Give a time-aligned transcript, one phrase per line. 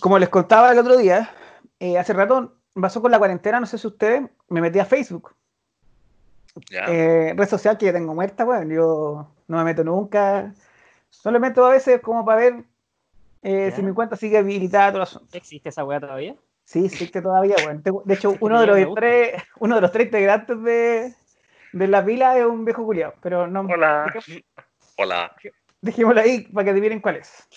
[0.00, 1.30] como les contaba el otro día,
[1.78, 5.34] eh, hace rato pasó con la cuarentena, no sé si ustedes, me metí a Facebook.
[6.88, 10.52] Eh, red social que ya tengo muerta, bueno, yo no me meto nunca.
[11.08, 12.64] Solo me meto a veces como para ver
[13.42, 15.36] eh, si mi cuenta sigue habilitada, todo asunto.
[15.36, 16.34] ¿Existe esa weá todavía?
[16.64, 17.80] Sí, existe todavía, bueno.
[17.82, 21.14] Tengo- De hecho, uno de los tres, uno de los tres integrantes de,
[21.72, 24.12] de la pila es un viejo culiado, pero no Hola.
[24.98, 25.32] Hola.
[25.80, 27.48] dejémoslo ahí para que adivinen cuál es.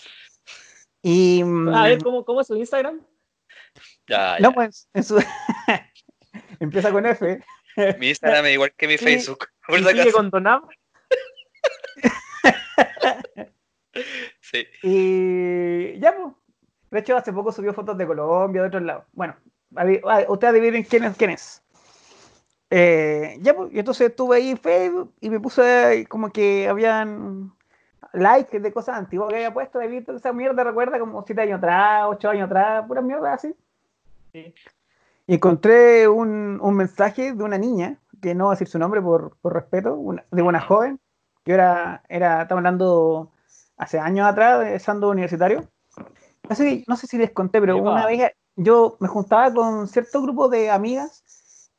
[1.04, 3.02] Y mm, A ver, ¿cómo, cómo es su Instagram?
[4.08, 4.40] Ya, ya.
[4.40, 5.22] no, pues en su
[6.60, 7.44] empieza con F.
[8.00, 9.48] Mi Instagram es igual que mi Y- Facebook.
[9.68, 10.68] Por ¿Y si sigue con Donam?
[14.42, 14.66] Sí.
[14.82, 16.34] Y ya, pues.
[16.90, 19.06] De hecho, hace poco subió fotos de Colombia, de otros lados.
[19.14, 19.36] Bueno,
[19.76, 21.64] ah, ustedes adivinen quién es quién es.
[22.70, 27.52] Eh, ya, pues, y entonces estuve ahí en Facebook y me puse como que habían
[28.14, 29.82] likes de cosas antiguas que había puesto.
[29.82, 33.54] He visto esa mierda recuerda como 7 años atrás, 8 años atrás, pura mierda así.
[34.32, 34.54] Sí.
[35.28, 39.02] Y encontré un, un mensaje de una niña, que no voy a decir su nombre
[39.02, 41.00] por, por respeto, una- de una joven,
[41.44, 43.32] que era, era, estaba hablando
[43.78, 45.64] hace años atrás, estando universitario.
[46.50, 50.22] Así que no sé si les conté, pero una vez yo me juntaba con cierto
[50.22, 51.24] grupo de amigas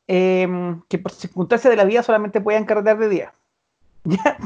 [0.07, 3.33] em, que por circunstancias de la vida solamente podían carretear de día.
[4.05, 4.37] Ya,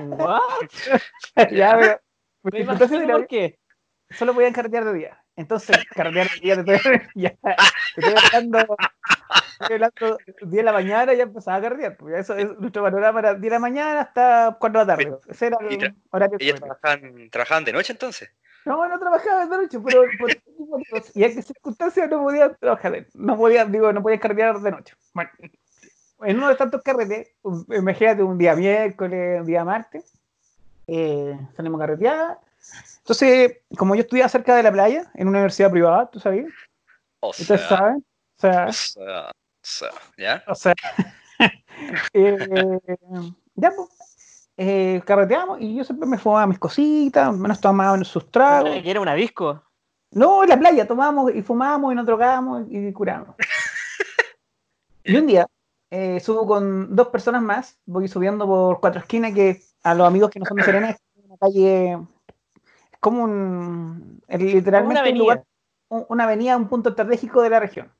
[0.00, 0.40] ¿What?
[1.52, 2.00] ya, pero
[2.42, 3.58] Me de imagino por qué.
[4.10, 5.24] solo podían carretear de día.
[5.36, 7.30] Entonces, carretear de día, te estoy, ya,
[7.94, 8.76] te estoy hablando,
[9.60, 11.96] estoy hablando 10 de la mañana y ya empezaba a carretear.
[11.96, 15.18] Porque eso es nuestro panorama era 10 de la mañana hasta 4 de la tarde.
[15.28, 16.36] Ese era el horario.
[16.40, 16.78] ¿Ellas promedio.
[16.80, 18.30] trabajaban, trabajaban de noche entonces?
[18.64, 20.30] No, no trabajaba de noche, pero por
[21.14, 24.94] y en qué circunstancias no podía trabajar, no podía, digo, no podía carretear de noche.
[25.14, 25.30] Bueno,
[26.22, 30.04] en uno de tantos carretes, un- imagínate un día miércoles, un día martes,
[30.86, 32.38] eh, salimos a carretear.
[32.98, 36.52] Entonces, como yo estudiaba cerca de la playa, en una universidad privada, ¿tú sabías?
[37.20, 38.04] O Ustedes saben.
[38.36, 40.44] O sea, o sea, o sea, ¿ya?
[40.46, 40.74] o sea,
[42.12, 42.78] eh,
[43.54, 48.70] ya pues, eh, carreteamos y yo siempre me fumaba mis cositas, menos tomaba sus tragos.
[48.82, 49.62] Que era una disco.
[50.10, 53.34] No, en la playa tomamos y fumamos y nos drogamos y curamos.
[55.04, 55.46] y un día
[55.90, 60.30] eh, subo con dos personas más, voy subiendo por cuatro esquinas que a los amigos
[60.30, 65.18] que no son de Serena es una calle, es como un, es literalmente una un
[65.18, 65.46] lugar, avenida.
[65.88, 67.92] un- una avenida, un punto estratégico de la región.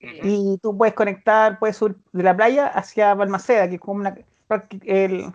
[0.00, 4.16] Y tú puedes conectar, puedes subir de la playa hacia Balmaceda, que es como una,
[4.82, 5.32] el-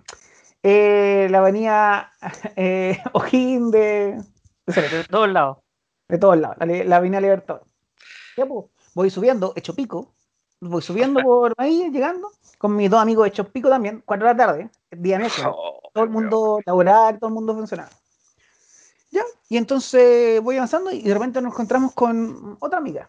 [0.63, 2.11] eh, la avenida
[2.55, 4.21] eh, O'Higgins de,
[4.65, 5.57] de De todos lados.
[6.07, 7.63] de todos lados, la, la avenida Libertador.
[8.35, 8.47] Pues,
[8.93, 10.13] voy subiendo, hecho pico,
[10.69, 14.37] voy subiendo por ahí, llegando, con mis dos amigos hechos pico también, cuatro de la
[14.37, 17.93] tarde, día noche, Oh, todo el mundo laboral, todo el mundo funcionando.
[19.11, 23.07] Ya, y entonces voy avanzando y de repente nos encontramos con otra amiga.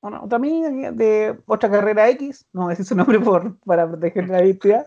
[0.00, 3.86] Una- otra amiga de otra carrera X, no voy a decir su nombre por, para
[3.88, 4.86] proteger la identidad.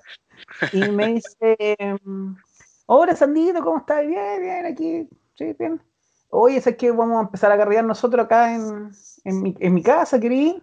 [0.73, 1.77] Y me dice,
[2.85, 4.05] hola Sandito, ¿cómo estás?
[4.05, 5.81] Bien, bien, aquí, sí, bien.
[6.29, 8.91] Oye, es que vamos a empezar a carrear nosotros acá en,
[9.23, 10.61] en, mi, en mi casa, querido.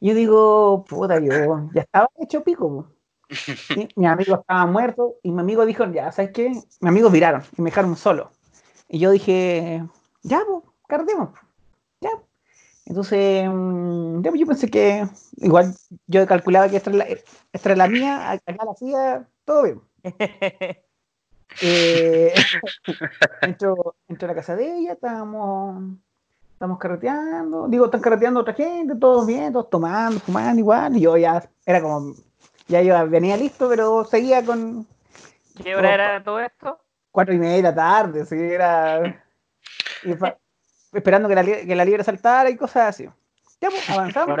[0.00, 2.86] Y yo digo, puta, yo ya estaba hecho pico.
[3.76, 6.48] Y mi amigo estaba muerto y mi amigo dijo, ya, ¿sabes qué?
[6.50, 8.32] Mis amigos viraron y me dejaron solo.
[8.88, 9.84] Y yo dije,
[10.22, 11.30] ya, pues, carreteemos.
[12.00, 12.10] Ya.
[12.86, 15.06] Entonces, mm, ya, pues, yo pensé que
[15.38, 15.74] igual
[16.08, 19.82] yo calculaba que esta es la, esta era la mía, acá la hacía, todo bien.
[21.62, 22.32] Eh,
[23.42, 25.98] entro, entro a la casa de ella, estábamos,
[26.60, 31.16] estamos carreteando, digo, están carreteando otra gente, todos bien, todos tomando, fumando igual, y yo
[31.16, 32.14] ya era como,
[32.68, 34.86] ya yo venía listo, pero seguía con
[35.62, 36.78] ¿Qué hora era todo esto?
[37.10, 39.00] cuatro y media de la tarde, así era
[40.02, 40.36] y fa-
[40.92, 43.08] esperando que la, que la libre saltara y cosas así.
[43.58, 44.38] Ya, pues, avanzamos.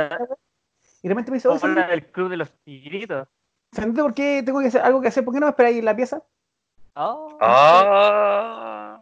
[1.02, 3.28] Y de repente me dice, oye, del club de los tigritos.
[3.72, 5.24] Sandrito, ¿por qué tengo que hacer algo que hacer?
[5.24, 6.22] ¿Por qué no me esperáis en la pieza?
[6.96, 9.00] Oh, Ah,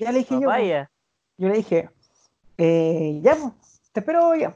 [0.00, 0.48] Ya le dije yo.
[0.48, 0.90] papaya.
[1.36, 1.88] Yo le dije,
[2.58, 3.52] eh, ya, pues,
[3.92, 4.54] te espero ya.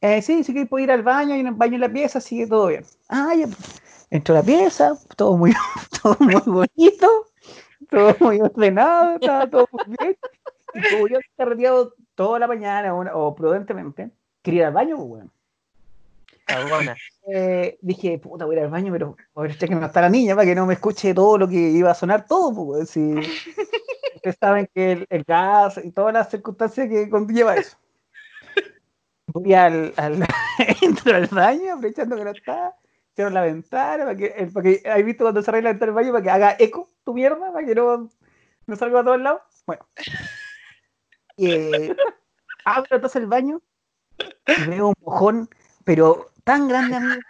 [0.00, 2.46] Eh, sí, si quieres puedo ir al baño, hay un baño en la pieza, sigue
[2.46, 2.84] todo bien.
[3.08, 3.46] Ah, ya.
[3.46, 3.82] pues.
[4.10, 5.52] Entro a la pieza, todo muy,
[6.02, 7.26] todo muy bonito,
[7.90, 10.16] todo muy ordenado, estaba todo muy bien.
[10.74, 14.10] Y como yo había carreteado toda la mañana o, o prudentemente,
[14.42, 15.30] quería ir al baño, pues, bueno.
[17.32, 20.10] Eh, dije, puta, voy a ir al baño, pero a ver que no está la
[20.10, 23.14] niña para que no me escuche todo lo que iba a sonar todo, pues, si
[24.24, 27.76] ustedes saben que el, el gas y todas las circunstancias que conlleva eso.
[29.26, 30.26] Voy al, al
[30.82, 32.74] entro al baño, aprovechando que no está,
[33.14, 35.94] cierro la ventana, para que, eh, para que, ¿has visto cuando cerré la ventana del
[35.94, 38.08] baño para que haga eco tu mierda, para que no,
[38.66, 39.42] no salga a todos lados?
[39.66, 39.86] Bueno.
[41.36, 41.94] eh,
[42.64, 43.60] abro entonces el baño
[44.46, 45.50] y veo un mojón,
[45.84, 47.20] pero tan grande, amigo.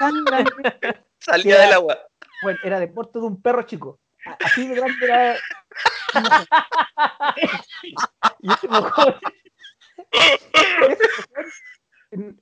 [0.00, 0.52] Tan grande.
[1.18, 1.98] Salía del agua.
[2.42, 3.98] Bueno, era de porte de un perro chico.
[4.44, 5.36] Así de grande era.
[8.40, 9.14] Y ese mojón.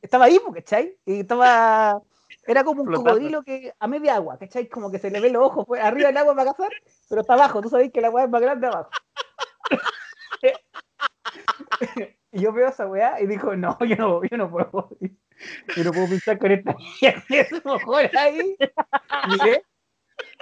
[0.03, 0.97] estaba ahí, ¿cachai?
[1.05, 2.01] Y estaba.
[2.47, 3.11] Era como un Flotando.
[3.11, 4.69] cocodrilo que a media agua, ¿cachai?
[4.69, 6.71] Como que se le ve los ojos pues, arriba del agua para cazar,
[7.09, 7.61] pero está abajo.
[7.61, 8.91] Tú sabes que la agua es más grande abajo.
[12.33, 14.89] y yo veo esa weá y digo, no, yo no, yo no puedo.
[15.77, 18.57] Yo no puedo pintar con esta mierda, ese mojón ahí.
[19.29, 19.63] Miré,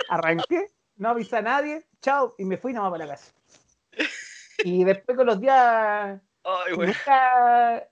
[0.08, 3.32] arranqué, no avisé a nadie, chao, y me fui nomás para la casa.
[4.64, 6.88] Y después con los días, Ay, güey.
[6.88, 7.86] nunca,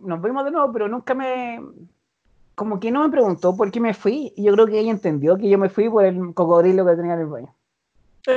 [0.00, 1.60] nos vimos de nuevo, pero nunca me,
[2.54, 5.36] como que no me preguntó por qué me fui, y yo creo que ella entendió
[5.36, 7.54] que yo me fui por el cocodrilo que tenía en el baño.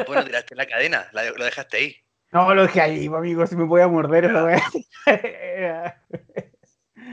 [0.08, 1.96] Bueno, tiraste la cadena, la- lo dejaste ahí.
[2.32, 6.02] No, lo dejé ahí, pues, amigo, si me podía morder esa weá.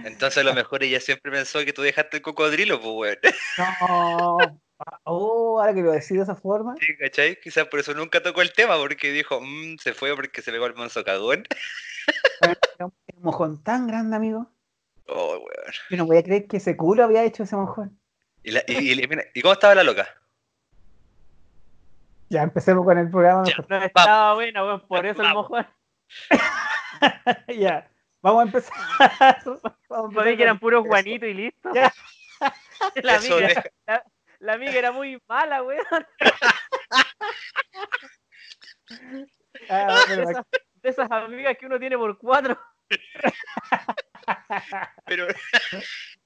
[0.05, 3.19] Entonces a lo mejor ella siempre pensó que tú dejaste el cocodrilo, pues, weón.
[3.59, 4.61] No.
[5.05, 6.75] Oh, ahora que lo decís de esa forma.
[6.81, 7.39] Sí, ¿Cachai?
[7.41, 10.67] Quizás por eso nunca tocó el tema, porque dijo, "Mm, se fue porque se pegó
[10.67, 11.45] el monzo cagón.
[12.79, 12.93] Un
[13.23, 14.51] mojón tan grande, amigo.
[15.09, 15.73] Oh, weón.
[15.91, 17.99] Yo no voy a creer que ese culo había hecho ese mojón.
[18.43, 20.09] ¿Y, la- y- y- mira, ¿y cómo estaba la loca?
[22.29, 23.45] Ya empecemos con el programa.
[23.47, 23.55] Ya.
[23.69, 25.67] No estaba buena, weón, por eso el mojón.
[27.49, 27.91] Ya,
[28.21, 28.73] vamos a empezar.
[29.89, 30.89] Vamos a empezar que eran puros Eso.
[30.89, 31.71] Juanitos y listo.
[31.75, 31.93] Ya.
[33.03, 34.05] La Eso amiga, deja- la,
[34.43, 35.85] la amiga era muy mala, weón.
[39.71, 40.47] Ah, pero De esas,
[40.83, 42.59] de esas amigas que uno tiene por cuatro.
[45.07, 45.29] pero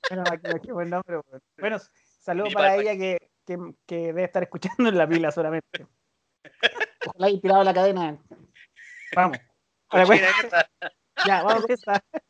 [0.08, 0.24] Bueno,
[0.54, 1.44] aquí, buen nombre, bueno.
[1.58, 1.78] Bueno,
[2.20, 5.86] saludos para ella que, que, que debe estar escuchando en la pila solamente.
[7.06, 8.18] Ojalá haya tirado la cadena.
[9.14, 9.38] Vamos.
[9.88, 10.70] Ahora, mierda.
[11.26, 11.66] ya, vamos.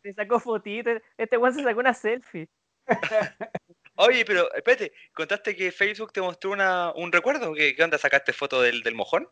[0.02, 1.00] Se sacó fotitos.
[1.16, 2.48] Este weón se sacó una selfie.
[3.96, 7.54] Oye, pero espérate, ¿contaste que Facebook te mostró una, un recuerdo?
[7.54, 7.98] ¿Qué, qué onda?
[7.98, 9.28] ¿Sacaste foto del, del mojón?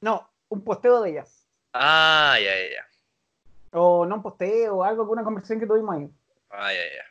[0.00, 1.24] No, un posteo de ella.
[1.72, 2.88] Ah, ya, ya, ya.
[3.78, 6.08] O no un posteo, algo con una conversación que tuvimos ahí.
[6.50, 7.04] Ah, ya, ya.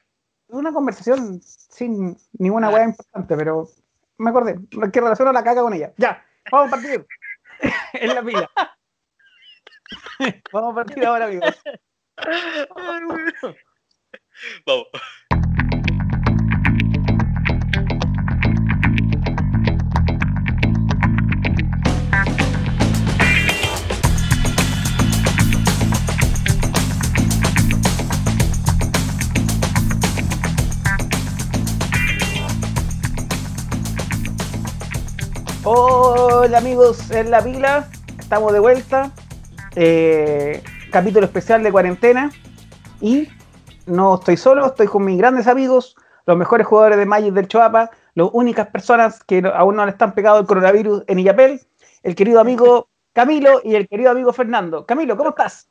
[0.50, 2.72] Una conversación sin ninguna Ah.
[2.72, 3.70] hueá importante, pero
[4.18, 4.58] me acordé.
[4.92, 5.94] Que relaciono la caca con ella.
[5.98, 7.06] Ya, vamos a partir.
[7.94, 8.50] en la pila.
[10.52, 11.56] vamos a partir ahora, amigos.
[14.66, 14.88] Vamos.
[35.70, 39.12] Hola amigos en la pila, estamos de vuelta.
[39.76, 42.32] Eh, capítulo especial de cuarentena.
[43.02, 43.28] Y
[43.86, 47.92] no estoy solo, estoy con mis grandes amigos, los mejores jugadores de Magic del Choapa,
[48.16, 51.60] las únicas personas que aún no le están pegado el coronavirus en Illapel,
[52.02, 54.86] el querido amigo Camilo y el querido amigo Fernando.
[54.86, 55.70] Camilo, ¿cómo estás?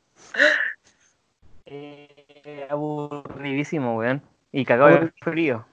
[1.65, 4.21] Eh, aburridísimo, weón.
[4.51, 5.65] Y cagado de frío.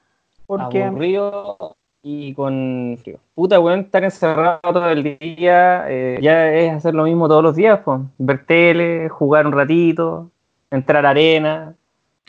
[0.46, 3.18] Porque aburrido y con frío.
[3.34, 7.56] Puta, weón, estar encerrado todo el día eh, ya es hacer lo mismo todos los
[7.56, 8.00] días, pues.
[8.18, 10.30] Ver tele, jugar un ratito,
[10.70, 11.74] entrar a arena,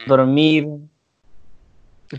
[0.07, 0.69] dormir.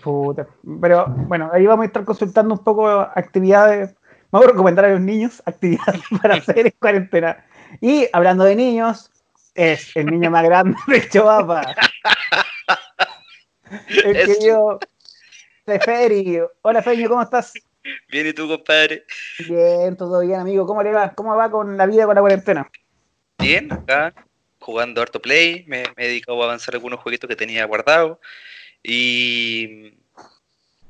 [0.02, 0.46] Puta.
[0.82, 3.96] Pero bueno, ahí vamos a estar consultando un poco actividades.
[4.30, 7.42] Vamos a recomendar a los niños actividades para hacer en cuarentena.
[7.80, 9.10] Y hablando de niños,
[9.54, 11.74] es el niño más grande de Choapa.
[14.04, 14.78] El Eso.
[15.66, 16.40] Querido Feferi.
[16.62, 17.52] Hola Feño, ¿cómo estás?
[18.08, 19.04] Bien, ¿y tú, compadre?
[19.48, 20.66] Bien, todo bien, amigo.
[20.66, 21.12] ¿Cómo le va?
[21.14, 22.70] ¿Cómo va con la vida con la cuarentena?
[23.38, 24.12] Bien, acá,
[24.60, 28.18] jugando harto play, me, me he dedicado a avanzar algunos jueguitos que tenía guardados
[28.82, 29.94] y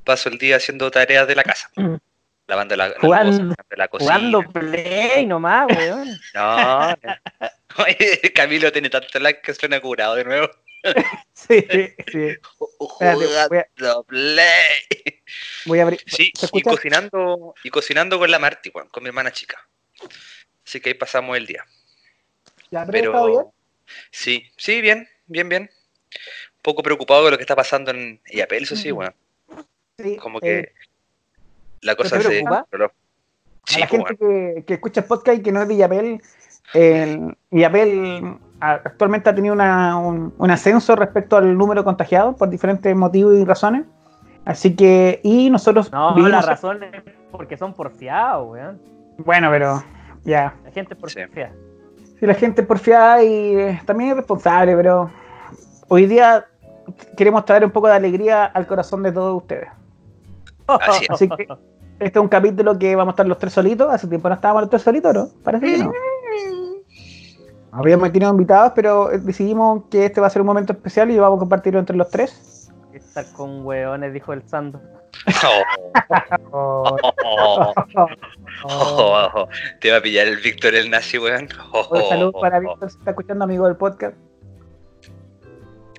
[0.03, 1.69] paso el día haciendo tareas de la casa.
[2.47, 4.13] Lavando la, la Jugando- lavando la cocina.
[4.13, 6.07] Jugando play nomás, weón.
[6.33, 6.95] No,
[8.33, 10.49] Camilo tiene tanto like que suena curado de nuevo.
[11.47, 11.65] Sí,
[12.11, 12.27] sí.
[12.79, 15.21] Espérate, voy a, Jugando play.
[15.65, 16.01] voy a abrir.
[16.05, 19.57] Sí, ¿Se y cocinando, y cocinando con la Marti, weón, con mi hermana chica.
[20.65, 21.63] Así que ahí pasamos el día.
[22.71, 23.11] ¿Ya, pero bien?
[23.11, 23.53] Pero
[24.11, 25.63] sí, sí, bien, bien, bien.
[25.63, 28.95] Un poco preocupado de lo que está pasando en Iapel, eso sí, Mm.
[28.95, 29.13] bueno.
[29.97, 30.73] Sí, Como eh, que
[31.81, 32.61] la cosa se preocupa?
[32.61, 32.85] controló.
[32.85, 32.91] a
[33.65, 36.21] Sí, la pues, gente que, que escucha el podcast y que no es de Yapel,
[36.73, 42.35] el Yapel a- actualmente ha tenido una- un, un ascenso respecto al número de contagiados
[42.35, 43.85] por diferentes motivos y razones.
[44.45, 48.79] Así que, y nosotros No, vivimos- la razón es porque son porfiados, weón.
[49.17, 49.83] Bueno, pero
[50.23, 50.53] ya.
[50.63, 51.01] La gente es Sí.
[51.01, 51.51] porfiada.
[52.19, 55.09] Si la gente es porfiada y eh, también es responsable, pero
[55.89, 56.45] hoy día
[57.17, 59.67] queremos traer un poco de alegría al corazón de todos ustedes.
[60.67, 61.11] Así es.
[61.11, 61.43] Así que
[61.99, 63.91] este es un capítulo que vamos a estar los tres solitos.
[63.93, 65.27] Hace tiempo no estábamos los tres solitos, ¿no?
[65.43, 65.91] Parece que no.
[67.71, 71.17] Habíamos tenido invitados, pero eh, decidimos que este va a ser un momento especial y
[71.17, 72.71] vamos a compartirlo entre los tres.
[72.93, 74.81] Estar con hueones, dijo el Sando.
[76.51, 77.73] Oh, oh, oh,
[78.63, 79.49] oh, oh.
[79.79, 81.47] Te va a pillar el Víctor el nazi, weón.
[81.71, 82.59] Oh, Un saludo oh, para.
[82.59, 84.15] Víctor, si está escuchando, amigo del podcast.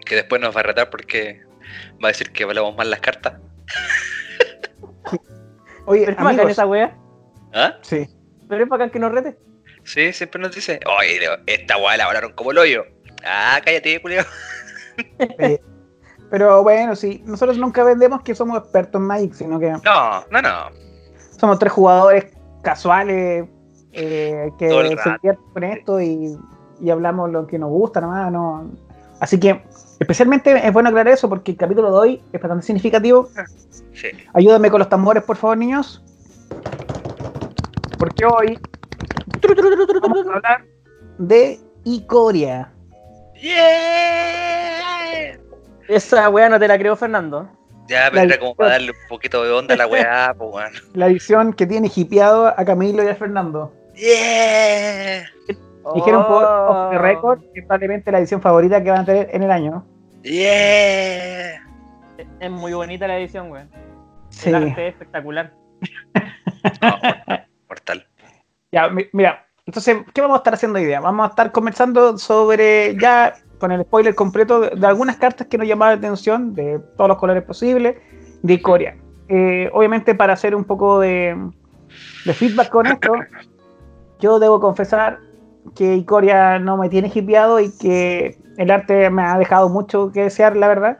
[0.04, 1.42] Que después nos va a retar porque
[2.02, 3.34] va a decir que hablamos mal las cartas.
[5.86, 6.96] Oye, Pero es bacán esa wea.
[7.54, 7.76] ¿Ah?
[7.82, 8.08] sí.
[8.48, 9.38] Pero es bacán que nos rete.
[9.88, 12.84] Sí, siempre nos dice, oye, esta weá la hablaron como el hoyo.
[13.24, 14.24] Ah, cállate, culiao.
[15.38, 15.58] Eh,
[16.30, 20.42] pero bueno, sí, nosotros nunca vendemos que somos expertos en Magic, sino que No, no,
[20.42, 20.70] no.
[21.38, 22.26] somos tres jugadores
[22.62, 23.46] casuales
[23.92, 26.36] eh, que se divierten con esto y,
[26.80, 28.30] y hablamos lo que nos gusta nomás.
[28.30, 28.70] No.
[29.20, 29.62] Así que
[30.00, 33.30] especialmente es bueno aclarar eso porque el capítulo de hoy es bastante significativo.
[33.94, 34.08] Sí.
[34.34, 36.02] Ayúdenme con los tambores, por favor, niños.
[37.98, 38.58] Porque hoy
[40.02, 40.64] vamos a hablar
[41.18, 42.72] de Icoria.
[43.40, 45.38] Yeah.
[45.88, 47.48] Esa wea no te la creo, Fernando.
[47.88, 50.82] Ya, pero era como para darle un poquito de onda a la weá, pues.
[50.94, 53.72] La edición que tiene hipeado a Camilo y a Fernando.
[53.94, 55.24] Yeah.
[55.94, 56.68] Dijeron por Oh.
[56.70, 59.86] off the record que probablemente la edición favorita que van a tener en el año.
[60.22, 61.62] Yeah.
[62.40, 63.70] Es muy bonita la edición, weón.
[64.28, 64.50] Sí.
[64.50, 65.54] El arte es espectacular.
[68.70, 71.00] Ya, mi- mira, entonces, ¿qué vamos a estar haciendo hoy día?
[71.00, 75.66] Vamos a estar conversando sobre, ya con el spoiler completo, de, algunas cartas que nos
[75.66, 77.96] llamaron la atención, de todos los colores posibles,
[78.42, 78.96] de Icoria.
[79.28, 81.36] Eh, obviamente, para hacer un poco de,
[82.24, 83.12] de feedback con esto,
[84.20, 85.18] yo debo confesar
[85.74, 90.22] que Icoria no me tiene hipeado y que el arte me ha dejado mucho que
[90.22, 90.98] desear, la verdad.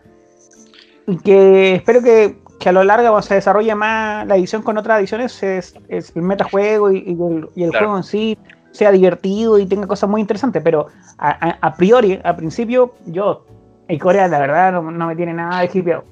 [1.06, 4.76] Y que espero que, que a lo largo, cuando se desarrolle más la edición con
[4.78, 7.86] otras ediciones, es, es el metajuego y, y el, y el Claro.
[7.86, 8.38] juego en sí
[8.72, 10.62] sea divertido y tenga cosas muy interesantes.
[10.62, 10.88] Pero
[11.18, 13.46] a, a- a priori, a principio, yo,
[13.88, 16.04] Icoria, la verdad, no, no me tiene nada de hipeado.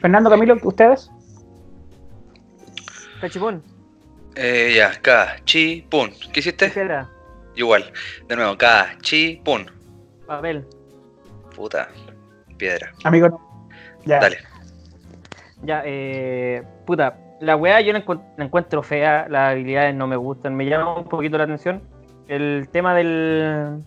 [0.00, 1.10] Fernando, Camilo, ¿ustedes?
[3.20, 3.62] Cachipón.
[4.34, 6.10] Eh, ya, K, chi, pun.
[6.32, 6.66] ¿Qué hiciste?
[6.68, 7.08] Tijera.
[7.54, 7.92] Igual.
[8.28, 9.70] De nuevo, K, chi, pun.
[10.26, 10.66] Papel.
[11.54, 11.88] Puta.
[12.56, 12.92] Piedra.
[13.04, 13.40] Amigo, no.
[14.04, 14.18] Ya.
[14.20, 14.38] Dale.
[15.62, 16.62] Ya, eh.
[16.86, 17.18] Puta.
[17.40, 20.96] La weá yo la, encu- la encuentro fea, las habilidades no me gustan, me llama
[20.98, 21.82] un poquito la atención.
[22.28, 23.82] El tema del,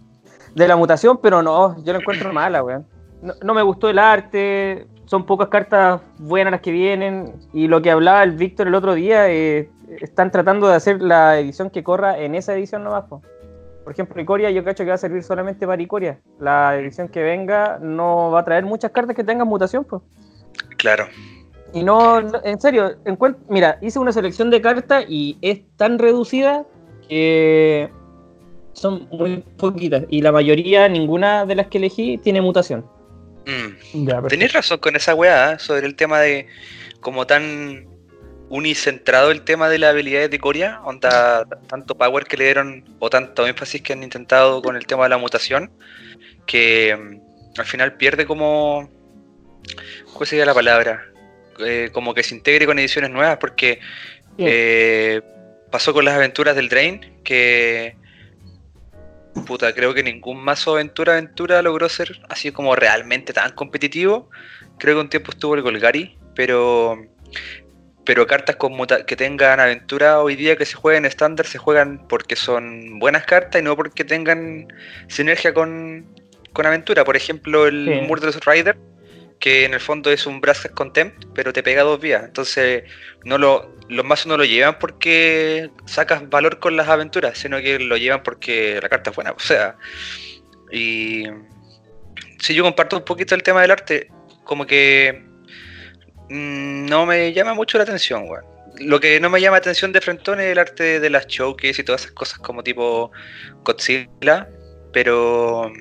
[0.56, 2.86] de la mutación, pero no, yo la encuentro mala, weón.
[3.22, 7.82] No, no me gustó el arte, son pocas cartas buenas las que vienen, y lo
[7.82, 9.70] que hablaba el Víctor el otro día, eh,
[10.02, 13.22] están tratando de hacer la edición que corra en esa edición nomás, po.
[13.86, 16.20] Por ejemplo, Icoria yo cacho que va a servir solamente para Icoria.
[16.40, 20.02] La edición que venga no va a traer muchas cartas que tengan mutación, pues.
[20.78, 21.06] Claro.
[21.76, 26.00] Y no, no- en serio, encuent- mira, hice una selección de cartas y es tan
[26.00, 26.66] reducida
[27.10, 27.90] que
[28.72, 30.06] son muy poquitas.
[30.10, 32.86] Y la mayoría, ninguna de las que elegí, tiene mutación.
[33.46, 34.06] Mm.
[34.08, 34.22] Ya.
[34.24, 35.60] Tenéis razón con esa weá, ¿eh?
[35.60, 36.48] sobre el tema de
[37.02, 37.86] como tan
[38.50, 43.10] unicentrado el tema de las habilidades de Coria, onda tanto power que le dieron o
[43.10, 45.72] tanto énfasis que han intentado con el tema de la mutación,
[46.46, 48.90] que mm, al final pierde como,
[50.14, 51.04] ¿cuál sería la palabra?
[51.60, 53.80] Eh, como que se integre con ediciones nuevas, porque
[54.38, 55.22] eh,
[55.72, 57.96] pasó con las aventuras del Drain, que
[59.46, 64.30] puta, creo que ningún mazo aventura aventura logró ser así como realmente tan competitivo.
[64.80, 66.98] Creo que un tiempo estuvo el Golgari, pero
[68.06, 72.06] pero cartas con muta- que tengan aventura hoy día que se jueguen estándar se juegan
[72.08, 74.68] porque son buenas cartas y no porque tengan
[75.08, 76.06] sinergia con,
[76.54, 77.04] con aventura.
[77.04, 78.08] Por ejemplo, el Sí.
[78.08, 78.78] Murderous Rider,
[79.40, 82.24] que en el fondo es un Brass Contempt, pero te pega dos vías.
[82.24, 82.84] Entonces,
[83.24, 87.80] no lo, los mazos no lo llevan porque sacas valor con las aventuras, sino que
[87.80, 89.32] lo llevan porque la carta es buena.
[89.36, 89.78] O sea,
[90.72, 91.26] y
[92.40, 94.10] si yo comparto un poquito el tema del arte,
[94.44, 95.24] como que
[96.30, 98.46] mm, no me llama mucho la atención, weón.
[98.80, 101.82] Lo que no me llama la atención de Frentón es el arte de las showcase
[101.82, 103.12] y todas esas cosas como tipo
[103.64, 104.50] Godzilla,
[104.92, 105.72] pero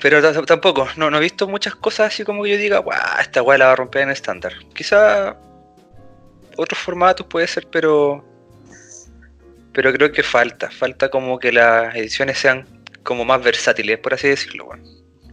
[0.00, 3.42] pero tampoco, no, no he visto muchas cosas así como que yo diga, guau, esta
[3.42, 4.52] weá la va a romper en estándar.
[4.74, 5.36] Quizá
[6.56, 8.24] otros formatos puede ser, pero
[9.72, 12.64] pero creo que falta, falta como que las ediciones sean
[13.02, 14.82] como más versátiles, por así decirlo, weón.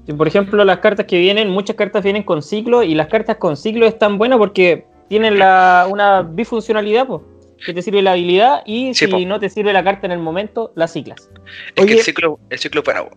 [0.06, 3.38] Sí, Por ejemplo, las cartas que vienen, muchas cartas vienen con ciclo y las cartas
[3.38, 7.22] con ciclo están buenas porque tienen la, una bifuncionalidad, pues.
[7.64, 9.20] que te sirve la habilidad y Sí, si po.
[9.20, 11.30] no te sirve la carta en el momento, la ciclas.
[11.76, 13.12] Es que el ciclo, el ciclo bueno.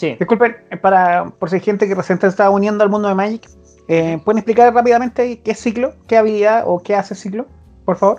[0.00, 0.16] Sí.
[0.18, 3.14] Disculpen, eh, para, por si hay gente que recién se está uniendo al mundo de
[3.14, 3.46] Magic,
[3.86, 7.46] eh, ¿pueden explicar rápidamente qué es ciclo, qué habilidad o qué hace ciclo?
[7.84, 8.18] Por favor.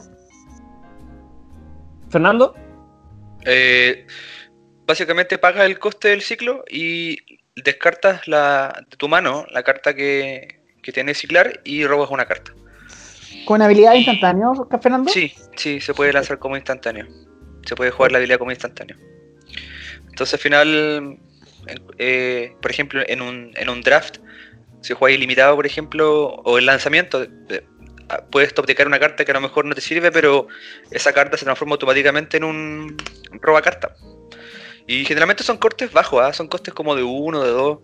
[2.12, 2.54] Fernando,
[3.46, 4.06] Eh,
[4.86, 7.18] básicamente pagas el coste del ciclo y
[7.56, 12.52] descartas la, de tu mano la carta que, que tiene ciclar y robas una carta.
[13.48, 15.12] ¿Con habilidad instantánea, Fernando?
[15.12, 17.08] Sí, sí, se puede lanzar como instantáneo.
[17.66, 18.98] Se puede jugar la habilidad como instantáneo.
[20.10, 21.18] Entonces al final,
[21.98, 24.18] eh, por ejemplo, en un, en un draft,
[24.82, 27.64] si juegas ilimitado, por ejemplo, o el lanzamiento, eh,
[28.10, 30.48] ah, puedes topdecar una carta que a lo mejor no te sirve, pero
[30.92, 32.98] esa carta se transforma automáticamente en un
[33.42, 33.94] roba carta.
[34.88, 36.34] Y generalmente son costes bajos, ¿ah?
[36.34, 37.80] son costes como de uno, de dos.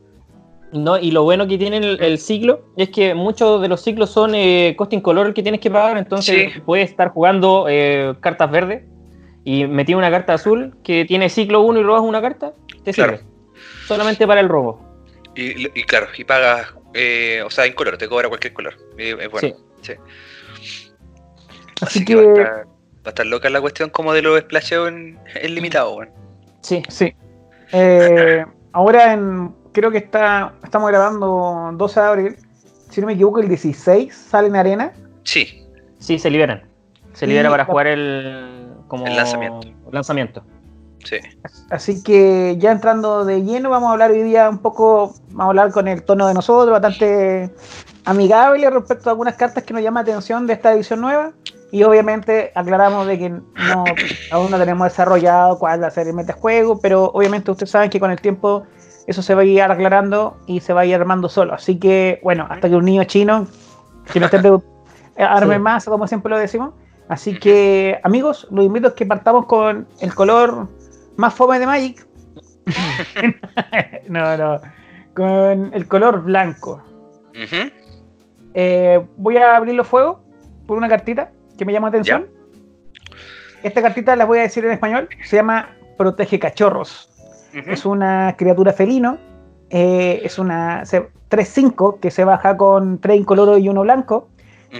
[0.74, 4.10] no, y lo bueno que tiene el, el ciclo es que muchos de los ciclos
[4.10, 6.60] son eh, coste incolor que tienes que pagar, entonces Sí.
[6.66, 8.84] puedes estar jugando eh, cartas verdes
[9.46, 12.54] y metí una carta azul que tiene ciclo 1 y robas una carta,
[12.84, 13.18] te Claro.
[13.18, 13.30] sirve.
[13.88, 14.82] Solamente para el robo.
[15.36, 18.74] Y, y claro, y pagas, eh, o sea, en color, te cobra cualquier color.
[18.98, 19.56] Y es bueno.
[19.82, 19.94] Sí.
[21.82, 22.72] Así Así, que, que, va, a estar, va
[23.06, 26.10] a estar loca la cuestión como de los splasheos en, en limitado, weón.
[26.62, 26.82] Sí.
[26.90, 27.14] sí.
[27.72, 32.36] Eh, ahora en, creo que está, estamos grabando 12 de abril.
[32.90, 34.94] Si no me equivoco, el 16 sale en arena.
[35.24, 35.64] Sí,
[36.00, 36.64] Sí, se liberan.
[37.14, 39.68] Se Y- libera para jugar el como El lanzamiento.
[39.92, 40.44] lanzamiento.
[41.08, 41.18] Sí.
[41.70, 45.50] Así que ya entrando de lleno, vamos a hablar hoy día un poco, vamos a
[45.50, 47.54] hablar con el tono de nosotros, bastante
[48.06, 51.32] amigable respecto a algunas cartas que nos llaman la atención de esta edición nueva.
[51.70, 53.84] Y obviamente aclaramos de que no,
[54.32, 58.00] aún no tenemos desarrollado cuál va a ser el metajuego, pero obviamente ustedes saben que
[58.00, 58.64] con el tiempo
[59.06, 61.54] eso se va a ir aclarando y se va a ir armando solo.
[61.54, 63.48] Así que, bueno, hasta que un niño chino
[64.12, 64.38] que no esté
[65.18, 65.62] arme Sí.
[65.62, 66.74] más, como siempre lo decimos.
[67.10, 70.68] Así que, amigos, los invito a que partamos con el color
[71.18, 72.08] más fome de Magic.
[74.10, 74.62] no, no.
[75.16, 76.82] Con el color blanco.
[78.54, 80.18] Eh, voy a abrir los fuegos
[80.66, 82.28] por una cartita que me llama la atención.
[83.64, 85.10] Esta cartita la voy a decir en español.
[85.26, 87.10] Se llama Protege Cachorros.
[87.54, 89.18] Es una criatura felino.
[89.70, 94.30] eh, es una se- 3-5 que se baja con 3 incoloros y uno blanco.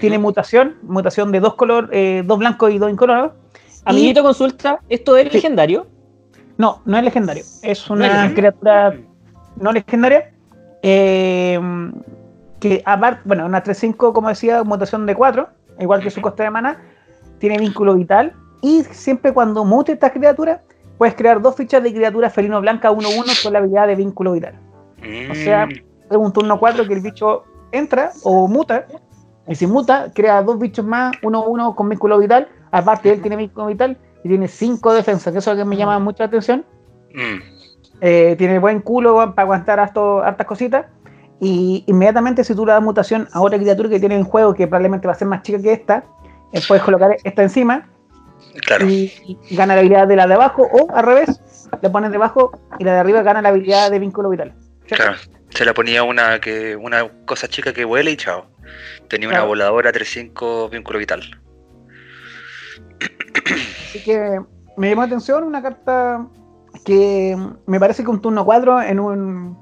[0.00, 3.32] Tiene mutación, mutación de dos color, eh, dos blancos y dos incoloros.
[3.32, 5.34] Y- Amiguito consulta, ¿esto es Sí.
[5.34, 5.86] legendario?
[6.58, 7.42] No, no es legendario.
[7.62, 8.34] Es ¿No es una legendario?
[8.36, 8.94] criatura
[9.56, 10.30] no legendaria.
[10.82, 11.58] eh,
[12.60, 16.50] que aparte, bueno, una 3-5, como decía, mutación de 4, igual que su coste de
[16.50, 16.78] mana.
[17.38, 18.32] Tiene vínculo vital.
[18.62, 20.62] Y siempre cuando mute esta criatura,
[20.98, 24.54] puedes crear dos fichas de criatura felino blanca 1-1 con la habilidad de vínculo vital.
[25.30, 25.70] O sea, Mm,
[26.10, 28.86] Es un turno 4 que el bicho entra o muta.
[29.46, 32.48] Y si muta, crea dos bichos más, uno uno con vínculo vital.
[32.72, 35.76] Aparte, él tiene vínculo vital y tiene 5 defensas, que eso es lo que me
[35.76, 36.64] llama mucho la atención.
[37.14, 37.58] mm.
[38.00, 40.86] Eh, tiene buen culo para aguantar harto- hartas cositas.
[41.40, 44.66] Y inmediatamente, si tú le das mutación a otra criatura que tiene en juego, que
[44.68, 46.04] probablemente va a ser más chica que esta,
[46.52, 47.88] eh, puedes colocar esta encima
[48.66, 48.86] Claro.
[48.88, 49.12] y,
[49.48, 51.40] y gana la habilidad de la de abajo, o al revés,
[51.82, 54.54] le pones debajo y la de arriba gana la habilidad de vínculo vital.
[54.86, 55.14] Claro,
[55.50, 58.46] se le ponía una que una cosa chica que huele y chao.
[59.08, 61.22] Tenía una voladora 3-5 vínculo vital.
[63.88, 64.40] Así que
[64.76, 66.26] me llamó la atención una carta
[66.84, 69.58] que me parece que un turno 4 en un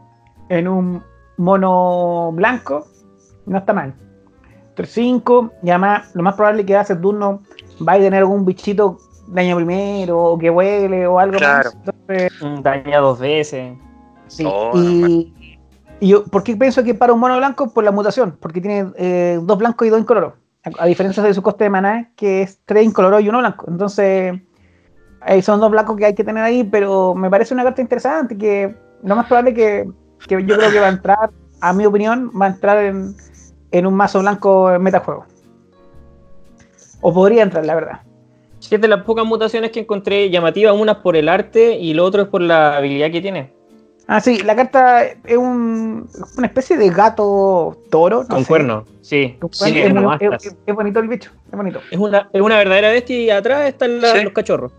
[0.48, 1.02] en un
[1.38, 2.86] mono blanco
[3.46, 3.94] no está mal.
[4.76, 7.40] 3-5, y además lo más probable es que hace turno
[7.86, 11.70] va a tener algún bichito daño primero o que huele o algo Claro.
[11.72, 11.92] más.
[12.08, 13.74] Entonces, Daña dos veces.
[14.28, 14.44] sí.
[14.46, 15.32] Oh, y,
[16.00, 17.72] y yo, ¿por qué pienso que para un mono blanco?
[17.72, 20.34] Por la mutación, porque tiene eh, dos blancos y dos incoloros.
[20.78, 23.66] A, diferencia de su coste de maná, que es tres incoloros y uno blanco.
[23.68, 24.34] Entonces,
[25.20, 28.36] ahí son dos blancos que hay que tener ahí, pero me parece una carta interesante
[28.36, 29.88] que lo más probable que,
[30.26, 33.14] que yo creo que va a entrar, a mi opinión, va a entrar en,
[33.70, 35.26] en un mazo blanco en metajuego.
[37.00, 38.00] O podría entrar, la verdad.
[38.58, 42.04] Sí, es de las pocas mutaciones que encontré llamativas, unas por el arte y lo
[42.04, 43.55] otro es por la habilidad que tiene.
[44.08, 48.22] Ah, sí, la carta es un, una especie de gato toro.
[48.22, 48.46] no Con sé.
[48.48, 49.36] cuerno, sí.
[49.40, 50.16] Con Sí, cuerno,
[50.66, 51.80] es bonito el bicho, es bonito.
[51.90, 54.22] Es una, es una verdadera bestia y atrás están la- Sí.
[54.22, 54.72] los cachorros.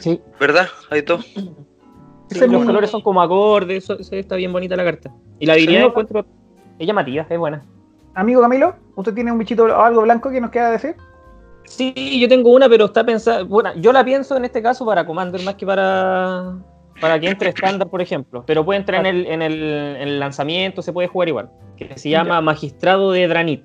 [0.00, 0.20] Sí.
[0.40, 0.66] ¿Verdad?
[0.90, 0.98] Sí,
[2.30, 5.12] Ese es los colores son como acordes, eso- eso está bien bonita la carta.
[5.38, 5.66] Y la Sí.
[5.76, 6.26] encuentro
[6.78, 7.62] es llamativa, es buena.
[8.14, 10.96] Amigo Camilo, ¿usted tiene un bichito o algo blanco que nos quiera decir?
[11.64, 13.42] Sí, yo tengo una, pero está pensada.
[13.44, 16.54] Bueno, yo la pienso en este caso para Commander más que para,
[17.00, 18.44] para que entre estándar, por ejemplo.
[18.46, 21.50] Pero puede entrar en el, en, el, en el lanzamiento, se puede jugar igual.
[21.76, 23.64] Que se llama Magistrado de Dranit.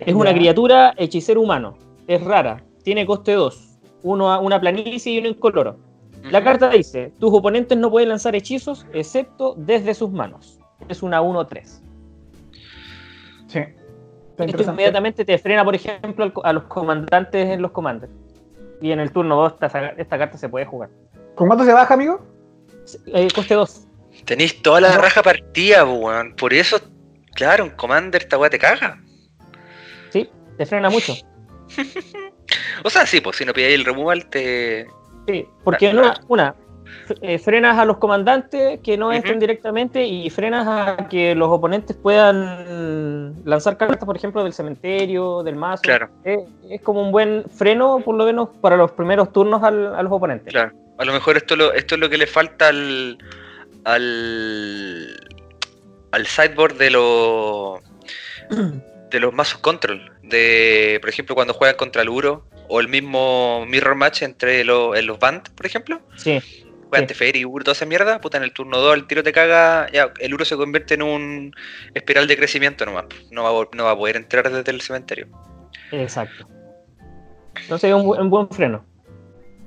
[0.00, 1.76] Es una criatura hechicero humano.
[2.06, 2.62] Es rara.
[2.82, 5.76] tiene coste 2, uno, una planicie y uno incoloro.
[6.30, 10.58] La carta dice, tus oponentes no pueden lanzar hechizos excepto desde sus manos.
[10.88, 11.80] Es una 1-3.
[13.46, 13.60] Sí.
[14.36, 18.10] Esto inmediatamente te frena, por ejemplo, a los comandantes en los comandos.
[18.80, 20.90] Y en el turno 2 esta, esta carta se puede jugar.
[21.34, 22.20] ¿Con cuánto se baja, amigo?
[23.06, 23.86] Eh, coste 2.
[24.24, 26.34] Tenéis toda la raja partida, weón.
[26.36, 26.80] Por eso,
[27.34, 29.00] claro, un Commander esta weá te caga.
[30.10, 31.14] Sí, te frena mucho.
[32.84, 34.86] o sea, sí, pues si no pilláis el removal te.
[35.26, 36.54] Sí, porque una, una
[37.20, 41.96] eh, frenas a los comandantes que no estén directamente y frenas a que los oponentes
[41.96, 45.82] puedan lanzar cartas, por ejemplo, del cementerio, del mazo.
[45.82, 46.10] Claro.
[46.24, 50.52] es como un buen freno, por lo menos, para los primeros turnos a los oponentes.
[50.52, 50.72] Claro.
[50.98, 53.18] A lo mejor esto, lo, esto es lo que le falta al,
[53.84, 55.20] al,
[56.10, 57.80] al sideboard de los
[59.10, 60.12] de los mazos control.
[60.22, 64.96] De, por ejemplo, cuando juegan contra el Uro o el mismo mirror match entre los,
[64.96, 66.00] en los band, por ejemplo.
[66.16, 66.40] Sí.
[66.88, 69.90] Juegan Teferi, Uro, toda esa mierda, puta, en el turno 2 el tiro te caga,
[69.92, 71.54] ya, el Uro se convierte en un
[71.94, 75.28] espiral de crecimiento nomás, no va, a, no va a poder entrar desde el cementerio.
[75.92, 76.48] Exacto.
[77.60, 78.86] Entonces es un, un buen freno.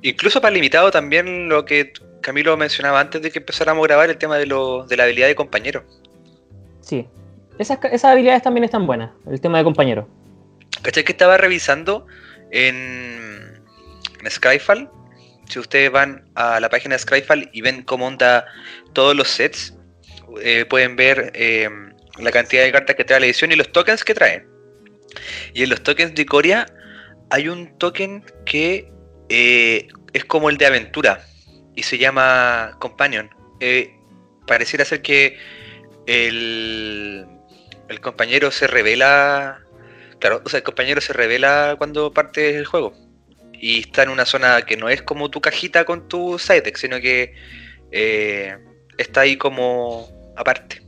[0.02, 4.18] Incluso para limitado también lo que Camilo mencionaba antes de que empezáramos a grabar, el
[4.18, 5.84] tema de, lo, de la habilidad de compañero.
[6.80, 7.06] Sí,
[7.58, 10.08] esas, esas habilidades también están buenas, el tema de compañero.
[10.82, 12.06] ¿Cachai que estaba revisando
[12.50, 13.62] en,
[14.20, 14.90] en Skyfall?
[15.48, 18.46] Si ustedes van a la página de Skyfall y ven cómo onda
[18.94, 19.76] todos los sets,
[20.40, 21.68] eh, pueden ver eh,
[22.18, 24.48] la cantidad de cartas que trae la edición y los tokens que traen.
[25.52, 26.66] Y en los tokens de Corea
[27.30, 28.90] hay un token que
[29.34, 31.24] eh, es como el de aventura
[31.74, 33.30] y se llama Companion.
[33.60, 33.96] Eh,
[34.46, 35.38] pareciera ser que
[36.06, 37.26] el,
[37.88, 39.64] el compañero se revela.
[40.18, 42.92] Claro, o sea, el compañero se revela cuando parte el juego.
[43.54, 47.00] Y está en una zona que no es como tu cajita con tu side sino
[47.00, 47.34] que
[47.90, 48.58] eh,
[48.98, 50.82] está ahí como aparte.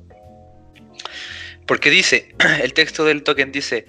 [1.66, 3.86] Porque dice, el texto del token dice,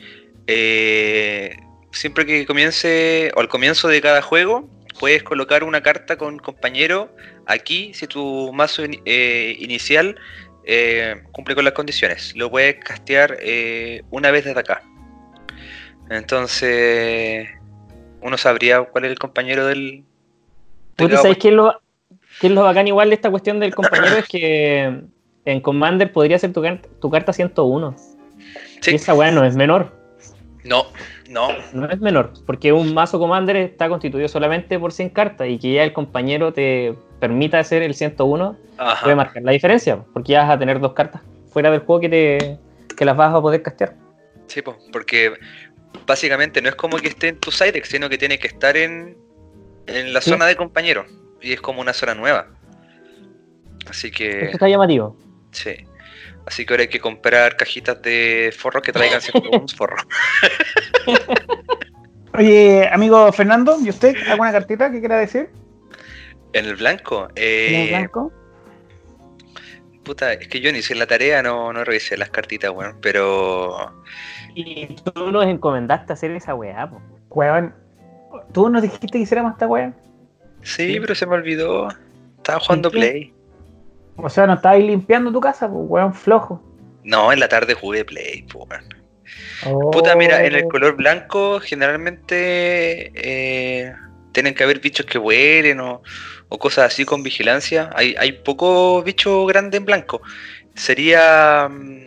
[1.96, 7.10] siempre que comience, o al comienzo de cada juego, puedes colocar una carta con compañero
[7.46, 10.16] aquí si tu mazo eh, inicial
[10.66, 12.36] eh, cumple con las condiciones.
[12.36, 14.82] Lo puedes castear eh, una vez desde acá.
[16.10, 17.48] Entonces,
[18.22, 20.04] uno sabría cuál es el compañero del.
[20.98, 21.82] ¿Sabes qué es, lo,
[22.40, 24.18] qué es lo bacán igual de esta cuestión del compañero?
[24.18, 25.02] es que
[25.46, 26.64] en Commander podría ser tu,
[27.02, 27.96] tu carta 101.
[28.82, 28.92] Sí.
[28.92, 29.96] Y esa weá no es menor.
[30.64, 30.88] No,
[31.30, 31.50] no.
[31.74, 35.74] No es menor, porque un mazo Commander está constituido solamente por 100 cartas y que
[35.74, 38.58] ya el compañero te permita hacer el 101
[39.02, 42.10] puede marcar la diferencia, porque ya vas a tener dos cartas fuera del juego que,
[42.10, 42.60] te,
[42.96, 43.96] que las vas a poder castear.
[44.48, 45.34] Sí, pues, porque
[46.06, 49.18] básicamente no es como que esté en tu side sino que tiene que estar en,
[49.88, 51.06] en la zona de compañero
[51.42, 52.48] y es como una zona nueva.
[53.90, 54.46] Así que...
[54.46, 55.18] Esto está llamativo.
[55.52, 55.76] Sí.
[56.46, 59.98] Así que ahora hay que comprar cajitas de forros que traigan un forro.
[62.38, 65.50] Oye, amigo Fernando, ¿y usted alguna cartita que quiera decir?
[66.54, 67.30] En el blanco.
[67.36, 68.32] Eh, ¿En el blanco?
[70.04, 73.94] Puta, es que yo ni hice la tarea, no, no revisé las cartitas, weón, pero.
[74.54, 77.02] Y tú nos encomendaste hacer esa weá, po.
[77.30, 77.74] Weón,
[78.54, 79.94] ¿tú nos dijiste que hiciéramos esta weá?
[80.62, 81.88] Sí, pero se me olvidó.
[82.38, 83.35] Estaba jugando Play.
[84.18, 86.62] O sea, no estabas limpiando tu casa, pues, weón, flojo.
[87.04, 88.96] No, en la tarde jugué Play, pues, weón.
[89.92, 90.70] Puta, mira, en el oh.
[90.70, 93.94] color blanco generalmente eh,
[94.32, 96.02] tienen que haber bichos que vuelen o,
[96.60, 97.90] cosas así con vigilancia.
[97.96, 100.22] Hay, hay poco bicho grande en blanco.
[100.74, 101.68] Sería.
[101.70, 102.06] Mm,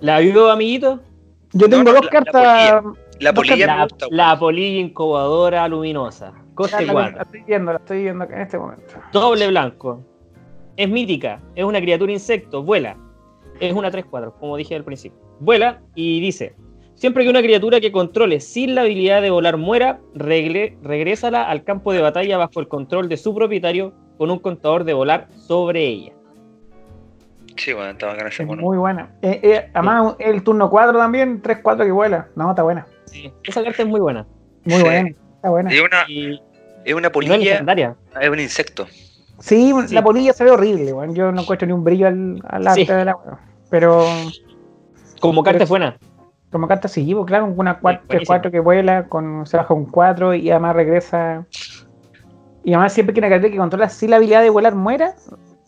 [0.00, 1.00] ¿La ayudo, amiguito?
[1.52, 2.82] Yo tengo dos cartas.
[3.20, 6.32] La polilla, la, la polilla incubadora luminosa.
[6.54, 8.94] Coste la, la, estoy viendo, la estoy viendo en este momento.
[9.12, 10.04] Doble blanco.
[10.76, 12.96] Es mítica, es una criatura insecto, vuela.
[13.60, 15.18] Es una 3-4, como dije al principio.
[15.40, 16.54] Vuela y dice,
[16.94, 21.64] siempre que una criatura que controle sin la habilidad de volar muera, regle, regrésala al
[21.64, 25.86] campo de batalla bajo el control de su propietario con un contador de volar sobre
[25.86, 26.12] ella.
[27.56, 29.10] Sí, bueno, está bacana ese Muy buena.
[29.20, 32.28] Eh, eh, además, el turno 4 también, 3-4 que vuela.
[32.34, 32.86] No, está buena.
[33.06, 34.26] Sí, esa carta es muy buena.
[34.64, 35.70] Muy buena, está buena.
[35.70, 36.06] Es una,
[36.84, 37.94] es una polilla.
[38.20, 38.86] es un insecto.
[39.42, 41.14] Sí, la polilla se ve horrible, weón.
[41.16, 43.38] Yo no encuentro ni un brillo al, al arte de la weón.
[43.70, 44.06] Pero.
[45.20, 45.98] Como carta es buena.
[46.52, 50.50] Como carta sí, pues, claro, una 4 que vuela, con, se baja un 4 y
[50.50, 51.44] además regresa.
[52.62, 55.16] Y además siempre que una carta que controla si la habilidad de volar muera,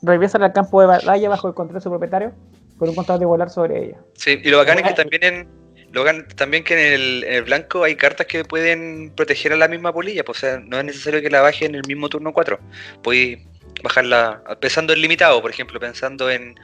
[0.02, 2.32] regresa al campo de batalla bajo el control de su propietario
[2.78, 3.96] con un contador de volar sobre ella.
[4.14, 5.48] Sí, y lo bacán es que también en,
[5.92, 9.68] Logan, también que en el, en el blanco hay cartas que pueden proteger a la
[9.68, 12.32] misma polilla, pues, o sea, no es necesario que la baje en el mismo turno
[12.32, 12.58] 4.
[13.02, 13.38] Puedes
[13.84, 16.58] bajarla pensando en limitado, por ejemplo, pensando en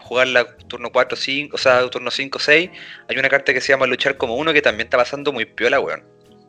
[0.00, 2.70] jugarla turno 4, 5, o sea, turno 5, 6.
[3.08, 5.80] Hay una carta que se llama luchar como uno que también está pasando muy piola,
[5.80, 6.04] weón.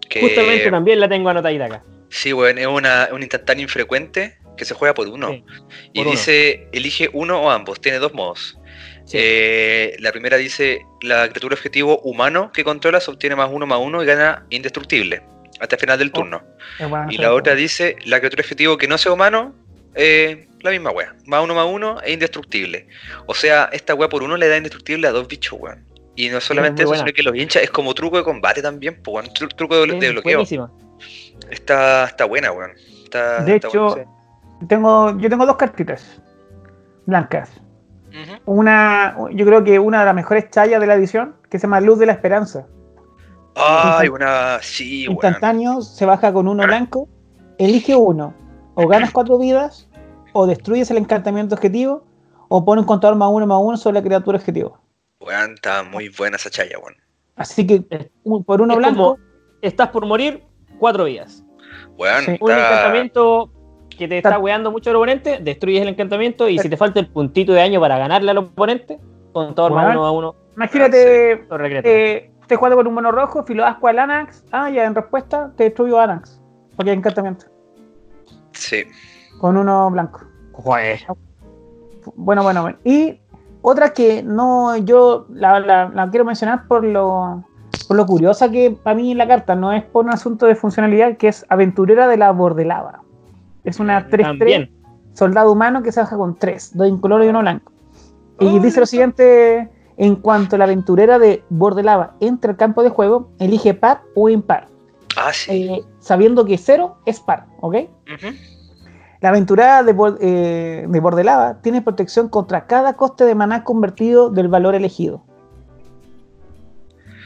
[0.10, 1.84] Que, Justamente también la tengo anotadita acá.
[2.10, 5.30] Sí, weón, es una, un instantáneo infrecuente que se juega por uno.
[5.30, 5.44] Sí,
[5.94, 6.12] y por uno.
[6.12, 8.58] dice, elige uno o ambos, tiene dos modos.
[9.06, 9.18] Sí.
[9.22, 14.04] Eh, la primera dice, la criatura objetivo humano que controlas obtiene más uno más uno
[14.04, 15.22] y gana indestructible
[15.60, 16.44] hasta el final del Oh, turno.
[17.10, 19.56] Y la otra dice, la criatura objetivo que no sea humano,
[19.98, 21.14] eh, la misma wea.
[21.26, 22.88] Más uno más uno e indestructible.
[23.26, 25.84] O sea, esta wea por uno le da indestructible a dos bichos, weón.
[26.16, 27.04] Y no solamente eso, buena.
[27.04, 29.28] sino que los hinchas es como truco de combate también, pues, weón.
[29.34, 30.38] Tru- truco de, de Es bloqueo.
[30.38, 30.72] buenísima.
[31.52, 32.72] Está, está buena, weón.
[33.04, 34.06] Está, De está hecho, buena,
[34.68, 36.20] Tengo, yo tengo dos cartitas
[37.06, 37.50] blancas.
[38.46, 41.80] Una, yo creo que una de las mejores chayas de la edición, que se llama
[41.82, 42.66] Luz de la Esperanza.
[43.56, 44.60] Ay, una.
[44.62, 45.06] Sí.
[45.06, 47.08] Instantáneo, se baja con uno blanco,
[47.60, 48.34] elige uno,
[48.78, 49.90] o ganas cuatro vidas,
[50.34, 52.04] o destruyes el encantamiento objetivo,
[52.50, 54.80] o pone un contador más uno más uno sobre la criatura objetivo.
[55.20, 56.96] Weón, está muy buena esa chaya, weón.
[57.36, 57.84] Así que
[58.24, 59.18] un- por uno Es blanco, como,
[59.62, 60.44] estás por morir,
[60.80, 61.44] cuatro vidas.
[61.98, 62.38] Weón, Sí.
[62.40, 63.52] Un está- encantamiento
[63.90, 67.00] que te está Está- weando mucho al oponente, destruyes el encantamiento y si te falta
[67.00, 69.00] el puntito de daño para ganarle al oponente,
[69.34, 71.88] contador más uno a uno, imagínate, regresa.
[71.88, 75.52] eh, te jugando con un mono rojo, filo asco al Anax, ah, ya en respuesta
[75.58, 76.40] te destruyo a Anax,
[76.76, 77.48] porque hay encantamiento,
[78.58, 78.84] Sí.
[79.40, 80.22] con uno blanco.
[80.54, 81.00] Joder.
[82.16, 82.78] Bueno, bueno, bueno.
[82.84, 83.20] Y
[83.62, 87.44] otra que no, yo la, la- la quiero mencionar por lo,
[87.88, 91.18] por lo curiosa que para mí la carta, no es por un asunto de funcionalidad,
[91.18, 93.02] que es Aventurera de la Bordelava.
[93.64, 94.72] Es una 3-3 También.
[95.14, 97.72] soldado humano que se baja con 3, dos incoloro y uno blanco.
[98.40, 102.90] Y dice lo siguiente, en cuanto a la aventurera de Bordelava entra al campo de
[102.90, 104.68] juego, elige par o impar,
[105.18, 105.52] Ah, sí.
[105.52, 107.76] eh, sabiendo que 0 es par, ¿ok?
[109.20, 114.48] La aventurada de, eh, de Bordelava tiene protección contra cada coste de maná convertido del
[114.48, 115.24] valor elegido.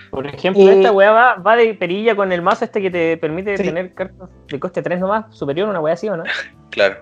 [0.10, 3.18] Por ejemplo, Eh, esta weá va, va de perilla con el mazo este que te
[3.18, 3.64] permite Sí.
[3.64, 6.24] tener cartas de coste 3 nomás, superior, una weá así o no.
[6.70, 7.02] Claro.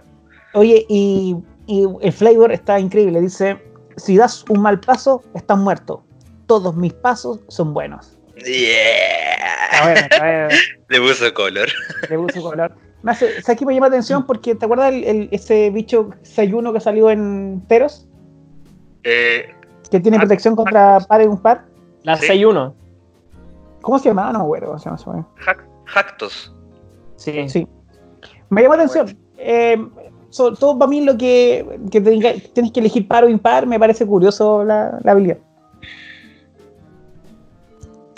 [0.55, 1.35] Oye, y,
[1.67, 3.21] y el flavor está increíble.
[3.21, 3.61] Dice,
[3.97, 6.03] si das un mal paso, estás muerto.
[6.47, 8.18] Todos mis pasos son buenos.
[8.45, 9.81] Yeah.
[9.81, 10.51] A ver, a ver,
[10.89, 11.67] Le puso color.
[12.09, 12.75] le puse color.
[13.05, 14.25] Hace, ¿Sabes qué me llama la atención?
[14.25, 18.07] Porque, ¿te acuerdas el, el- ese bicho Sayuno que salió en Teros?
[19.03, 19.53] Eh,
[19.89, 21.65] Que tiene Ah, protección contra par y un par.
[22.03, 22.27] La Sí.
[22.27, 22.73] 6-1.
[23.81, 24.31] ¿Cómo se llama?
[24.33, 24.67] No, güero.
[24.67, 25.27] ¿cómo se llama
[25.95, 26.53] Hactos.
[27.15, 27.47] Sí.
[27.49, 27.67] Sí.
[28.49, 29.17] Me llama la atención.
[29.37, 29.77] Eh,
[30.29, 33.79] sobre todo para mí lo que, que tenga- tienes que elegir par o impar, me
[33.79, 35.37] parece curioso la, la habilidad.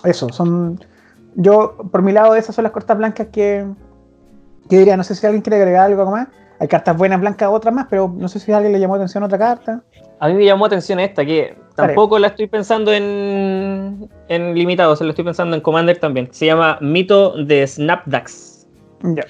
[0.04, 0.80] Eso, son.
[1.36, 3.66] Yo, por mi lado, esas son las cartas blancas que,
[4.70, 4.98] que diría.
[4.98, 6.28] No sé si alguien quiere agregar algo más.
[6.60, 9.24] Hay cartas buenas blancas, otras más, pero no sé si a alguien le llamó atención
[9.24, 9.82] otra carta.
[10.20, 15.04] A mí me llamó atención esta, que tampoco la estoy pensando en, en limitado, se
[15.04, 16.30] la estoy pensando en Commander también.
[16.32, 18.68] Se llama Mito de Snapdax.
[19.02, 19.24] Ya.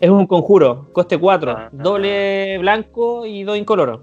[0.00, 1.68] Es un conjuro, coste 4, Ah.
[1.72, 4.02] doble blanco y dos incoloro.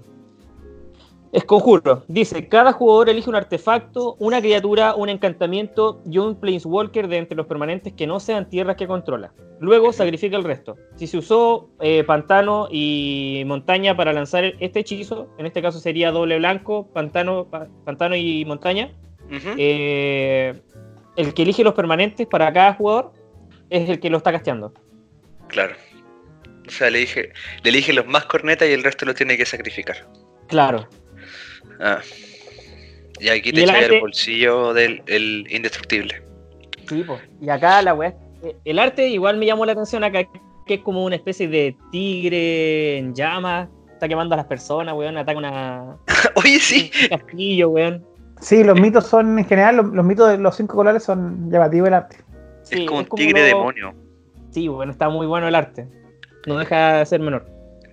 [1.34, 2.04] Es conjuro.
[2.06, 7.36] Dice, cada jugador elige un artefacto, una criatura, un encantamiento y un planeswalker de entre
[7.36, 9.32] los permanentes que no sean tierras que controla.
[9.58, 10.76] Luego sacrifica el resto.
[10.94, 16.12] Si se usó eh, pantano y montaña para lanzar este hechizo, en este caso sería
[16.12, 18.92] doble blanco, pantano, pa- pantano y montaña,
[19.58, 20.54] eh,
[21.16, 23.12] el que elige los permanentes para cada jugador
[23.70, 24.72] es el que lo está casteando.
[25.48, 25.74] Claro.
[26.66, 27.32] O sea, le dije,
[27.64, 29.96] le elige los más cornetas y el resto lo tiene que sacrificar.
[30.46, 30.86] Claro.
[31.80, 32.00] Ah.
[33.20, 36.22] Y aquí te echáis arte- el bolsillo del el indestructible.
[36.88, 37.04] Sí.
[37.40, 38.14] Y acá la weá.
[38.42, 40.20] eh, El arte igual me llamó la atención acá,
[40.66, 43.68] que es como una especie de tigre en llamas.
[43.92, 45.16] Está quemando a las personas, weón.
[45.16, 45.96] Ataca una,
[46.36, 46.90] Oye, sí.
[47.10, 48.04] un castillo, weón.
[48.40, 51.86] Sí, los mitos son, en general, los, los mitos de los cinco colores son llamativos
[51.86, 52.16] del arte.
[52.64, 53.94] Sí, es como un tigre demonio.
[54.50, 55.86] Sí, bueno, está muy bueno el arte.
[56.46, 57.46] No deja de ser menor.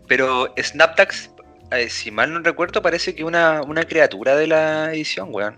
[0.07, 1.30] Pero Snapdax,
[1.71, 5.57] eh, si mal no recuerdo, parece que una, una criatura de la edición, weón.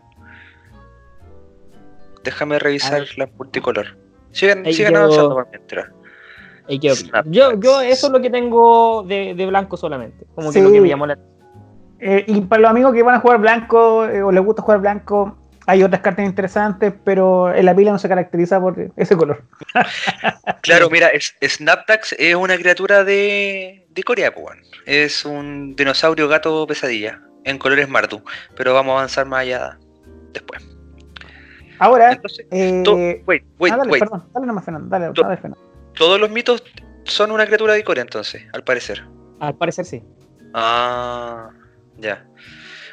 [2.23, 3.97] Déjame A revisar la multicolor.
[4.31, 5.87] Sigan, Ahí sigan yo- avanzando por mientras.
[6.69, 6.79] Ahí.
[7.25, 10.25] Yo, yo eso es lo que tengo de, de blanco solamente.
[10.33, 10.63] Como que Sí.
[10.65, 11.17] lo que me llamó la
[11.99, 14.79] Eh, y para los amigos que van a jugar blanco eh, o les gusta jugar
[14.79, 19.43] blanco, hay otras cartas interesantes, pero en la pila no se caracteriza por ese color.
[20.61, 24.57] Claro, mira, es, Snapdax es una criatura de, de Corea, pues.
[24.85, 28.21] Es un dinosaurio gato pesadilla, en colores Mardu.
[28.55, 29.77] Pero vamos a avanzar más allá
[30.33, 30.61] después.
[31.79, 34.03] Ahora, Entonces, eh, wait, wait, ah, dale, wait.
[34.03, 35.59] perdón, dale nomás, Fernando, dale, To- dale, Fernando.
[35.95, 36.63] Todos los mitos
[37.03, 39.03] son una criatura de Ikoria, entonces, al parecer.
[39.39, 40.01] Al parecer sí.
[40.53, 41.49] Ah,
[41.97, 42.25] ya.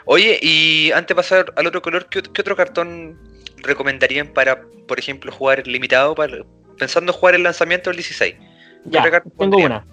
[0.06, 3.18] Oye, y antes de pasar al otro color, ¿qué, qué otro cartón
[3.58, 6.14] recomendarían para, por ejemplo, jugar limitado?
[6.14, 6.38] Para,
[6.78, 8.34] pensando en jugar el lanzamiento del 16.
[8.86, 9.66] Ya, tengo pondría?
[9.66, 9.86] una.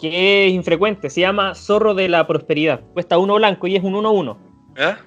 [0.00, 1.08] Que es infrecuente.
[1.10, 2.80] Se llama Zorro de la Prosperidad.
[2.92, 4.36] Cuesta uno blanco y es un 1-1.
[4.78, 4.98] ¿Ah?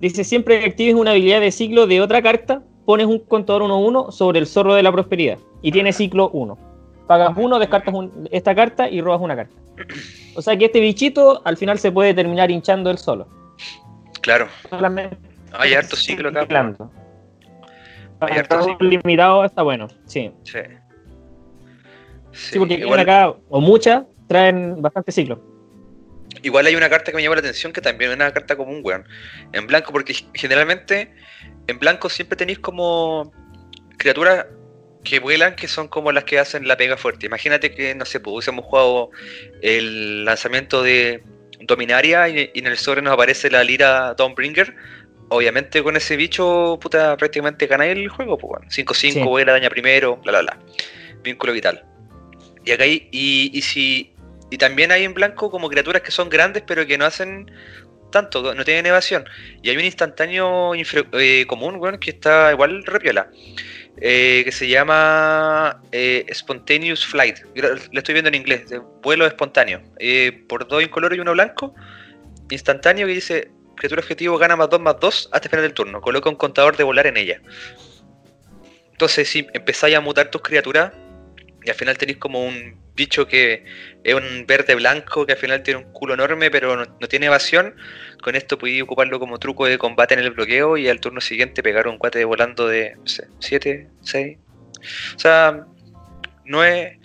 [0.00, 4.12] Dice, siempre que actives una habilidad de ciclo de otra carta, pones un contador 1-1
[4.12, 5.38] sobre el Zorro de la Prosperidad.
[5.62, 6.56] Y tiene ciclo 1.
[7.08, 9.54] Pagas uno, descartas un- esta carta y robas una carta.
[10.34, 13.28] O sea que este bichito al final se puede terminar hinchando él solo.
[14.22, 14.48] Claro.
[14.70, 15.16] Solamente
[15.52, 16.42] Hay harto ciclo acá.
[16.42, 16.90] ciclando.
[18.20, 18.88] Hay harto ciclo.
[18.88, 20.30] limitado está bueno, sí.
[20.42, 20.58] Sí.
[22.32, 25.40] Sí, porque igual, acá, o muchas, traen bastante ciclo.
[26.42, 28.80] igual hay una carta que me llama la atención que también es una carta común,
[28.84, 29.04] weón.
[29.52, 31.12] En blanco, porque generalmente
[31.66, 33.32] en blanco siempre tenéis como
[33.98, 34.46] criaturas
[35.04, 37.26] que vuelan que son como las que hacen la pega fuerte.
[37.26, 39.10] Imagínate que, no sé, pues hubiésemos jugado
[39.62, 41.22] el lanzamiento de
[41.60, 44.74] Dominaria y, y en el sobre nos aparece la lira Dawnbringer.
[45.28, 48.66] Obviamente con ese bicho, puta, prácticamente ganáis el juego, pues bueno.
[48.70, 49.22] 5-5, Sí.
[49.22, 50.58] vuela, daña primero, bla bla bla.
[51.22, 51.84] Vínculo vital.
[52.64, 54.12] Y acá hay, y, y si.
[54.50, 57.50] Y también hay en blanco como criaturas que son grandes pero que no hacen
[58.10, 59.24] tanto, no tienen evasión.
[59.62, 63.30] Y hay un instantáneo eh, común, weón, que está igual repiola.
[63.98, 67.38] eh, que se llama eh, Spontaneous Flight.
[67.54, 68.64] Lo, estoy viendo en inglés,
[69.02, 69.82] vuelo espontáneo.
[70.48, 71.74] Por dos incoloro y uno blanco.
[72.50, 76.00] Instantáneo que dice, criatura objetivo gana más 2 más 2 hasta el final del turno.
[76.00, 77.40] Coloca un contador de volar en ella.
[78.92, 80.92] Entonces, si empezáis a mutar tus criaturas,
[81.62, 83.64] y al final tenéis como un bicho que
[84.02, 87.26] es un verde blanco que al final tiene un culo enorme pero no, no tiene
[87.26, 87.76] evasión,
[88.22, 91.62] con esto podéis ocuparlo como truco de combate en el bloqueo y al turno siguiente
[91.62, 94.38] pegar un cuate volando de, no sé, 7, 6.
[95.14, 95.66] O sea,
[96.44, 96.98] no es,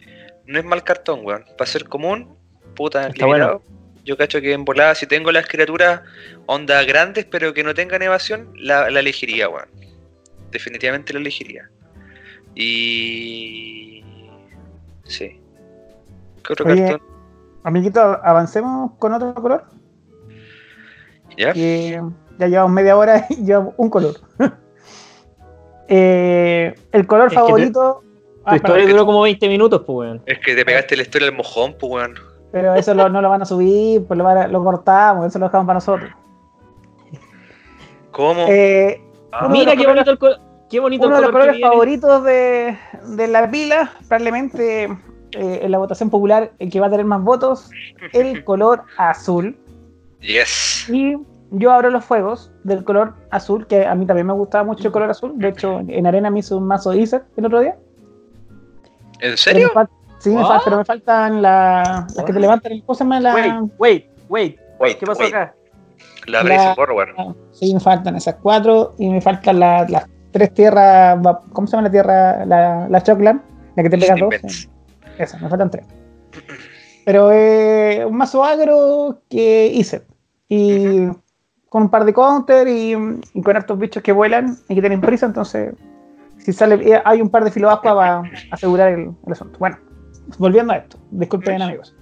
[0.45, 1.45] no es mal cartón, weón.
[1.57, 2.35] Para ser común,
[2.75, 3.63] puta, Está limitado.
[4.03, 6.01] Yo cacho que en volada, si tengo las criaturas
[6.47, 9.69] onda grandes pero que no tengan evasión, la, la elegiría, weón.
[10.51, 11.69] Definitivamente la elegiría.
[12.55, 14.03] Y.
[15.05, 15.40] Sí.
[16.45, 17.07] ¿Qué otro Oye, cartón?
[17.63, 19.63] Amiguito, avancemos con otro color.
[21.37, 21.53] ¿Ya?
[21.53, 22.01] que
[22.37, 24.15] ya llevamos media hora y llevamos un color.
[25.93, 28.03] Eh, el color Es que te- favorito.
[28.45, 30.21] Ah, Tu historia duró como 20 minutos, pues, weón.
[30.25, 32.13] Es que te pegaste la historia del mojón, pues, weón.
[32.51, 35.37] pero eso lo- no lo van a subir, pues lo, van a- lo cortamos, eso
[35.37, 36.09] lo dejamos para nosotros.
[38.11, 38.45] ¿Cómo?
[38.47, 39.01] Eh,
[39.33, 40.35] Ah, Mira qué bonito el, co-
[40.69, 42.77] qué bonito uno de los color colores favoritos de,
[43.07, 44.97] de la pila, probablemente
[45.33, 47.69] eh, en la votación popular, el que va a tener más votos,
[48.13, 49.57] el color azul.
[50.21, 50.87] Yes.
[50.89, 51.15] Y
[51.51, 54.91] yo abro los fuegos del color azul, que a mí también me gustaba mucho el
[54.93, 55.33] color azul.
[55.37, 57.75] De hecho, en arena me hizo un mazo de Iset el otro día.
[59.19, 59.67] ¿En Pero serio?
[59.75, 59.89] me fal-
[60.19, 60.61] sí, me ¿Ah?
[60.63, 63.33] pero me faltan la- las que te levantan el cosa más la.
[63.33, 64.59] Wait, wait, wait.
[64.79, 65.33] Wait, ¿Qué pasó wait.
[65.33, 65.55] acá?
[66.27, 67.09] La La- Blaze Forward.
[67.51, 71.19] Sí, me faltan esas cuatro y me faltan la- las tres tierras.
[71.51, 72.45] ¿Cómo se llama la tierra?
[72.45, 73.41] La, la Shockland,
[73.75, 74.69] la que te pega dos.
[75.23, 75.85] Esa, me faltan tres.
[77.05, 80.03] Pero eh, un mazo agro que hice.
[80.49, 81.07] Y
[81.69, 82.93] con un par de counter y,
[83.33, 85.73] y con estos bichos que vuelan y que tienen prisa, entonces
[86.37, 89.57] si sale eh, hay un par de filobascua para asegurar el, el asunto.
[89.59, 89.77] Bueno,
[90.37, 91.95] volviendo a esto, disculpen amigos.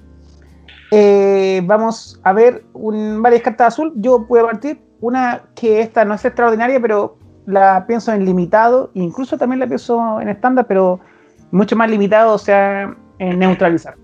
[0.91, 3.93] Eh, vamos a ver un- varias cartas azul.
[3.95, 4.81] Yo puedo partir.
[5.01, 8.89] Una que esta no es extraordinaria, pero la pienso en limitado.
[8.95, 10.99] Incluso también la pienso en estándar, pero
[11.51, 13.95] mucho más limitado, o sea, en neutralizar.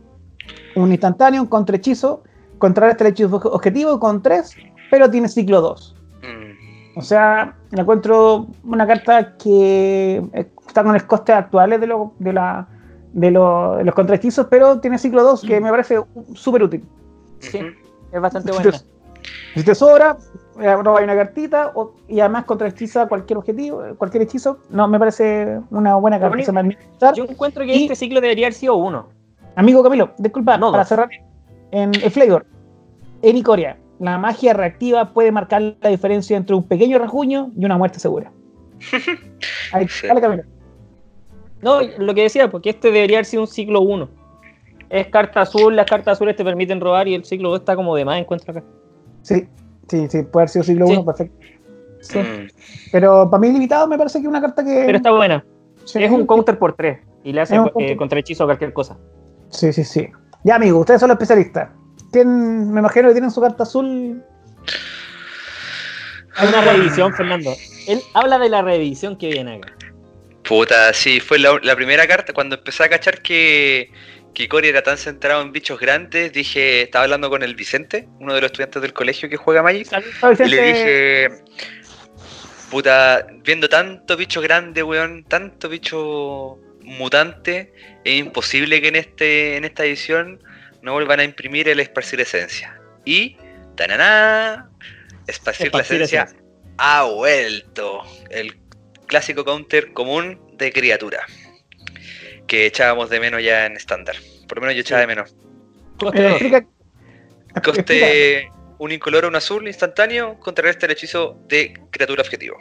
[0.75, 2.23] Un instantáneo, un contrahechizo,
[2.57, 4.57] contrarresta el hechizo objetivo con 3,
[4.91, 5.95] pero tiene ciclo 2.
[6.21, 11.87] Mm, O sea, la encuentro una carta que eh, está con los costes actuales de,
[11.87, 12.67] lo- de, la,
[13.13, 16.01] de, lo- de los contrahechizos, pero tiene ciclo 2 que me parece
[16.33, 16.83] súper útil.
[17.39, 17.59] Sí,
[18.11, 18.71] es bastante te,
[19.55, 24.23] si te sobra, eh, roba una cartita o- y además contrahechiza cualquier objetivo, eh, cualquier
[24.23, 24.59] hechizo.
[24.69, 26.41] No, me parece una buena carta.
[26.43, 26.77] Se me.
[27.15, 29.09] Yo encuentro que Y- este ciclo debería haber sido uno.
[29.55, 30.89] Amigo Camilo, disculpa, No, para dos.
[30.89, 31.09] cerrar.
[31.71, 32.45] En el Flavor,
[33.21, 37.77] en Icoria, la magia reactiva puede marcar la diferencia entre un pequeño rasguño y una
[37.77, 38.31] muerte segura.
[39.73, 40.43] Ahí, dale, Camilo.
[41.61, 44.07] No, lo que decía, porque este debería haber sido un ciclo 1.
[44.89, 47.95] Es carta azul, las cartas azules te permiten robar y el ciclo 2 está como
[47.95, 48.63] de más, encuentro acá.
[49.23, 49.47] Sí,
[49.87, 50.93] sí, sí, puede haber sido siglo Sí.
[50.93, 51.45] 1, perfecto.
[52.01, 52.19] Sí.
[52.19, 52.47] Mm,
[52.91, 54.83] Pero para mí limitado me parece que es una carta que...
[54.85, 55.45] Pero está buena.
[55.85, 58.97] sí, Es un counter por 3 y le hace eh, contrahechizo a cualquier cosa.
[59.49, 60.07] Sí, sí, sí.
[60.43, 61.69] Ya, amigo, ustedes son los especialistas.
[62.11, 64.23] ¿Quién, me imagino que tienen su carta azul.
[66.35, 67.51] Hay una reedición, Fernando.
[67.87, 69.73] Él habla de la reedición que viene acá.
[70.47, 72.31] Puta, sí, fue la, la primera carta.
[72.33, 73.89] Cuando empecé a cachar que,
[74.35, 78.35] que Cory era tan centrado en bichos grandes, dije, estaba hablando con el Vicente, uno
[78.35, 79.87] de los estudiantes del colegio que juega Magic,
[80.39, 81.29] y le dije,
[82.69, 87.73] puta, viendo tanto bicho grande, weón, tanto bicho mutante,
[88.03, 90.43] es imposible que en este en esta edición
[90.81, 92.79] no vuelvan a imprimir el esparcir esencia.
[93.05, 93.37] Y,
[93.75, 94.69] tananá,
[95.25, 96.27] esparcir, la esencia,
[96.77, 98.03] ha vuelto.
[98.29, 98.55] El
[99.07, 101.25] clásico counter común de criatura.
[102.47, 104.15] Que echábamos de menos ya en estándar.
[104.47, 105.35] Por lo menos yo echaba de menos.
[106.13, 106.65] Eh,
[107.63, 112.57] Coste un incoloro, un azul instantáneo, contrarresta el hechizo de criatura objetivo.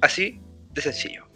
[0.00, 0.40] Así
[0.72, 1.26] de sencillo.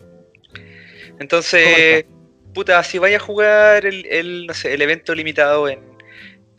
[1.18, 2.06] Entonces,
[2.54, 5.80] puta, si vais a jugar el, el, no sé, el evento limitado en,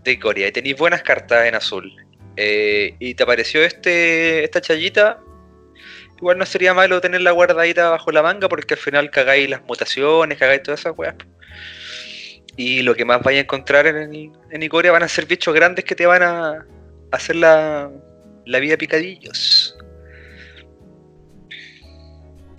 [0.04, 1.92] de Corea y tenéis buenas cartas en azul
[2.38, 5.20] eh, y te apareció este esta chayita,
[6.22, 10.38] igual no sería malo tenerla guardadita bajo la manga porque al final cagáis las mutaciones,
[10.38, 11.16] cagáis todas esas weas.
[12.58, 15.54] Y lo que más vais a encontrar en, el, en Icoria van a ser bichos
[15.54, 16.66] grandes que te van a
[17.12, 17.90] hacer la,
[18.46, 19.76] la vida picadillos.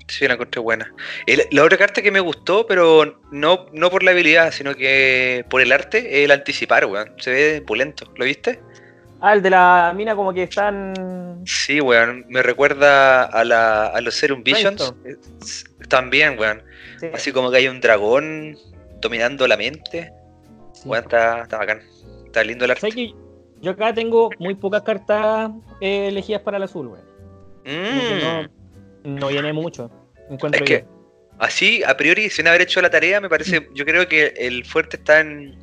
[0.09, 0.93] Sí, la encontré buena.
[1.27, 5.45] El- la otra carta que me gustó, pero no, no por la habilidad, sino que
[5.49, 7.15] por el arte, es el anticipar, weón.
[7.19, 8.13] Se ve pulento.
[8.17, 8.61] ¿Lo viste?
[9.25, 11.43] Ah, el de la mina como que están...
[11.47, 12.25] Sí, weón.
[12.29, 14.93] Me recuerda a, la, a los Serum Visions.
[15.05, 16.63] Es- También, weón.
[16.99, 18.57] sí, Así como que hay un dragón
[19.01, 20.13] dominando la mente.
[20.73, 20.89] sí.
[20.89, 21.81] Weón, está, está bacán.
[22.27, 22.81] Está lindo el arte.
[22.81, 23.15] ¿Sabes que
[23.61, 26.89] yo acá tengo muy pocas cartas eh, elegidas para el azul.
[26.89, 28.51] Como que
[29.05, 29.09] Mm.
[29.09, 29.89] no, no viene mucho.
[30.29, 31.33] Encuentro Es que yo.
[31.39, 33.69] así, a priori, sin haber hecho la tarea, me parece.
[33.73, 35.55] Yo creo que el fuerte está en, en los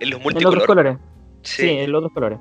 [0.00, 0.66] En los otros multicolor.
[0.66, 0.96] colores.
[1.42, 1.62] Sí.
[1.62, 1.68] Sí.
[1.70, 2.38] en los otros colores.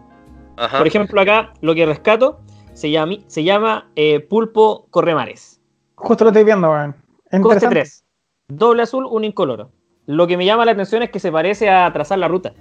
[0.62, 0.78] Ajá.
[0.78, 2.40] Por ejemplo, acá lo que rescato
[2.74, 5.60] se llama, se llama eh, Pulpo Corremares.
[5.96, 6.94] Justo lo estoy viendo, weón.
[6.94, 7.76] Coste Interesante.
[7.76, 8.06] 3.
[8.50, 9.72] Doble azul, un incoloro.
[10.06, 12.54] Lo que me llama la atención es que se parece a trazar la ruta.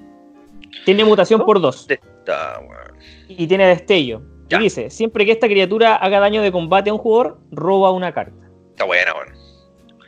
[0.86, 2.98] Tiene mutación por 2 ¿Dónde está, weón?
[3.28, 4.22] y tiene destello.
[4.48, 4.58] Ya.
[4.58, 8.12] Y dice, siempre que esta criatura haga daño de combate a un jugador, roba una
[8.12, 8.48] carta.
[8.70, 9.28] Está buena, weón.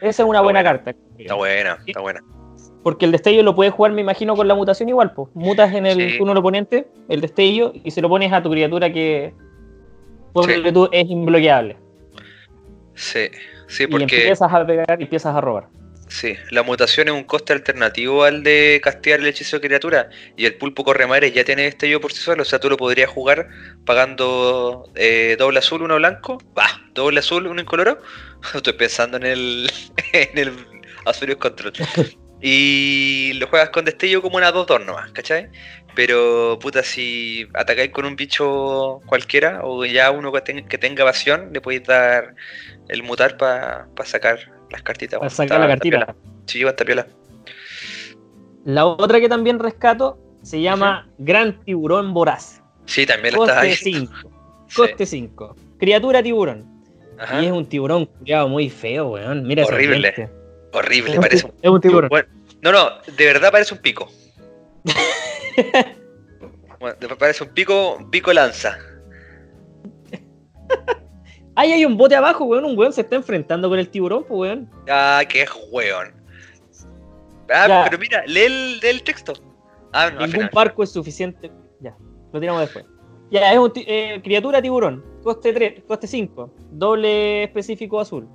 [0.00, 0.64] Esa es una buena.
[0.64, 0.94] carta.
[1.18, 2.20] Está buena, está buena.
[2.82, 5.12] Porque el destello lo puedes jugar, me imagino, con la mutación igual.
[5.14, 5.28] Pues.
[5.34, 6.18] Mutas en el Sí.
[6.18, 9.32] turno del oponente, el destello, y se lo pones a tu criatura que
[10.44, 10.72] Sí.
[10.72, 11.76] tú, es imbloqueable.
[12.94, 13.28] Sí,
[13.68, 15.68] sí, Y porque empiezas a pegar y empiezas a robar.
[16.08, 20.10] sí, la mutación es un coste alternativo al de castear el hechizo de criatura.
[20.36, 22.42] Y el pulpo corremares ya tiene destello por sí solo.
[22.42, 23.48] O sea, tú lo podrías jugar
[23.86, 26.38] pagando eh, doble azul, uno blanco.
[26.58, 27.98] Va, doble azul, uno incoloro.
[28.54, 29.70] Estoy pensando en el,
[30.12, 30.52] en el
[31.06, 31.72] Azurius Control.
[32.42, 35.48] Y lo juegas con destello como una 2-2 nomás, ¿cachai?
[35.94, 41.02] Pero, puta, si atacáis con un bicho cualquiera o ya uno que, ten- que tenga
[41.02, 42.34] evasión, le podéis dar
[42.88, 44.38] el mutar para sacar
[44.70, 45.18] las cartitas.
[45.20, 46.16] Para sacar la cartita.
[46.46, 47.06] Sí, va a estar piola.
[48.64, 52.62] La otra que también rescato se llama Gran Tiburón Voraz.
[52.86, 53.74] Sí, también la Coste ahí.
[53.74, 54.12] 5.
[54.68, 54.76] Sí.
[54.76, 55.54] Coste 5.
[55.78, 56.64] Criatura tiburón.
[57.18, 57.42] Ajá.
[57.42, 59.46] Y es un tiburón culiado muy feo, weón.
[59.46, 60.30] Mira Horrible.
[60.72, 61.52] Horrible, Es parece un...
[61.60, 62.08] es un tiburón.
[62.08, 62.28] Bueno,
[62.62, 64.08] no, no, de verdad parece un pico.
[66.80, 68.76] Bueno, parece un pico, un pico lanza.
[71.54, 72.64] Ahí hay un bote abajo, weón.
[72.64, 74.70] Un weón se está enfrentando con el tiburón, pues, weón.
[74.88, 76.12] Ah, qué weón.
[77.50, 77.84] Ah, Ya.
[77.84, 79.34] pero mira, lee el, lee el texto.
[79.92, 81.52] Ah, no, Ningún barco es suficiente.
[81.80, 81.94] Ya,
[82.32, 82.84] lo tiramos después.
[83.30, 85.04] Ya, es un eh, criatura tiburón.
[85.22, 86.54] Coste 3, coste 5.
[86.70, 88.26] Doble específico azul.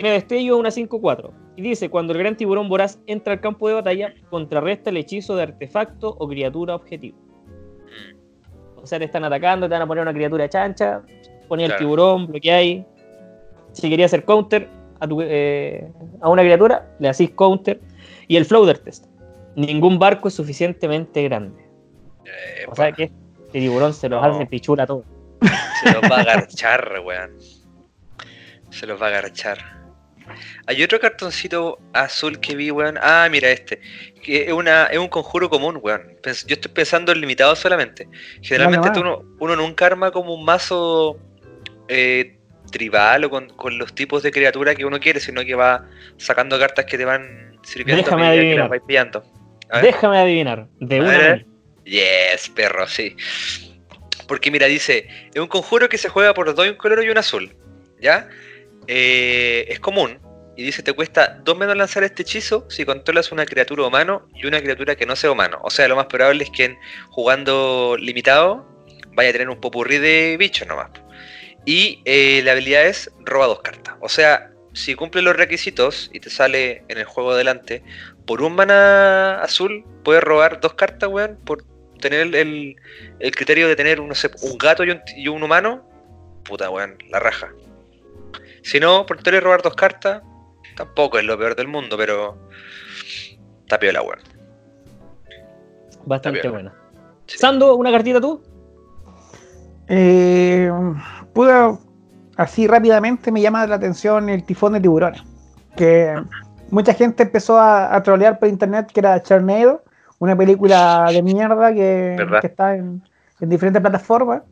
[0.00, 1.30] Tiene destello una 5-4.
[1.56, 5.36] Y dice, cuando el gran tiburón voraz entra al campo de batalla, contrarresta el hechizo
[5.36, 7.16] de artefacto o criatura objetivo.
[7.18, 11.02] Mm, O sea, te están atacando, te van a poner una criatura chancha,
[11.48, 12.84] poner el tiburón, bloqueáis.
[13.72, 14.68] Si querías hacer counter
[15.00, 15.88] a, tu, eh,
[16.20, 17.80] a una criatura, le hacís counter.
[18.26, 19.06] Y el floater test.
[19.54, 21.62] Ningún barco es suficientemente grande.
[22.24, 24.26] eh, O sea que este tiburón se los No.
[24.28, 25.04] hace pichula todo.
[25.82, 27.30] Se los va a agarchar, weón.
[28.70, 29.83] Se los va a agarchar.
[30.66, 32.98] Hay otro cartoncito azul que vi, weón.
[33.02, 33.80] Ah, mira este.
[34.22, 36.16] Que es, una, es un conjuro común, weón.
[36.24, 38.08] Yo estoy pensando en limitado solamente.
[38.42, 41.18] Generalmente Vale, tú no- uno nunca arma como un mazo
[41.88, 42.38] eh,
[42.72, 46.58] tribal o con, con los tipos de criatura que uno quiere, sino que va sacando
[46.58, 48.58] cartas que te van sirviendo Déjame a medida que adivinar.
[48.64, 49.24] las vais pillando.
[49.70, 49.84] A ver.
[49.92, 50.66] Déjame adivinar.
[50.80, 51.46] De A una vez.
[51.84, 53.14] Yes, perro, sí.
[54.26, 57.54] Porque mira, dice, es un conjuro que se juega por dos incoloro y un azul.
[58.00, 58.28] ¿Ya?
[58.86, 60.18] Eh, es común.
[60.56, 64.46] Y dice, te cuesta dos menos lanzar este hechizo si controlas una criatura humano y
[64.46, 65.58] una criatura que no sea humano.
[65.62, 66.78] O sea, lo más probable es que en,
[67.10, 68.64] jugando limitado
[69.14, 70.90] vaya a tener un popurrí de bichos nomás.
[71.64, 73.96] Y eh, la habilidad es roba dos cartas.
[74.00, 77.82] O sea, si cumple los requisitos y te sale en el juego adelante,
[78.26, 81.64] por un mana azul puedes robar dos cartas, weón, por
[82.00, 82.76] tener el,
[83.18, 84.12] el criterio de tener un
[84.58, 85.88] gato y un, y un humano.
[86.44, 87.50] Puta, weón, la raja.
[88.64, 90.22] Si no, por tener robar dos cartas,
[90.74, 92.48] tampoco es lo peor del mundo, pero
[93.60, 94.20] está piola, weón.
[96.06, 96.74] Bastante buena.
[97.26, 97.36] Sí.
[97.38, 98.42] Sando, ¿una cartita tú?
[99.88, 100.72] Eh,
[101.34, 101.78] pude,
[102.36, 105.22] así rápidamente me llama la atención el tifón de tiburones.
[105.76, 106.14] Que
[106.70, 109.84] mucha gente empezó a, a trolear por internet que era Charnado,
[110.18, 113.02] una película de mierda que, está en,
[113.40, 114.42] en diferentes plataformas.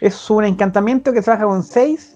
[0.00, 2.15] Es un encantamiento que trabaja con 6.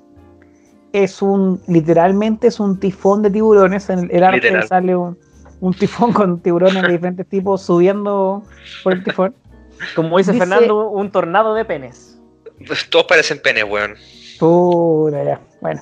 [0.92, 3.88] Es un, literalmente es un tifón de tiburones.
[3.90, 4.66] En el, el arte Literal.
[4.68, 5.16] sale un,
[5.60, 8.42] un tifón con tiburones de diferentes tipos subiendo
[8.82, 9.34] por el tifón.
[9.94, 12.18] Como dice, Dice- Fernando, un tornado de penes.
[12.90, 13.94] Todos parecen penes, weón.
[14.38, 15.40] Puta, ya.
[15.60, 15.80] Bueno.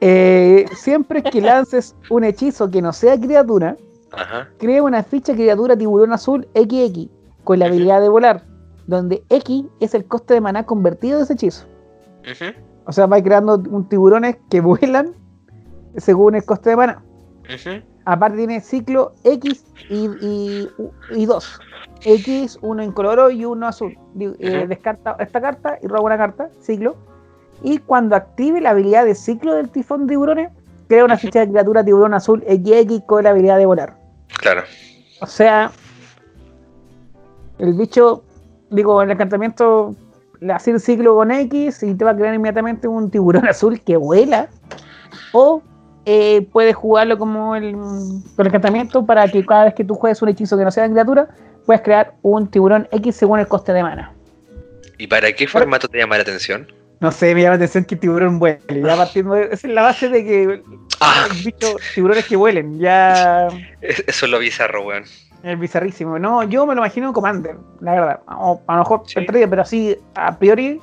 [0.00, 3.76] Eh, siempre que lances un hechizo que no sea criatura,
[4.12, 4.48] Ajá.
[4.58, 7.08] crea una ficha criatura tiburón azul XX
[7.44, 8.44] con la habilidad de volar,
[8.86, 11.66] donde X es el coste de maná convertido de ese hechizo.
[12.22, 12.52] Ujú,
[12.86, 15.14] O sea, va creando un tiburones que vuelan
[15.96, 17.82] según el coste de ujú.
[18.04, 20.68] Aparte tiene ciclo X y, y,
[21.10, 21.60] y dos.
[22.04, 23.96] X, uno incoloro y uno azul.
[24.18, 26.96] Eh, descarta esta carta y roba una carta, ciclo.
[27.62, 30.50] Y cuando active la habilidad de ciclo del tifón de tiburones,
[30.88, 33.96] crea una ficha de criatura tiburón azul XX con la habilidad de volar.
[34.38, 34.62] Claro.
[35.20, 35.70] O sea,
[37.58, 38.24] el bicho,
[38.70, 39.94] digo, el encantamiento
[40.42, 43.80] le hace el ciclo con X y te va a crear inmediatamente un tiburón azul
[43.80, 44.48] que vuela.
[45.32, 45.62] O
[46.04, 50.20] eh, puedes jugarlo como el, con el encantamiento para que cada vez que tú juegues
[50.22, 51.28] un hechizo que no sea de criatura,
[51.64, 54.12] puedes crear un tiburón X según el coste de mana.
[54.98, 56.66] ¿Y para qué formato te llama la atención?
[57.00, 58.60] No sé, me llama la atención que el tiburón vuele.
[58.82, 60.62] Ya partiendo de, esa es la base de que
[61.00, 62.78] Ah, bicho, tiburones que vuelen.
[62.78, 63.48] Ya
[63.80, 65.04] es- eso es lo bizarro, weón.
[65.42, 66.18] Es bizarrísimo.
[66.18, 68.20] No, yo me lo imagino en Commander, la verdad.
[68.28, 69.18] O a lo mejor Sí.
[69.18, 70.80] entraría, pero así a priori,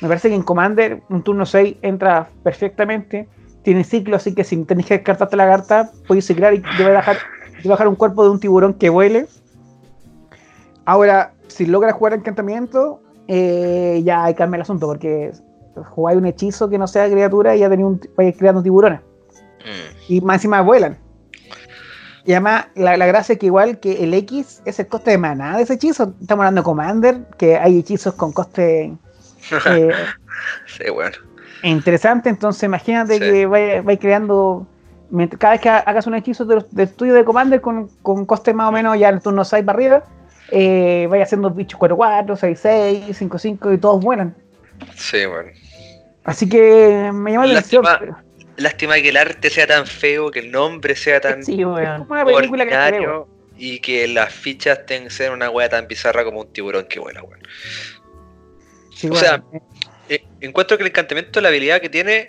[0.00, 3.28] me parece que en Commander un turno 6 entra perfectamente.
[3.62, 6.90] Tiene ciclo, así que si tenés que descartarte la carta, puedes ciclar y te va
[6.90, 7.16] a dejar,
[7.62, 9.26] te va a dejar un cuerpo de un tiburón que vuele.
[10.84, 15.30] Ahora, si logras jugar encantamiento, eh, ya hay que cambia el asunto, porque
[15.94, 19.00] jugáis un hechizo que no sea criatura y ya tenéis un, vais creando tiburones
[19.64, 20.98] Mm, y más encima vuelan.
[22.24, 25.18] Y además, la, la gracia es que igual que el X es el coste de
[25.18, 26.14] maná de ese hechizo.
[26.20, 28.92] Estamos hablando de Commander, que hay hechizos con coste
[29.66, 29.90] eh,
[30.66, 31.12] sí, weón.
[31.64, 32.28] interesante.
[32.28, 33.20] Entonces, imagínate Sí.
[33.20, 34.66] que vais vais creando.
[35.38, 38.68] Cada vez que hagas un hechizo de, de tuyo de Commander con, con coste más
[38.68, 40.04] o menos ya en el turno 6 para arriba,
[40.50, 44.34] eh, vais haciendo bichos 4-4, 6-6, 5-5 y todos vuelan.
[44.94, 45.46] Sí, weón.
[46.24, 47.82] Así que me llama la atención.
[47.84, 48.24] Lástima,
[48.56, 52.06] lástima que el arte sea tan feo, que el nombre sea tan Sí, weón.
[52.08, 53.22] película que
[53.58, 57.22] y que las fichas tengan ser una wea tan bizarra como un tiburón que vuela,
[57.22, 57.42] weón.
[58.94, 59.42] Sí, o sea,
[60.08, 62.28] Eh, encuentro que el encantamiento, la habilidad que tiene,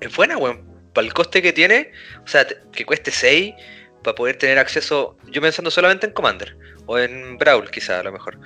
[0.00, 0.64] es buena, weón.
[0.94, 1.92] Para el coste que tiene,
[2.24, 3.54] o sea, que cueste 6,
[4.02, 6.56] para poder tener acceso, yo pensando solamente en Commander,
[6.86, 8.38] o en Brawl quizá a lo mejor.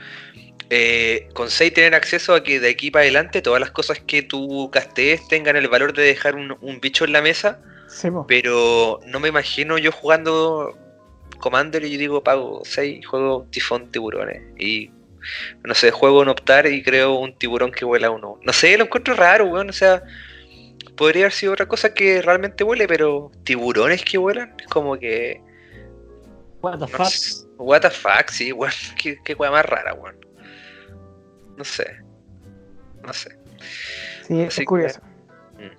[0.68, 4.22] Eh, con 6 tener acceso a que de aquí para adelante todas las cosas que
[4.22, 8.98] tú castees tengan el valor de dejar un, un bicho en la mesa, sí, pero
[9.06, 10.76] no me imagino yo jugando
[11.38, 14.90] Commander y yo digo pago 6, juego tifón tiburones y
[15.64, 18.38] no sé, juego en optar y creo un tiburón que vuela uno.
[18.42, 20.02] No sé, lo encuentro raro, weón, o sea,
[20.96, 25.40] podría haber sido otra cosa que realmente vuele, pero tiburones que vuelan, es como que
[26.62, 27.06] What the no fuck.
[27.06, 30.25] sé, what the fuck, sí, weón, qué, qué más rara, weón.
[31.56, 31.86] No sé.
[33.04, 33.38] No sé.
[34.26, 35.00] Sí, Así es curioso.
[35.58, 35.72] que-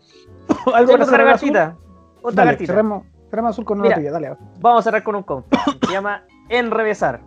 [0.74, 1.78] ¿Algo para cerrar cartita.
[2.22, 2.74] Otra Dale, cartita.
[2.74, 3.98] cerremos, cerremos azul con una Mira.
[3.98, 4.38] tuya, dale.
[4.60, 5.46] Vamos a cerrar con un comp.
[5.86, 7.22] Se llama Enrevesar.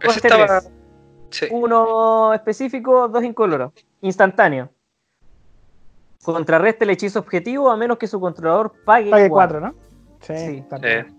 [0.00, 0.60] Ese estaba.
[1.30, 1.46] Sí.
[1.50, 3.72] Uno específico, dos incoloros.
[4.00, 4.70] Instantáneo.
[6.24, 9.60] Contrarresta el hechizo objetivo a menos que su controlador pague, Pague cuatro.
[9.60, 9.74] 4, ¿no?
[10.20, 10.36] Sí.
[10.36, 11.14] Sí.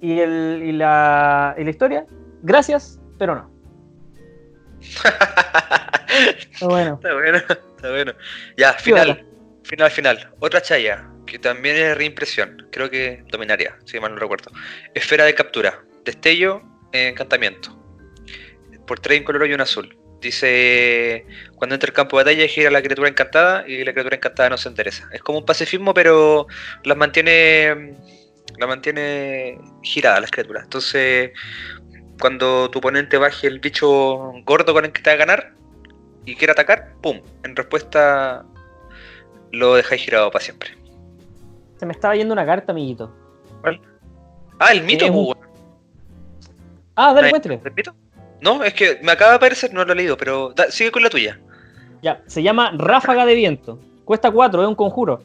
[0.00, 2.06] Y, el, y, la, y la historia,
[2.42, 3.50] gracias, pero no.
[4.80, 6.94] Está bueno.
[6.94, 8.12] Está bueno, está bueno.
[8.56, 9.24] Ya, final.
[9.64, 10.30] Final, final.
[10.38, 12.68] Otra chaya, que también es reimpresión.
[12.70, 14.50] Creo que dominaria, si mal no recuerdo.
[14.94, 15.82] Esfera de captura.
[16.04, 16.62] Destello,
[16.92, 17.76] eh, encantamiento.
[18.86, 19.96] Por tres incoloro y un azul.
[20.20, 24.50] Dice, cuando entra el campo de batalla gira la criatura encantada y la criatura encantada
[24.50, 25.08] no se endereza.
[25.12, 26.46] Es como un pacifismo, pero
[26.84, 27.96] las mantiene
[28.58, 30.64] la mantiene girada las criaturas.
[30.64, 31.32] Entonces,
[32.20, 35.52] cuando tu oponente baje el bicho gordo con el que te va a ganar,
[36.24, 37.20] y quiere atacar, ¡pum!
[37.44, 38.44] En respuesta
[39.52, 40.70] lo dejáis girado para siempre.
[41.78, 43.14] Se me estaba yendo una carta, amiguito.
[43.60, 43.80] ¿Cuál?
[44.58, 45.48] Ah, el mito, un- pues.
[46.96, 47.60] Ah, dale, ¿El cuéntale.
[47.76, 47.94] mito?
[48.40, 51.02] No, es que me acaba de aparecer, no lo he leído, pero da- sigue con
[51.02, 51.38] la tuya.
[52.02, 53.78] Ya, se llama Ráfaga de Viento.
[54.04, 55.22] Cuesta 4, es un conjuro.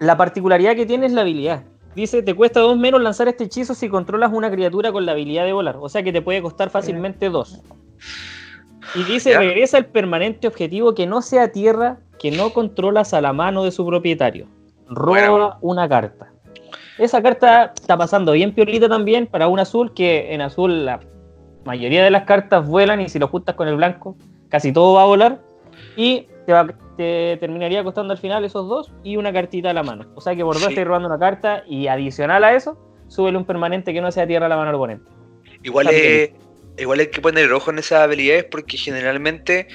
[0.00, 1.62] La particularidad que tiene es la habilidad.
[1.94, 5.44] Dice, te cuesta 2 menos lanzar este hechizo si controlas una criatura con la habilidad
[5.44, 5.76] de volar.
[5.80, 7.60] O sea que te puede costar fácilmente 2.
[8.96, 9.38] Y dice, Ya.
[9.38, 13.70] regresa el permanente objetivo que no sea tierra que no controlas a la mano de
[13.70, 14.46] su propietario.
[14.88, 15.56] Roba Bueno.
[15.62, 16.30] una carta.
[16.98, 21.00] Esa carta está pasando bien piolita también para un azul, que en azul la
[21.64, 24.16] mayoría de las cartas vuelan y si lo juntas con el blanco,
[24.48, 25.40] casi todo va a volar.
[25.96, 29.82] Y te, va- te terminaría costando al final esos dos y una cartita a la
[29.82, 30.06] mano.
[30.14, 30.70] O sea que por dos Sí.
[30.70, 32.78] estás robando una carta y adicional a eso,
[33.08, 35.10] súbele un permanente que no sea tierra a la mano del oponente.
[35.62, 36.30] Igual es,
[36.78, 39.68] igual hay que poner ojo en esas habilidades porque generalmente,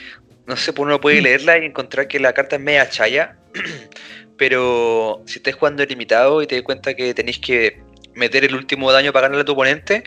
[0.45, 3.37] no sé, pues uno puede leerla y encontrar que la carta es media chaya,
[4.37, 7.81] pero si estás jugando limitado y te das cuenta que tenéis que
[8.13, 10.03] meter el último daño para ganarle a tu oponente,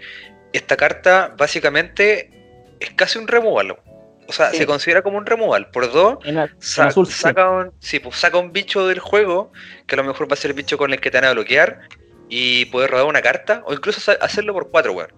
[0.53, 2.31] esta carta básicamente
[2.81, 3.77] es casi un removal.
[4.33, 4.57] O sea, Sí.
[4.57, 5.69] se considera como un removal.
[5.71, 9.53] Por dos, En, en azul saca, un, sí, pues saca un bicho del juego,
[9.87, 11.33] que a lo mejor va a ser el bicho con el que te van a
[11.35, 11.81] bloquear,
[12.31, 15.13] y poder robar una carta, o incluso hacerlo por cuatro, weón.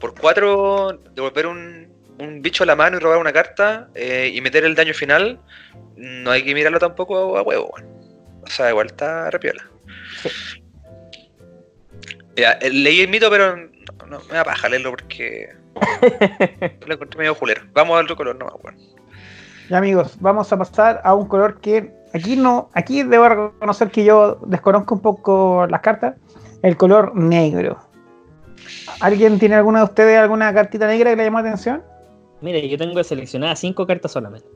[0.00, 4.40] Por cuatro, devolver un, un bicho a la mano y robar una carta, eh, y
[4.40, 5.38] meter el daño final,
[5.96, 7.90] no hay que mirarlo tampoco a huevo, weón.
[8.42, 9.68] O sea, igual está repiola.
[10.22, 10.30] Sí.
[12.36, 15.54] Ya, eh, leí el mito, pero no, no, me da paja leerlo porque
[16.86, 17.62] lo encontré medio julero.
[17.72, 18.76] Vamos al otro color nomás, weón.
[19.68, 24.04] Ya amigos, vamos a pasar a un color que aquí no, aquí debo reconocer que
[24.04, 26.14] yo desconozco un poco las cartas,
[26.62, 27.78] el color negro.
[29.00, 31.82] ¿Alguien tiene alguna de ustedes alguna cartita negra que le llamó la atención?
[32.40, 34.48] Mire, yo tengo seleccionadas cinco cartas solamente.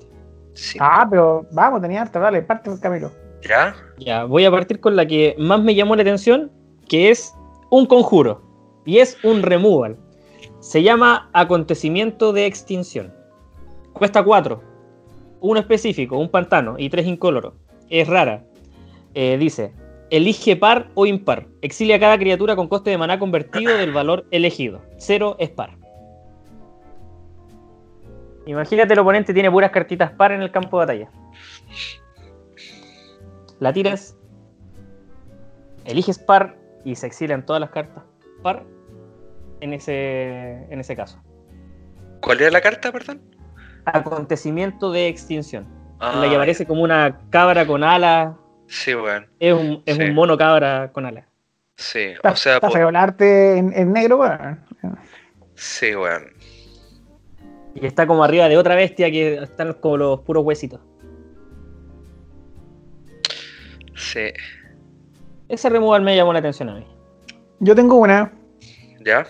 [0.55, 0.79] Sí.
[0.81, 3.11] Ah, pero vamos, tenía harta, dale, parte Camilo.
[3.43, 3.75] ¿Ya?
[3.99, 6.51] Ya, voy a partir con la que más me llamó la atención,
[6.89, 7.35] que es
[7.71, 8.43] un conjuro.
[8.85, 9.97] Y es un removal.
[10.61, 13.15] Se llama acontecimiento de extinción.
[13.95, 14.63] Cuesta 4.
[15.41, 17.55] Uno específico, un pantano y tres incoloros.
[17.89, 18.45] Es rara.
[19.15, 19.73] Eh, dice,
[20.11, 21.47] elige par o impar.
[21.63, 24.83] Exilia a cada criatura con coste de maná convertido del valor elegido.
[24.99, 25.79] Cero es par.
[28.45, 31.11] Imagínate el oponente tiene puras cartitas par en el campo de batalla.
[33.61, 34.15] La tiras,
[35.87, 38.05] eliges par y se exilian todas las cartas
[38.43, 38.65] par
[39.61, 41.23] en ese, en ese caso.
[42.21, 43.21] ¿Cuál era la carta, perdón?
[43.87, 45.67] Acontecimiento de extinción.
[46.01, 48.35] Ah, la que aparece como una cabra con alas.
[48.67, 49.27] Sí, weón.
[49.39, 50.03] Es un, es Sí.
[50.03, 51.25] un mono cabra con alas.
[51.77, 54.59] Sí, o sea, está po- feo el arte en, en negro, bueno.
[55.55, 56.25] sí, weón.
[57.75, 60.81] Y está como arriba de otra bestia que están como los puros huesitos.
[63.95, 64.31] Sí,
[65.49, 66.87] Ese removal me llamó la atención a mí.
[67.61, 68.33] Yo tengo una,
[69.05, 69.27] ya.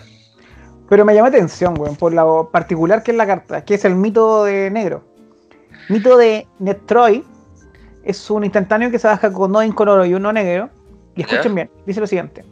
[0.91, 3.95] Pero me llama atención, weón, por lo particular que es la carta, que es el
[3.95, 5.05] mito de negro.
[5.88, 7.22] Mito de Netroid
[8.03, 10.68] es un instantáneo que se baja con dos incoloros y uno negro.
[11.14, 12.45] Y escuchen bien, dice lo siguiente.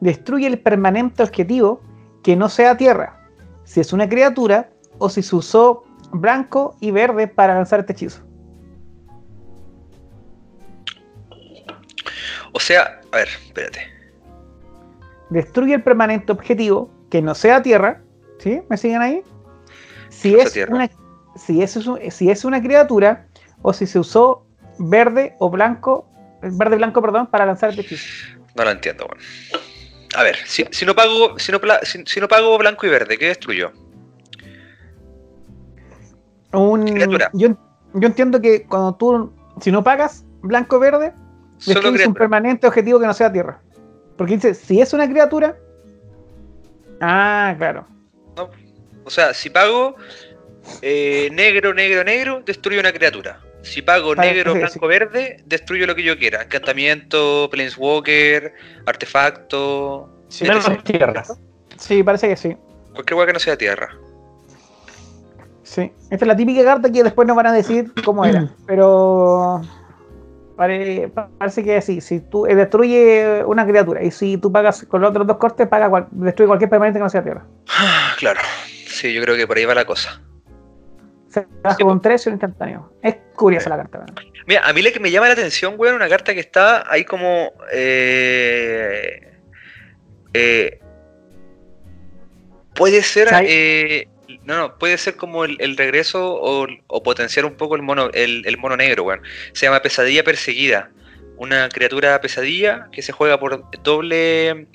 [0.00, 1.80] Destruye el permanente objetivo
[2.22, 3.18] que no sea tierra,
[3.64, 8.22] si es una criatura o si se usó blanco y verde para lanzar este hechizo.
[12.52, 13.80] O sea, a ver, espérate.
[15.30, 18.02] Destruye el permanente objetivo que no sea tierra.
[18.40, 18.60] ¿Sí?
[18.68, 19.22] ¿Me siguen ahí?
[20.08, 20.74] Si no es, tierra.
[20.74, 20.90] una,
[21.36, 21.78] si, es,
[22.10, 23.28] si es una criatura
[23.62, 24.44] o si se usó
[24.78, 26.08] verde o blanco,
[26.42, 28.04] verde blanco, perdón, para lanzar este hechizo.
[28.56, 29.18] No lo entiendo, weón.
[30.16, 32.90] A ver, si, si no pago, si no, pla- si, si no pago blanco y
[32.90, 33.70] verde, ¿qué destruyo?
[36.52, 37.30] Un- Criatura.
[37.32, 37.50] yo,
[37.94, 41.12] yo entiendo que cuando tú, si no pagas blanco o verde,
[41.58, 43.60] Solo destruyes un permanente objetivo que no sea tierra.
[44.16, 45.56] Porque dice, si es una criatura.
[47.00, 47.86] Ah, claro.
[49.04, 49.96] O sea, si pago
[50.82, 53.40] eh, negro, negro, negro, destruyo una criatura.
[53.62, 56.42] Si pago Vale, negro, sí, blanco, verde, destruyo lo que yo quiera.
[56.42, 58.52] Encantamiento, Planeswalker,
[58.86, 60.10] artefacto.
[60.28, 61.38] Sí, Menos sí, tierras.
[61.78, 62.56] sí, parece que sí.
[62.92, 63.88] Cualquier hueá que no sea tierra.
[65.62, 68.48] Sí, esta es la típica carta que después nos van a decir cómo era.
[68.66, 69.62] Pero
[70.56, 72.00] pare- pa- parece que sí.
[72.00, 75.66] Si tú eh, destruye una criatura y si tú pagas con los otros dos cortes,
[75.68, 77.44] paga cual- destruye cualquier permanente que no sea tierra.
[78.18, 78.40] Claro.
[78.86, 80.20] Sí, yo creo que por ahí va la cosa.
[81.28, 82.92] Se baja con tres y un instantáneo.
[83.02, 83.98] Es curiosa la carta.
[83.98, 84.14] ¿verdad?
[84.46, 87.04] Mira, a mí lo que me llama la atención, weón, una carta que está ahí
[87.04, 87.50] como.
[87.72, 89.32] Eh,
[90.32, 90.78] eh,
[92.74, 94.08] puede ser eh,
[94.44, 98.10] No, no, puede ser como el, el regreso o, o, potenciar un poco el mono,
[98.12, 99.22] el, el, mono negro, weón.
[99.52, 100.90] Se llama Pesadilla Perseguida.
[101.36, 104.68] Una criatura pesadilla que se juega por doble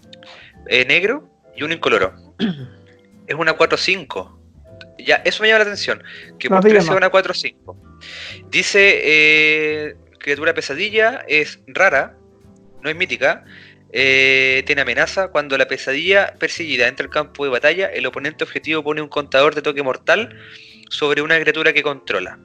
[0.67, 2.13] eh, negro y uno incoloro.
[3.27, 4.37] es una 4-5.
[4.99, 6.03] Ya, eso me llama la atención.
[6.37, 7.75] Que por 3 sea una 4-5.
[8.49, 12.17] Dice eh, criatura pesadilla, es rara,
[12.81, 13.45] no es mítica,
[13.91, 15.29] eh, tiene amenaza.
[15.29, 19.55] Cuando la pesadilla perseguida entra al campo de batalla, el oponente objetivo pone un contador
[19.55, 20.37] de toque mortal
[20.89, 22.39] sobre una criatura que controla.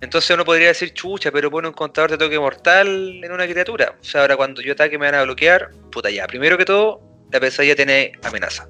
[0.00, 3.94] Entonces uno podría decir, chucha, pero pone un contador de toque mortal en una criatura.
[4.00, 6.26] O sea, ahora cuando yo ataque me van a bloquear, puta ya.
[6.26, 7.00] Primero que todo,
[7.30, 8.68] la pesadilla tiene amenaza.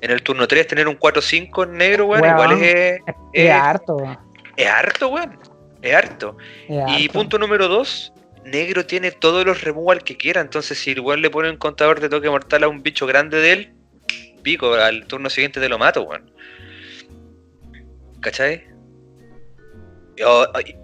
[0.00, 3.96] En el turno 3 tener un 4-5 negro, weón, igual es, es, es, harto.
[4.56, 5.38] Es harto, weón.
[5.80, 6.36] Es harto.
[6.68, 8.13] y punto número 2,
[8.44, 10.40] negro tiene todos los removal que quiera.
[10.40, 13.52] Entonces, si igual le pone un contador de toque mortal a un bicho grande de
[13.52, 13.74] él,
[14.42, 16.30] pico, al turno siguiente te lo mato, weón.
[18.20, 18.74] ¿Cachai?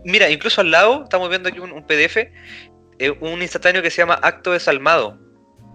[0.05, 2.17] mira, incluso al lado, estamos viendo aquí un, PDF,
[2.99, 5.19] eh, un instantáneo que se llama Acto Desalmado,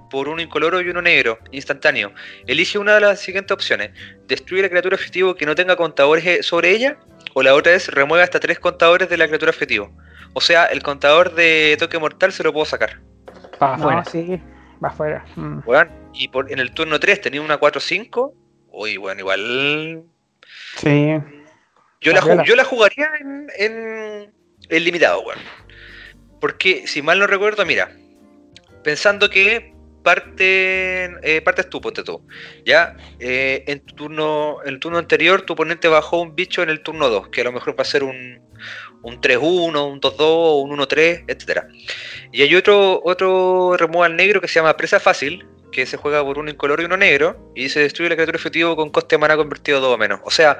[0.10, 2.14] por uno incoloro y uno negro, instantáneo.
[2.48, 3.92] Elige una de las siguientes opciones.
[4.28, 6.98] Destruye la criatura objetivo que no tenga contadores sobre ella,
[7.34, 9.92] o la otra es remueve hasta tres contadores de la criatura objetivo.
[10.38, 13.00] O sea, el contador de toque mortal se lo puedo sacar.
[13.62, 14.04] Va afuera.
[14.04, 14.42] sí,
[14.84, 15.26] va afuera.
[15.38, 15.60] Mm.
[16.14, 18.34] y por, en el turno 3 tenía una 4-5.
[18.68, 20.04] Uy, bueno, igual.
[20.76, 21.14] Sí.
[22.02, 23.48] Yo la, yo la jugaría en,
[24.70, 25.40] en, limitado, weón.
[26.42, 27.90] Porque, si mal no recuerdo, mira,
[28.84, 29.74] pensando que
[30.04, 32.28] parte, eh, partes tú, ponte tú.
[32.66, 36.70] Ya, eh, en tu turno, en el turno anterior, tu oponente bajó un bicho en
[36.70, 38.45] el turno 2, que a lo mejor va a ser un,
[39.06, 41.64] un 3-1, un 2-2, un 1-3, etc.
[42.32, 46.40] Y hay otro, otro removal negro que se llama Presa Fácil, que se juega por
[46.40, 49.38] uno incoloro y uno negro, y se destruye la criatura efectivo con coste de mana
[49.38, 50.20] convertido 2 o menos.
[50.24, 50.60] O sea,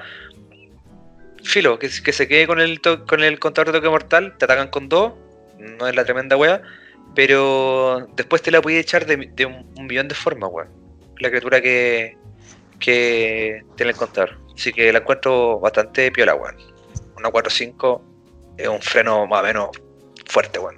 [1.44, 4.70] filo, que, que se quede con el, con el contador de toque mortal, te atacan
[4.70, 5.14] con 2,
[5.80, 6.62] no es la tremenda wea
[7.16, 10.68] pero después te la puedes echar de, un, millón de formas, weón.
[11.20, 12.18] La criatura que,
[12.78, 14.38] que tiene el contador.
[14.54, 16.58] Así que la encuentro bastante piola, weón.
[17.18, 18.02] Una 4-5
[18.58, 19.70] es un freno más o menos
[20.26, 20.76] fuerte, weón.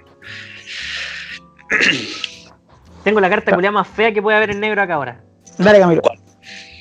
[3.04, 5.20] Tengo la carta culiada más fea que puede haber en negro acá ahora.
[5.58, 6.02] Dale, Camilo.
[6.02, 6.18] ¿Cuál?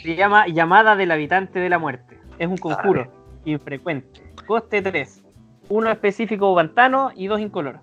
[0.03, 2.19] Se llama Llamada del Habitante de la Muerte.
[2.39, 3.11] Es un conjuro
[3.45, 4.21] infrecuente.
[4.45, 5.23] Coste 3.
[5.69, 7.81] Uno específico pantano y dos incoloros.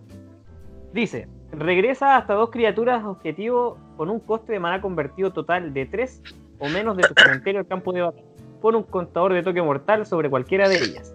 [0.93, 6.23] Dice, Regresa hasta dos criaturas objetivo con un coste de mana convertido total de 3
[6.59, 8.27] o menos de tu cementerio al campo de batalla.
[8.61, 11.15] Pon un contador de toque mortal sobre cualquiera de ellas.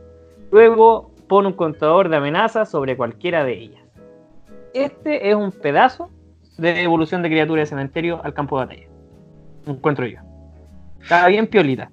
[0.51, 3.81] Luego pon un contador de amenaza sobre cualquiera de ellas.
[4.73, 6.09] Este es un pedazo
[6.57, 8.87] de evolución de criatura de cementerio al campo de batalla.
[9.65, 10.19] Encuentro yo.
[11.01, 11.89] Está bien piolita.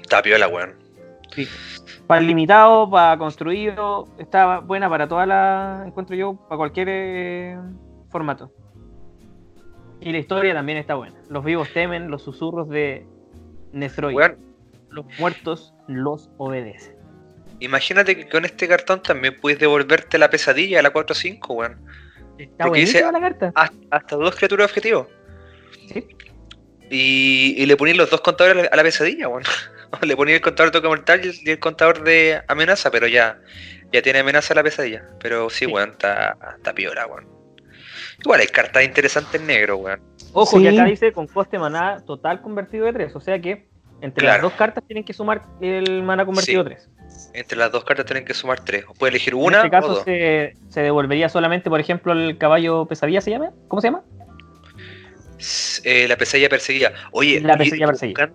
[0.00, 0.76] Está piola, weón.
[1.34, 1.46] Sí
[2.06, 7.58] para limitado, para construido, está buena para toda la, encuentro yo, para cualquier eh,
[8.10, 8.52] formato.
[10.00, 11.16] Y la historia también está buena.
[11.28, 13.06] Los vivos temen los susurros de
[13.72, 14.14] Nestroy.
[14.90, 16.95] Los muertos los obedecen.
[17.60, 21.80] Imagínate que con este cartón también puedes devolverte la pesadilla a la 4-5, weón.
[22.38, 23.52] Está buenísima la carta.
[23.90, 25.06] Hasta, dos criaturas objetivos.
[25.88, 26.06] Sí.
[26.90, 29.44] Y, y le pones los dos contadores a la pesadilla, weón.
[30.02, 33.40] Le ponía el contador de toque mortal y el contador de amenaza, pero ya,
[33.92, 35.04] ya tiene amenaza la pesadilla.
[35.20, 37.26] Pero sí, weón, está, está piola, weón.
[38.20, 40.02] Igual hay cartas interesantes en negro, weón.
[40.32, 43.16] Ojo, que acá dice con coste maná total convertido de 3.
[43.16, 43.68] O sea que
[44.00, 46.90] entre las dos cartas tienen que sumar el maná convertido de 3.
[47.36, 48.86] Entre las dos cartas tienen que sumar 3.
[48.88, 49.60] O puede elegir una.
[49.60, 53.50] En este caso Se, se, devolvería solamente, por ejemplo, el caballo pesadilla, ¿se llama?
[53.68, 54.02] ¿Cómo se llama?
[55.84, 56.94] Eh, la pesadilla perseguida.
[57.12, 58.30] Oye, la pesadilla perseguida.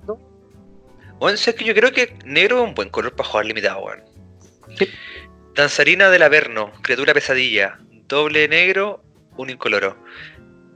[1.18, 4.04] Bueno, es que yo creo que negro es un buen color para jugar limitado, weón.
[5.56, 7.80] Danzarina del Averno, criatura pesadilla.
[8.08, 9.04] Doble negro,
[9.36, 9.98] un incoloro.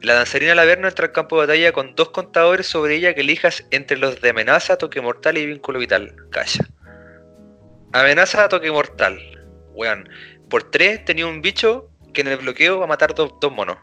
[0.01, 3.21] La danzarina del Averno entra al campo de batalla con dos contadores sobre ella que
[3.21, 6.15] elijas entre los de amenaza, toque mortal y vínculo vital.
[6.31, 6.65] Calla.
[7.95, 9.17] Amenaza, toque mortal.
[9.73, 10.09] Weón.
[10.49, 13.77] Por tres tenía un bicho que en el bloqueo va a matar dos, dos monos.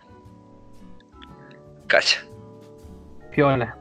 [1.87, 2.23] Calla.
[3.31, 3.75] Piola.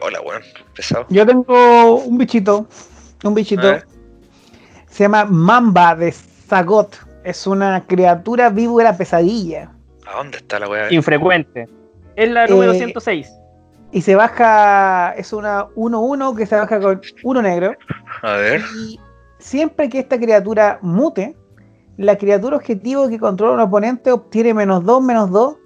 [0.00, 0.42] Hola, weón.
[0.74, 1.04] Pesado.
[1.10, 2.66] Yo tengo un bichito.
[3.24, 3.78] Un bichito.
[4.88, 6.98] Se llama Mamba de Zagot.
[7.22, 9.70] Es una criatura víbora pesadilla.
[10.06, 10.90] ¿A dónde está la weá?
[10.90, 11.68] Infrecuente.
[12.16, 13.26] Es la número 106.
[13.26, 13.32] Eh,
[13.92, 15.12] y se baja.
[15.14, 17.76] Es una 1-1 que se baja con uno negro.
[18.22, 18.62] A ver.
[18.78, 18.98] Y
[19.42, 21.36] siempre que esta criatura mute,
[21.98, 25.56] la criatura objetivo que controla un oponente obtiene menos 2, menos 2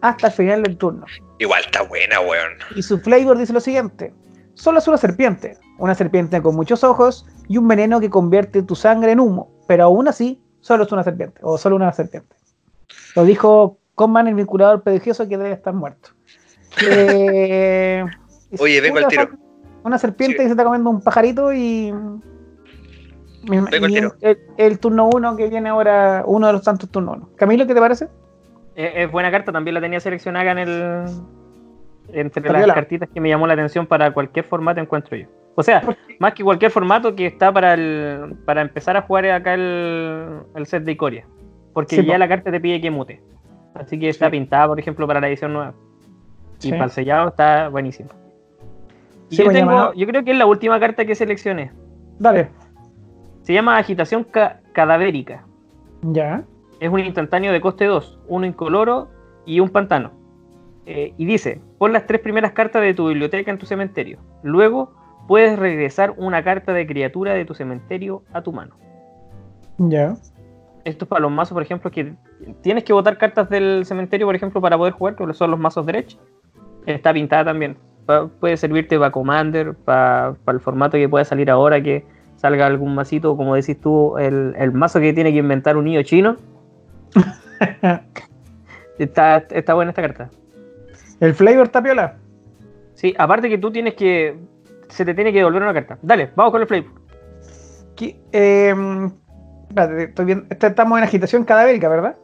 [0.00, 1.06] hasta el final del turno.
[1.38, 2.52] Igual está buena, weón.
[2.74, 4.12] Y su flavor dice lo siguiente:
[4.54, 5.58] Solo es una serpiente.
[5.78, 9.84] una serpiente con muchos ojos y un veneno que convierte tu sangre en humo, pero
[9.84, 12.34] aún así solo es una serpiente, o solo una serpiente.
[13.14, 16.10] Lo dijo Conman, el vinculador prodigioso que debe estar muerto.
[16.88, 18.04] Eh,
[18.58, 19.30] Oye, vengo al tiro.
[19.82, 20.38] Una serpiente Sí.
[20.42, 21.92] que se está comiendo un pajarito y.
[23.50, 27.28] El, el turno 1 que viene ahora, uno de los tantos turnos 1.
[27.36, 28.08] Camilo, ¿qué te parece?
[28.74, 31.04] Es, es buena carta, también la tenía seleccionada en el.
[32.12, 35.26] Entre las cartitas que me llamó la atención para cualquier formato encuentro yo.
[35.56, 39.26] O sea, ¿Por más que cualquier formato que está para el para empezar a jugar
[39.30, 41.26] acá el, el set de Icoria.
[41.72, 42.18] Porque Sí, ya po.
[42.18, 43.20] la carta te pide que mute.
[43.74, 44.32] Así que está Sí.
[44.32, 45.74] pintada, por ejemplo, para la edición nueva.
[46.62, 48.10] Y para el sellado está buenísimo.
[49.30, 51.72] Y yo, me tengo- yo creo que es la última carta que seleccioné.
[52.18, 52.48] Dale.
[53.46, 55.44] Se llama Agitación Ca- Cadavérica.
[56.02, 56.42] Ya.
[56.80, 59.06] Es un instantáneo de coste 2, uno incoloro
[59.46, 60.10] y un pantano.
[60.84, 64.18] Eh, y dice, pon las tres primeras cartas de tu biblioteca en tu cementerio.
[64.42, 64.92] Luego
[65.28, 68.74] puedes regresar una carta de criatura de tu cementerio a tu mano.
[69.78, 70.16] Ya.
[70.84, 72.14] Esto es para los mazos, por ejemplo, que
[72.62, 75.86] tienes que botar cartas del cementerio, por ejemplo, para poder jugar, que son los mazos
[75.86, 76.18] derecha.
[76.84, 77.76] Está pintada también.
[78.06, 82.04] Pa- puede servirte para Commander, para el formato que pueda salir ahora, que
[82.36, 86.02] salga algún masito, como decís tú, el, el mazo que tiene que inventar un niño
[86.02, 86.36] chino.
[88.98, 90.30] está, está buena esta carta.
[91.20, 92.16] El flavor tapiola.
[92.94, 94.38] Sí, aparte que tú tienes que.
[94.88, 95.98] Se te tiene que devolver una carta.
[96.02, 96.86] Dale, vamos con el.
[97.96, 98.74] Que, eh,
[99.68, 102.16] espérate, estoy este- estamos en agitación cadavérica, ¿verdad?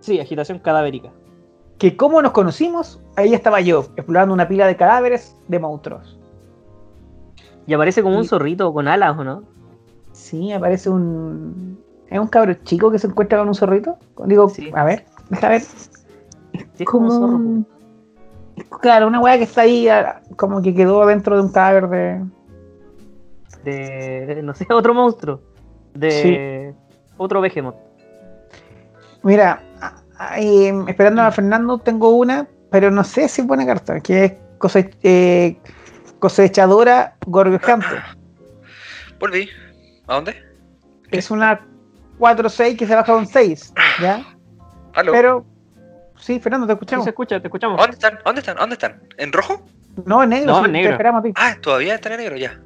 [0.00, 1.10] Sí, agitación cadavérica.
[1.78, 6.18] Que cómo nos conocimos, ahí estaba yo, explorando una pila de cadáveres de monstruos.
[7.66, 9.42] Y aparece como un zorrito con alas, ¿o no?
[10.26, 11.78] Sí, aparece un.
[12.10, 13.96] Es un cabro chico que se encuentra con un zorrito.
[14.26, 14.70] Digo, Sí.
[14.74, 15.60] a ver, deja ver.
[15.60, 15.88] Sí,
[16.80, 17.64] es como un
[18.60, 18.78] zorro.
[18.80, 22.24] Claro, una weá que está ahí, ah, como que quedó dentro de un cadáver de.
[23.64, 25.40] de, no sé, otro monstruo.
[25.94, 26.74] De
[27.16, 27.76] otro Behemoth.
[29.22, 29.62] Mira,
[30.38, 34.32] eh, esperando a Fernando, tengo una, pero no sé si es buena carta, que es
[34.58, 35.56] cose- eh,
[36.18, 37.86] cosechadora gorgojante.
[39.18, 39.48] Volví.
[40.06, 40.36] ¿A dónde?
[41.10, 41.60] Es una
[42.18, 44.24] 4-6 que se baja a un 6, ¿ya?
[44.94, 45.12] ¿Aló?
[45.12, 45.44] Pero,
[46.18, 47.04] sí, Fernando, te Sí, escuchamos.
[47.04, 47.76] se escucha, te escuchamos.
[47.78, 48.18] ¿Dónde están?
[48.24, 48.56] ¿Dónde están?
[48.56, 49.02] ¿Dónde están?
[49.18, 49.62] ¿En rojo?
[50.04, 50.92] No, en negro, No, sí, en te negro.
[50.92, 51.32] esperamos a ti.
[51.36, 52.60] Ah, todavía están en negro ya.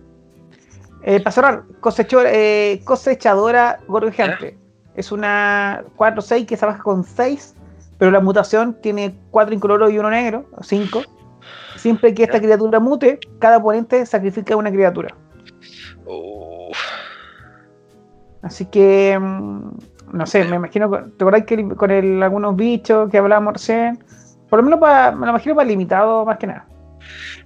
[1.02, 4.58] Eh, cerrar, cosecho- eh, cosechadora gorgojante.
[4.94, 7.54] Es una 4-6 que se baja con 6,
[7.98, 11.02] pero la mutación tiene 4 incoloros y 1 negro, 5.
[11.76, 15.14] Siempre que esta criatura mute, cada oponente sacrifica una criatura.
[16.04, 16.59] Uf.
[18.42, 19.70] Así que, mm,
[20.12, 24.02] no sé, me imagino, ¿te acordás que con el, algunos bichos que hablábamos recién?
[24.48, 26.66] Por lo menos para, me lo imagino para limitado más que nada.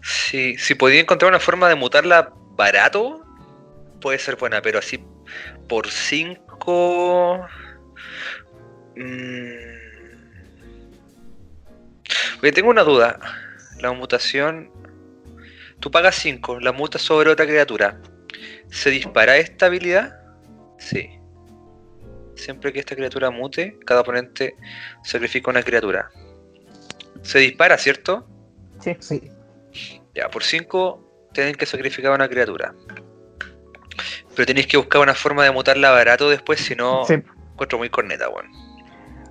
[0.03, 3.23] Sí, si podía encontrar una forma de mutarla barato,
[4.01, 5.05] puede ser buena, pero así
[5.69, 7.47] por 5...
[12.43, 13.19] Oye, tengo una duda.
[13.81, 14.71] La mutación...
[15.81, 18.01] Tú pagas 5, la mutas sobre otra criatura.
[18.71, 20.24] ¿Se dispara esta habilidad?
[20.79, 21.19] Sí.
[22.37, 24.57] Siempre que esta criatura mute, cada oponente
[25.03, 26.11] sacrifica una criatura.
[27.23, 28.27] Se dispara, ¿cierto?
[28.81, 28.97] Sí.
[29.01, 29.31] Sí.
[30.15, 32.75] Ya, por 5 tienen que sacrificar una criatura.
[34.35, 37.15] Pero tenéis que buscar una forma de mutarla barato después, si no, Sí.
[37.53, 38.47] encuentro muy corneta, weón.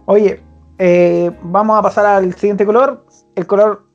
[0.05, 0.41] Oye,
[0.79, 3.05] eh, vamos a pasar al siguiente color.
[3.35, 3.85] El color,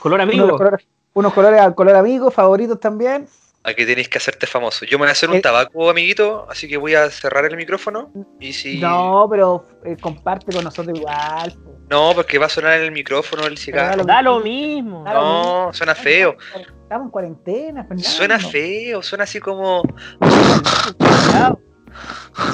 [0.00, 0.46] Color amigo.
[0.46, 3.26] los colores, unos colores al color amigo, favoritos también.
[3.66, 4.84] Aquí tenéis que hacerte famoso.
[4.84, 5.40] Yo me voy a hacer un Eh.
[5.40, 8.10] tabaco, amiguito, así que voy a cerrar el micrófono.
[8.38, 8.78] Y si.
[8.78, 11.56] No, pero eh, comparte con nosotros igual.
[11.88, 14.04] No, porque va a sonar en el micrófono el cigarro.
[14.04, 15.02] Da lo mismo.
[15.04, 15.72] Da lo No, mismo.
[15.72, 16.36] suena feo.
[16.82, 18.02] Estamos en cuarentena, Fernando.
[18.08, 19.82] Suena feo, suena así como.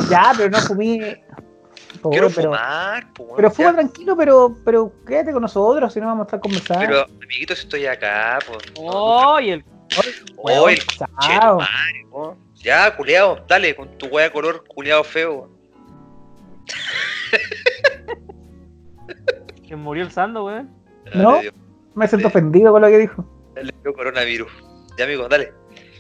[0.08, 1.00] Ya, pero no fumí.
[2.02, 3.06] Pobre, Quiero pero, fumar,
[3.36, 3.74] pero fuma ya.
[3.74, 6.86] tranquilo, pero, pero quédate con nosotros, si no vamos a estar conversando.
[6.86, 8.58] Pero, amiguito, si estoy acá, pues.
[8.76, 9.62] Oh, el
[9.96, 10.12] Madre,
[12.10, 12.36] po.
[12.56, 15.48] Ya, culeado, dale, con tu wea de color culeado feo.
[19.66, 20.70] que murió el Sando, weón.
[21.14, 21.36] ¿No?
[21.36, 21.52] Le dio,
[21.94, 22.32] Me siento Sí.
[22.32, 23.24] ofendido con lo que dijo.
[23.56, 24.50] le dio coronavirus.
[24.96, 25.52] Ya, amigo, dale.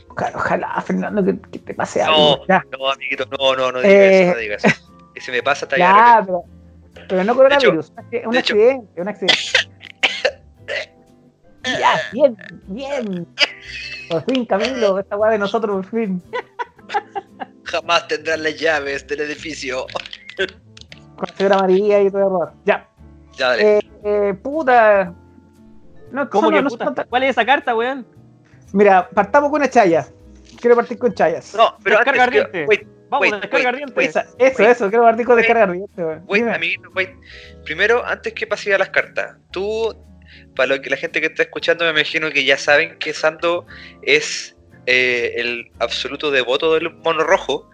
[0.08, 2.46] Ojalá, ojalá, Fernando, que, que te pase No, algo.
[2.48, 4.92] Ya, no, amiguito, no, no, no digas Eh, eso, no digas eso.
[5.14, 6.42] Que si me pasa, está ya, pero,
[7.08, 7.92] pero no coronavirus.
[7.96, 9.36] un de hecho- accidente, un accidente.
[11.64, 12.36] Ya, bien,
[12.68, 13.26] bien.
[14.08, 16.22] Por fin, Camilo, esta weá de nosotros, por fin.
[17.64, 19.86] Jamás tendrán las llaves del edificio.
[21.16, 22.52] Con la señora María y todo el error.
[22.64, 22.88] Ya.
[23.36, 23.78] Ya, dale.
[23.78, 25.14] Eh, eh, puta.
[26.10, 26.84] No, ¿Cómo no, que no puta?
[26.86, 28.06] son ¿Cuál es esa carta, weón?
[28.72, 30.06] Mira, partamos con una chaya.
[30.60, 31.54] quiero partir con chayas.
[31.54, 32.66] No, pero Descarga antes, ardiente.
[32.68, 33.94] wait, Vamos, wait, descarga wait, ardiente.
[33.96, 34.08] wait.
[34.10, 34.70] Esa- eso, wait.
[34.70, 35.44] eso, quiero partir con Wait.
[35.46, 36.24] descarga ardiente, weón.
[36.26, 37.10] Wait, amiguito, wait.
[37.64, 39.94] Primero, antes que pase a las cartas, tú,
[40.54, 43.66] para lo que la gente que está escuchando, me imagino que ya saben que Sando
[44.02, 44.56] es
[44.86, 47.70] eh, el absoluto devoto del mono rojo.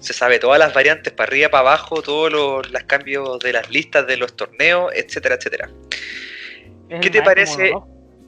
[0.00, 3.70] Se sabe todas las variantes para arriba, para abajo, todos los, los cambios de las
[3.70, 5.70] listas de los torneos, etcétera, etcétera.
[7.00, 7.72] ¿Qué te parece?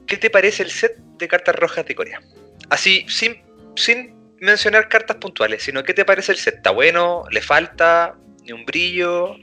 [0.07, 2.21] ¿Qué te parece el set de cartas rojas de Corea?
[2.69, 3.41] Así, sin,
[3.75, 6.55] sin mencionar cartas puntuales, sino ¿qué te parece el set?
[6.55, 7.23] ¿Está bueno?
[7.31, 8.15] ¿Le falta?
[8.43, 9.35] ¿Ni un brillo?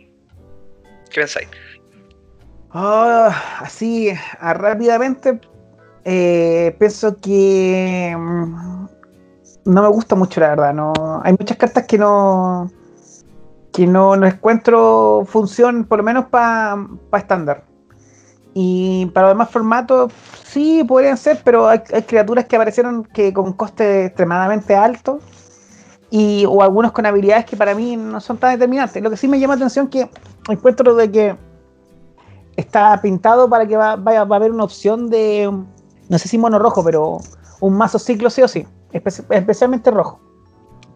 [1.11, 1.49] ¿Qué pensáis?
[2.75, 4.11] Ah, así,
[4.41, 5.41] ah, rápidamente,
[6.05, 8.87] eh, pienso que mm,
[9.67, 10.75] no me gusta mucho, la verdad.
[10.75, 10.93] No,
[11.23, 12.71] hay muchas cartas que no
[13.73, 16.77] que no, no encuentro función, por lo menos para
[17.17, 17.65] estándar.
[18.55, 20.13] Y para los demás formatos,
[20.45, 25.21] sí, podrían ser, pero hay, hay criaturas que aparecieron que con coste extremadamente alto
[26.11, 29.03] y, o algunos con habilidades que para mí no son tan determinantes.
[29.03, 30.11] Lo que sí me llama la atención que
[30.51, 31.37] encuentro de que
[32.57, 35.51] está pintado para que va, vaya, va a haber una opción de,
[36.09, 37.19] no sé si mono rojo, pero
[37.61, 40.21] un mazo ciclo sí o sí, espe- especialmente rojo.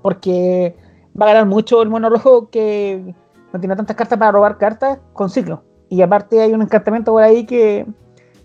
[0.02, 0.76] Porque
[1.20, 3.14] va a ganar mucho el mono rojo que
[3.52, 5.62] no tiene tantas cartas para robar cartas con ciclo.
[5.88, 7.86] Y aparte hay un encantamiento por ahí que,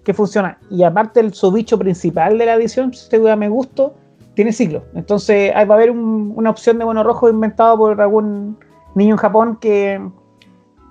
[0.04, 0.60] que funciona.
[0.70, 3.94] Y aparte el su bicho principal de la edición, si te me gusto,
[4.36, 4.84] tiene ciclo.
[4.94, 8.58] Entonces ahí va a haber un- una opción de mono rojo inventado por algún
[8.96, 10.00] niño en Japón que,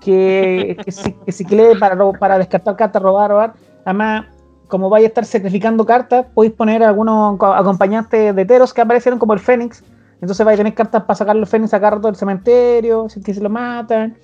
[0.00, 3.52] que, que, si- que ciclee para, para descartar cartas, robar, robar.
[3.84, 4.26] Además,
[4.68, 9.18] como vais a estar sacrificando cartas, podéis poner algunos co- acompañantes de Teros que aparecieron
[9.18, 9.82] como el Fénix.
[10.20, 13.32] Entonces vais a tener cartas para sacar los Fénix a cartas del cementerio, si que
[13.34, 14.16] se lo matan.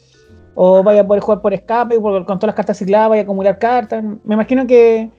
[0.54, 3.24] O vaya a poder jugar por escape, porque con todas las cartas cicladas vaya a
[3.24, 4.02] acumular cartas.
[4.24, 5.10] Me imagino que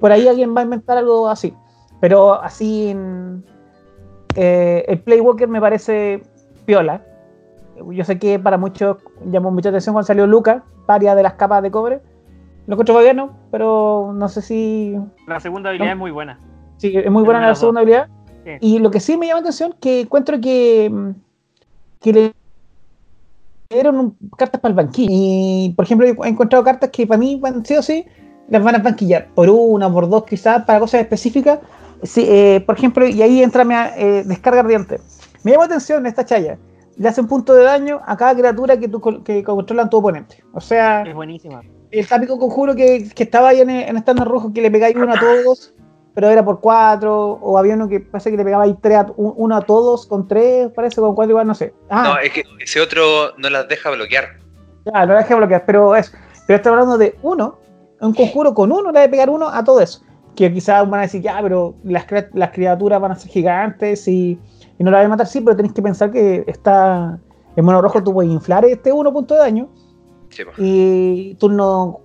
[0.00, 1.52] por ahí alguien va a inventar algo así.
[2.00, 2.94] Pero así
[4.34, 6.22] eh, el Playwalker me parece
[6.64, 7.02] piola.
[7.90, 11.62] Yo sé que para muchos llamó mucha atención cuando salió Luca, varias de las capas
[11.62, 12.00] de cobre.
[12.66, 14.96] Lo encuentro bueno, pero no sé si.
[15.26, 15.92] La segunda habilidad No.
[15.92, 16.40] es muy buena.
[16.78, 18.08] Sí, es muy buena la segunda habilidad.
[18.44, 18.50] Sí.
[18.60, 21.10] Y lo que sí me llama la atención que encuentro que, mm,
[22.00, 22.32] que le
[23.70, 25.08] dieron un- cartas para el banquillo.
[25.12, 28.04] Y por ejemplo, he encontrado cartas que para mí van sí o sí,
[28.48, 29.28] las van a banquillar.
[29.34, 31.58] Por una, por dos, quizás, para cosas específicas.
[32.02, 35.00] Sí, eh, por ejemplo, y ahí entra mi eh, descarga ardiente.
[35.42, 36.58] Me llama la atención esta chaya.
[36.98, 39.98] Le hace un punto de daño a cada criatura que, tú, col- que controlan tu
[39.98, 40.42] oponente.
[40.52, 41.62] O sea, Es buenísima.
[41.90, 45.12] el típico conjuro que, que estaba ahí en, en estándar rojo que le pegáis uno
[45.12, 45.74] a todos,
[46.14, 49.12] pero era por cuatro, o había uno que parece que le pegaba ahí tres a-
[49.16, 51.74] un- uno a todos con tres, parece con cuatro igual, no sé.
[51.90, 54.38] Ah, No, es que ese otro no las deja bloquear.
[54.86, 56.12] ya, no la dejé bloquear, pero es,
[56.46, 57.58] pero estoy hablando de uno,
[58.00, 60.00] un conjuro con uno, le de pegar uno a todo eso.
[60.34, 64.38] Que quizás van a decir, ya, pero las, las criaturas van a ser gigantes y,
[64.78, 67.18] y no la van a matar, sí, pero tenéis que pensar que está
[67.56, 69.68] el mono rojo, tú puedes inflar este uno punto de daño,
[70.28, 72.00] Sí, y turno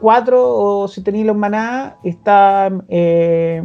[0.00, 3.62] 4, o si tenéis los maná, está eh,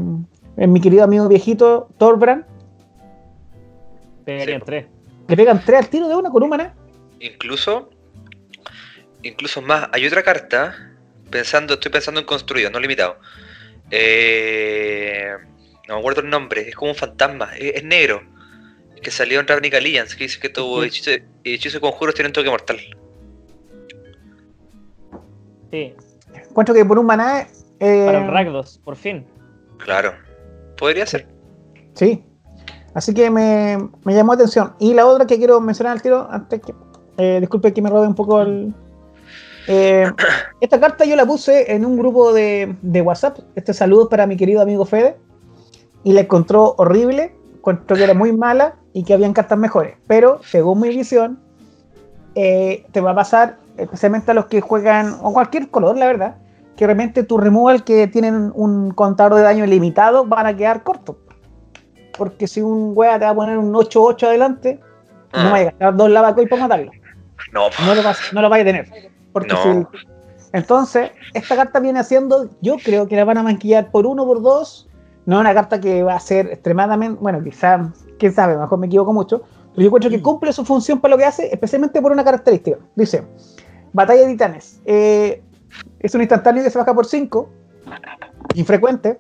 [0.55, 2.45] mi querido amigo viejito, Torbran.
[4.25, 4.65] Pegarían Sí.
[4.65, 4.85] tres.
[5.29, 6.73] Le pegan 3 al tiro de una con un maná.
[7.19, 7.89] Incluso,
[9.23, 10.73] incluso más, hay otra carta,
[11.29, 13.15] pensando, estoy pensando en construido, no limitado.
[13.89, 15.31] Eh,
[15.87, 18.21] no me acuerdo el nombre, es como un fantasma, es, es negro,
[19.01, 20.85] que salió en Ravnica Alliance, que dice que Sí.
[20.85, 21.11] hechizo,
[21.43, 22.77] hechizo y conjuros tienen toque mortal.
[25.71, 25.93] Sí.
[26.49, 27.47] Encuentro que por un maná.
[27.79, 29.25] eh, Para el Ragdos, por fin.
[29.77, 30.13] Claro,
[30.77, 31.27] podría ser.
[31.93, 32.23] Sí.
[32.93, 34.73] Así que me, me llamó la atención.
[34.79, 36.73] Y la otra que quiero mencionar al tiro, antes que.
[37.17, 38.73] eh, disculpe que me robe un poco el.
[39.67, 40.11] eh,
[40.61, 43.39] esta carta yo la puse en un grupo de, de WhatsApp.
[43.55, 45.17] Este saludo para mi querido amigo Fede.
[46.07, 47.35] Y la encontró horrible.
[47.57, 49.97] Encontró que era muy mala y que habían cartas mejores.
[50.07, 51.37] Pero, según mi visión,
[52.33, 56.37] eh, te va a pasar, especialmente a los que juegan, o cualquier color, la verdad,
[56.77, 61.17] que realmente tu removal que tienen un contador de daño limitado van a quedar cortos.
[62.17, 64.79] Porque si un wea te va a poner un 8-8 adelante,
[65.33, 66.91] no Ah, vaya a gastar dos lavacoy para matarlo.
[67.51, 68.87] no, No lo, vas, no lo vaya a tener.
[69.33, 69.61] Porque No.
[69.61, 69.87] si el-
[70.53, 74.41] entonces, esta carta viene haciendo, yo creo que la van a manquillar por uno por
[74.41, 74.85] dos.
[75.27, 78.61] No es una carta que va a ser extremadamente, bueno, quizás, quién sabe, a lo
[78.61, 79.41] mejor me equivoco mucho,
[79.73, 82.77] pero yo encuentro que cumple su función para lo que hace, especialmente por una característica.
[82.95, 83.23] Dice,
[83.93, 84.81] Batalla de Titanes.
[84.85, 85.43] eh,
[85.99, 87.49] es un instantáneo que se baja por 5,
[88.55, 89.19] infrecuente.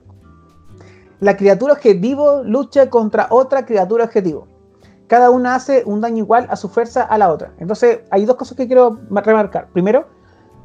[1.19, 4.47] La criatura objetivo lucha contra otra criatura objetivo.
[5.07, 7.53] Cada una hace un daño igual a su fuerza a la otra.
[7.59, 9.67] Entonces, hay dos cosas que quiero ma- remarcar.
[9.73, 10.07] Primero,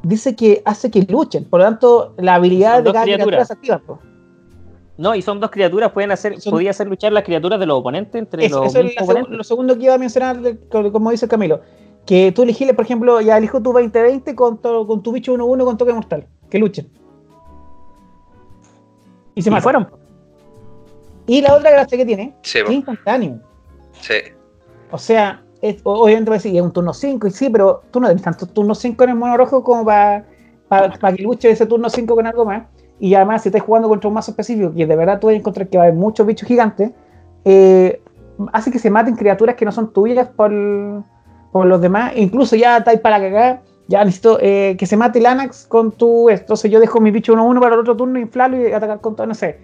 [0.03, 3.53] dice que hace que luchen, por lo tanto, la habilidad Son de cada criatura se
[3.53, 3.81] activa.
[4.97, 8.13] No, y son dos criaturas, pueden hacer, podía hacer luchar las criaturas de los oponentes
[8.15, 10.39] entre los eso es lo segundo que iba a mencionar,
[10.69, 11.61] como dice Camilo.
[12.05, 15.77] Que tú elegirle, por ejemplo, ya elijo tu 2020 con, con tu bicho 1-1 con
[15.77, 16.27] toque mortal.
[16.49, 16.91] Que luchen.
[19.35, 19.89] Y se me fueron.
[21.25, 23.39] Y la otra gracia que tiene es instantáneo.
[24.01, 24.15] Sí.
[24.91, 27.99] O sea, es, obviamente va a decir, es un turno 5, y sí, pero tú
[27.99, 30.25] no tienes tanto turno 5 en el mono rojo como para
[31.15, 32.67] que luche ese turno 5 con algo más.
[32.99, 35.37] Y además, si estás jugando contra un mazo específico, y de verdad tú vas a
[35.37, 36.91] encontrar que va a haber muchos bichos gigantes,
[37.45, 38.01] eh,
[38.51, 40.51] hace que se maten criaturas que no son tuyas por,
[41.51, 42.13] por los demás.
[42.15, 46.29] incluso ya estáis para cagar, ya necesito eh, que se mate el Anax con tu.
[46.29, 49.27] Entonces yo dejo mi bicho 1-1 para el otro turno, inflarlo y atacar con todo,
[49.27, 49.59] no sé.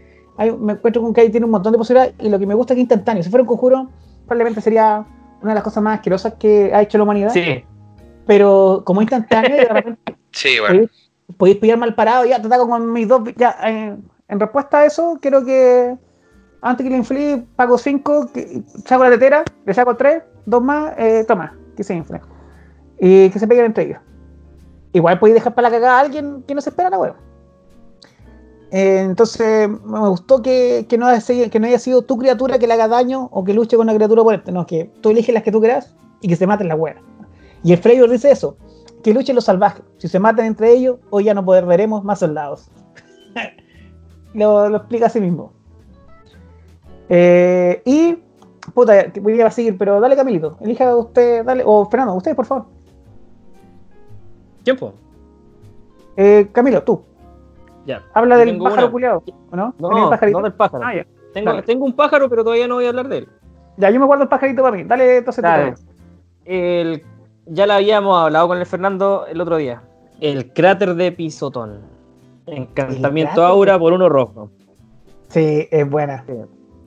[0.59, 2.73] me encuentro con que ahí tiene un montón de posibilidades y lo que me gusta
[2.73, 3.23] es que instantáneo.
[3.23, 3.89] Si fuera un conjuro,
[4.25, 5.05] probablemente sería
[5.41, 7.31] una de las cosas más asquerosas que ha hecho la humanidad.
[7.31, 7.63] Sí.
[8.25, 10.15] Pero como instantáneo, de repente.
[10.31, 10.87] sí, bueno
[11.37, 13.21] podéis pillar mal parado, ya te con mis dos.
[13.37, 15.97] Ya, en respuesta a eso, quiero que
[16.61, 18.29] antes que le inflí, pago 5,
[18.85, 22.21] saco la tetera, le saco 3, 2 más, eh, toma, que se infle.
[22.99, 23.99] Y que se peguen entre ellos.
[24.91, 27.15] Igual podéis dejar para la cagada a alguien que no se espera la hueá.
[28.71, 33.29] Eh, entonces me gustó que, que, no haya, sido tu criatura que le haga daño
[33.31, 34.51] o que luche con una criatura oponente.
[34.51, 36.95] No, que tú eliges las que tú quieras y que se maten la hueá.
[37.63, 38.57] Y el Flavor dice eso
[39.03, 39.83] que luchen los salvajes.
[39.97, 42.69] Si se matan entre ellos, hoy ya no poder veremos más soldados.
[44.33, 45.53] lo, explica a sí mismo.
[47.09, 48.17] Eh, y,
[48.73, 52.65] puta, voy a seguir, pero dale Camilito, elija usted, dale, o Fernando, usted, por favor.
[54.63, 54.93] Tiempo.
[56.15, 57.01] Eh, Camilo, tú.
[57.85, 58.03] Ya.
[58.13, 59.73] Habla del pájaro culiado, no?
[59.79, 60.83] No, no del pájaro.
[60.85, 60.93] Ah,
[61.33, 63.29] tengo, tengo, un pájaro, pero todavía no voy a hablar de él.
[63.77, 64.83] Ya, yo me guardo el pajarito para mí.
[64.83, 65.41] Dale, entonces.
[65.41, 65.75] Dale.
[66.43, 67.03] El
[67.49, 69.81] ya la habíamos hablado con el Fernando el otro día.
[70.19, 71.81] El cráter de Pisotón.
[72.45, 74.49] Encantamiento aura por uno rojo.
[75.29, 76.25] Sí, es buena.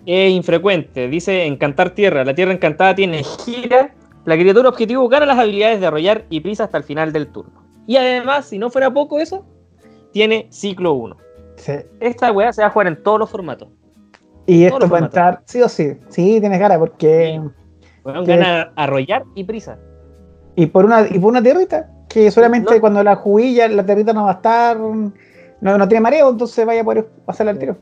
[0.05, 1.09] Es infrecuente.
[1.09, 2.25] Dice encantar tierra.
[2.25, 3.95] La tierra encantada tiene gira.
[4.25, 7.63] La criatura objetivo gana las habilidades de arrollar y prisa hasta el final del turno.
[7.87, 9.45] Y además, si no fuera poco eso,
[10.13, 11.17] tiene ciclo 1.
[11.57, 11.73] Sí.
[12.01, 13.69] Esta weá se va a jugar en todos los formatos.
[14.47, 15.93] Y esto va a entrar sí o sí.
[16.09, 17.41] Sí, tienes ganas porque.
[18.03, 19.79] Bueno, gana arrollar y prisa.
[20.55, 24.25] Y por una, y por una tierrita, que solamente cuando la juguilla, la tierrita no
[24.25, 25.13] va a estar, no,
[25.61, 27.77] no tiene mareo, entonces vaya a poder pasarle al tiro.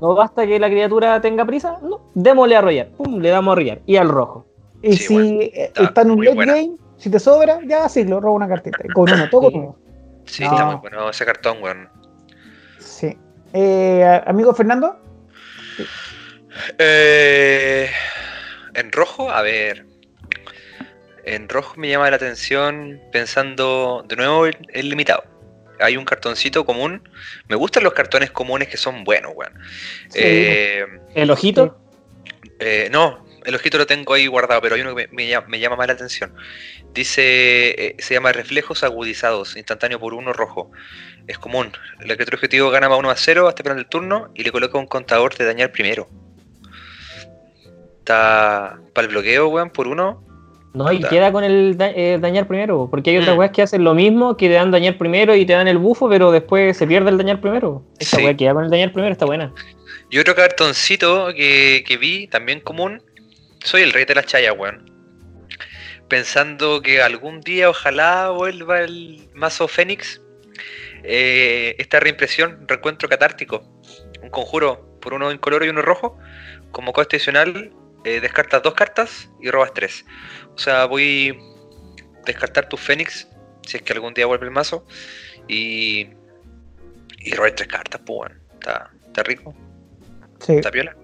[0.00, 3.52] No basta que la criatura tenga prisa, no, démosle a arrollar, pum, le damos a
[3.52, 4.46] arrollar, y al rojo.
[4.82, 8.48] Y si está, en un late game, si te sobra, ya sí, lo robo una
[8.48, 9.76] cartita, con uno, todo con uno.
[10.26, 11.88] Sí, está muy bueno ese cartón, weón.
[12.78, 13.16] Sí.
[13.52, 14.96] Eh, amigo Fernando.
[16.78, 17.88] Eh,
[18.74, 19.86] en rojo, a ver.
[21.24, 25.24] En rojo me llama la atención pensando de nuevo el, limitado.
[25.80, 27.08] Hay un cartoncito común.
[27.48, 29.52] Me gustan los cartones comunes que son buenos, weón.
[30.14, 31.78] Eh, ¿El ojito?
[32.58, 35.86] Eh, no, el ojito lo tengo ahí guardado, pero hay uno que me, llama, más
[35.86, 36.34] la atención.
[36.92, 40.70] Dice, eh, se llama reflejos agudizados, instantáneo por uno rojo.
[41.26, 41.72] Es común.
[42.00, 44.52] El criatura objetivo gana más 1 a 0 hasta el final del turno y le
[44.52, 46.08] coloca un contador de dañar primero.
[47.98, 50.24] Está para el bloqueo, weón, por uno.
[50.74, 53.38] No, y queda con el eh, dañar primero, porque hay otras mm.
[53.38, 56.08] weas que hacen lo mismo, que te dan dañar primero y te dan el bufo,
[56.08, 57.84] pero después se pierde el dañar primero.
[58.00, 58.24] Esta sí.
[58.24, 59.54] wea queda con el dañar primero, está buena.
[60.10, 63.00] Y otro cartoncito que, vi, también común,
[63.62, 64.90] soy el rey de las chayas, weón.
[66.08, 70.20] Pensando que algún día ojalá vuelva el mazo Fénix.
[71.04, 73.62] Eh, esta reimpresión, reencuentro catártico.
[74.22, 76.18] Un conjuro por uno en color y uno rojo.
[76.72, 77.72] Como coste adicional,
[78.04, 80.04] eh, descartas dos cartas y robas tres.
[80.54, 81.38] O sea, voy
[82.20, 83.26] a descartar tu Fénix,
[83.62, 84.86] si es que algún día vuelve el mazo,
[85.48, 86.08] y,
[87.18, 89.54] y robar tres cartas, pues bueno, está, está rico.
[90.40, 90.54] Sí.
[90.54, 90.96] Está piola.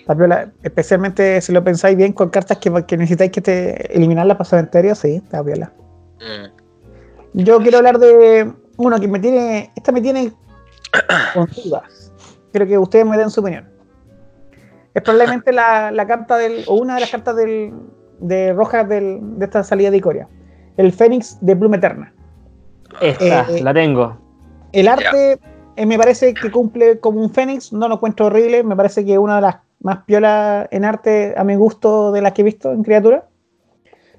[0.00, 4.36] Está piola, especialmente si lo pensáis bien con cartas que, que necesitáis que te eliminarlas
[4.36, 5.72] para cementerio, sí, está piola.
[6.18, 6.62] Mm.
[7.44, 10.32] Yo quiero hablar de uno que me tiene, esta me tiene
[11.34, 12.12] con dudas.
[12.50, 13.71] Quiero que ustedes me den su opinión.
[14.94, 17.72] Es probablemente la, la carta del, o una de las cartas del,
[18.20, 20.28] de rojas de esta salida de Icoria.
[20.76, 22.12] El Fénix de Bloom Eterna.
[23.00, 24.18] Esta, eh, la tengo.
[24.72, 25.38] El arte
[25.76, 29.14] eh, me parece que cumple como un Fénix, no lo encuentro horrible, me parece que
[29.14, 32.44] es una de las más piolas en arte a mi gusto de las que he
[32.44, 33.26] visto en criatura.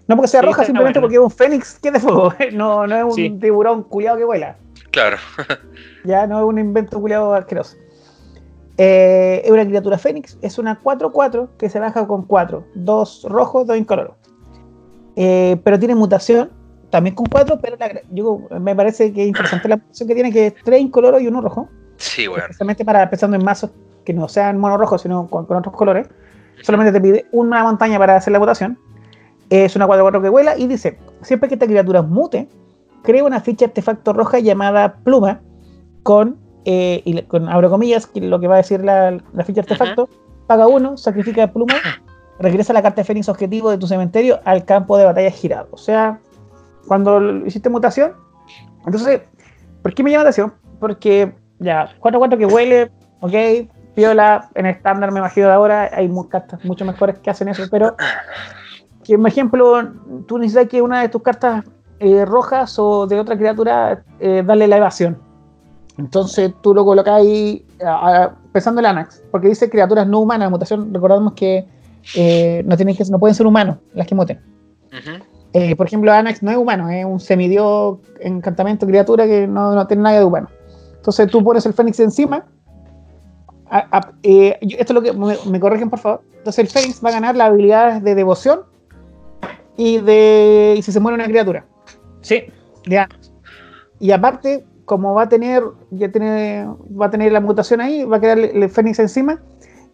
[0.07, 2.95] No porque sea roja, simplemente porque es un Fénix que es de fuego, no, no
[2.95, 4.57] es un tiburón culiado que vuela.
[4.91, 5.17] Claro.
[6.03, 7.77] ya no es un invento culiado asqueroso.
[8.77, 13.67] Eh, es una criatura Fénix, es una 4-4 que se baja con 4, 2 rojos,
[13.67, 14.15] 2 incoloros.
[15.15, 16.51] Eh, pero tiene mutación,
[16.89, 17.77] también con 4, pero
[18.11, 21.27] yo, me parece que es interesante la mutación que tiene, que es 3 incoloros y
[21.27, 21.69] 1 rojo.
[21.97, 22.43] Sí, bueno.
[22.45, 23.71] Especialmente para pensando en mazos
[24.03, 26.07] que no sean mono rojo, sino con, con otros colores.
[26.61, 28.77] Solamente te pide una montaña para hacer la votación.
[29.49, 32.47] Es una 4-4 que vuela y dice: siempre que esta criatura mute,
[33.03, 35.41] crea una ficha artefacto roja llamada pluma
[36.03, 39.61] con, eh, y con abro comillas, que lo que va a decir la, la ficha
[39.61, 40.09] artefacto,
[40.47, 41.75] paga uno, sacrifica pluma,
[42.39, 45.67] regresa la carta de Fénix objetivo de tu cementerio al campo de batalla girado.
[45.71, 46.19] O sea,
[46.87, 48.13] cuando hiciste mutación,
[48.85, 49.21] entonces,
[49.81, 50.53] ¿por qué me llama la atención?
[50.79, 52.91] Porque ya, 4-4 que huele,
[53.21, 53.33] ok,
[53.95, 57.95] piola, en estándar me imagino de ahora, hay cartas mucho mejores que hacen eso, pero
[59.03, 59.93] que, por ejemplo,
[60.27, 61.63] tú necesitas que una de tus cartas
[61.99, 65.17] eh, rojas o de otra criatura eh, darle la evasión.
[65.97, 70.49] Entonces tú lo colocas ahí a- a- pensando en Anax, porque dice criaturas no humanas,
[70.49, 71.65] mutación, recordamos que
[72.15, 74.41] eh, no, tienen que no pueden ser humanos las que muten.
[75.53, 79.85] Eh, por ejemplo, Anax no es humano, es un semidios encantamiento, criatura que no, no
[79.87, 80.49] tiene nada de humano.
[80.95, 82.45] Entonces tú pones el Fénix encima.
[83.69, 86.21] a- eh, esto es lo que me, me corrigen, por favor.
[86.37, 88.61] Entonces el Fénix va a ganar las habilidades de devoción
[89.77, 91.65] y de y si se muere una criatura.
[92.21, 92.43] Sí.
[92.85, 93.31] de Anax.
[93.99, 96.67] Y aparte, como va a tener, ya tiene,
[96.99, 99.41] va a tener la mutación ahí, va a quedar el, el Fénix encima.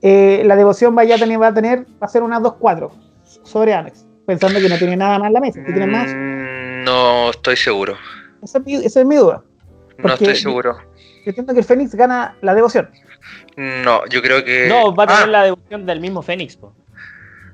[0.01, 2.89] eh, la devoción va, ya a tener, va a tener, va a ser una 2-4
[3.43, 6.07] sobre Anax, pensando que no tiene nada más en la mesa, que tiene más.
[6.07, 7.95] Mm, No estoy seguro.
[8.41, 9.43] Esa es mi, esa es mi duda.
[9.97, 10.77] No estoy seguro.
[11.25, 12.89] Yo entiendo que el Fénix gana la devoción.
[13.57, 14.67] No, yo creo que.
[14.69, 16.55] No, va a tener Ah, la devoción del mismo Fénix.
[16.55, 16.71] po.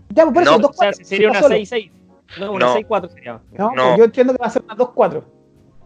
[0.09, 1.55] Ya, pues por eso, No, dos O sea, sería una solo.
[1.55, 1.91] 6-6.
[2.39, 2.75] No, una No.
[2.75, 3.39] 6-4 sería.
[3.57, 3.83] No, No.
[3.83, 5.23] pues yo entiendo que va a ser una 2-4.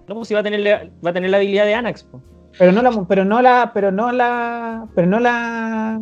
[0.10, 2.04] No, pues si va a tener la, va a tener la habilidad de Anax.
[2.04, 2.20] po.
[2.58, 6.00] Pero no la, pero no la, pero no la, pero no la,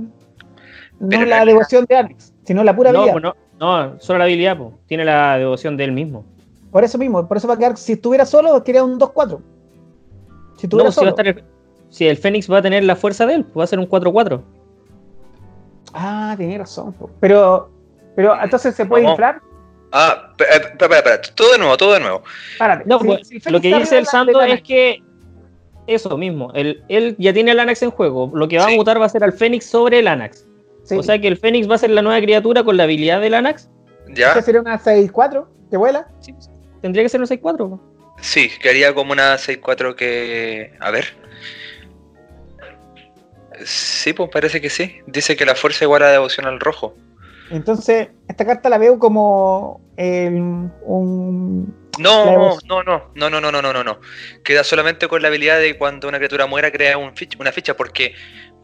[0.99, 3.13] no Pero la devoción de Alex, sino la pura No, habilidad.
[3.21, 4.57] pues no, no, solo la habilidad.
[4.57, 4.73] po.
[4.87, 6.25] Tiene la devoción de él mismo.
[6.71, 9.39] Por eso mismo, por eso va a quedar, si estuviera solo, quedaría un 2-4.
[10.55, 11.07] Si No, estuviera si, va solo.
[11.07, 11.43] a estar el,
[11.89, 13.89] si el Fénix va a tener la fuerza de él, pues va a ser un
[13.89, 14.41] 4-4.
[15.93, 16.93] Ah, tenía razón.
[16.93, 17.09] po.
[17.19, 17.69] Pero,
[18.15, 19.41] pero entonces se puede inflar.
[19.99, 21.21] Ah, espera, espera, espera.
[21.35, 22.23] Todo de nuevo, todo de nuevo.
[22.59, 22.83] Párate.
[22.85, 25.01] No, Si- pues, si lo que dice el la- la- es que
[25.87, 28.29] eso mismo, él, él ya tiene el Anax en juego.
[28.33, 28.73] Lo que va Sí.
[28.73, 30.45] a mutar va a ser al Fénix sobre el Anax.
[30.83, 30.95] sí.
[30.95, 33.33] O sea que el Fénix va a ser la nueva criatura con la habilidad del
[33.33, 33.69] Anax.
[34.09, 34.33] ¿Ya?
[34.33, 36.07] ¿Qué sería una 6-4 que vuela?
[36.21, 36.33] Sí,
[36.81, 37.69] tendría que ser un 6-4.
[37.69, 37.81] po.
[38.21, 40.73] Sí, quedaría como una 6-4 que.
[40.79, 41.05] A ver.
[43.65, 44.97] Sí, pues parece que sí.
[45.07, 46.95] Dice que la fuerza igual a devoción al rojo.
[47.49, 51.87] Entonces, esta carta la veo como el- un.
[51.97, 53.99] La No, no, no, no, no, no, no, no, no, no.
[54.43, 58.13] Queda solamente con la habilidad de cuando una criatura muera crea un una ficha, porque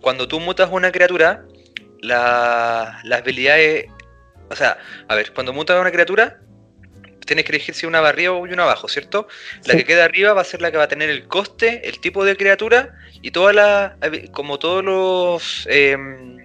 [0.02, 1.46] cuando tú mutas una criatura,
[2.02, 3.86] la, las habilidades,
[4.50, 4.78] o sea,
[5.08, 6.42] a ver, cuando mutas una criatura,
[7.26, 9.28] tienes que elegir si una va arriba o una abajo, ¿cierto?
[9.66, 9.78] La Sí.
[9.80, 12.26] que queda arriba va a ser la que va a tener el coste, el tipo
[12.26, 13.94] de criatura y todas las,
[14.34, 16.43] como todos los, em,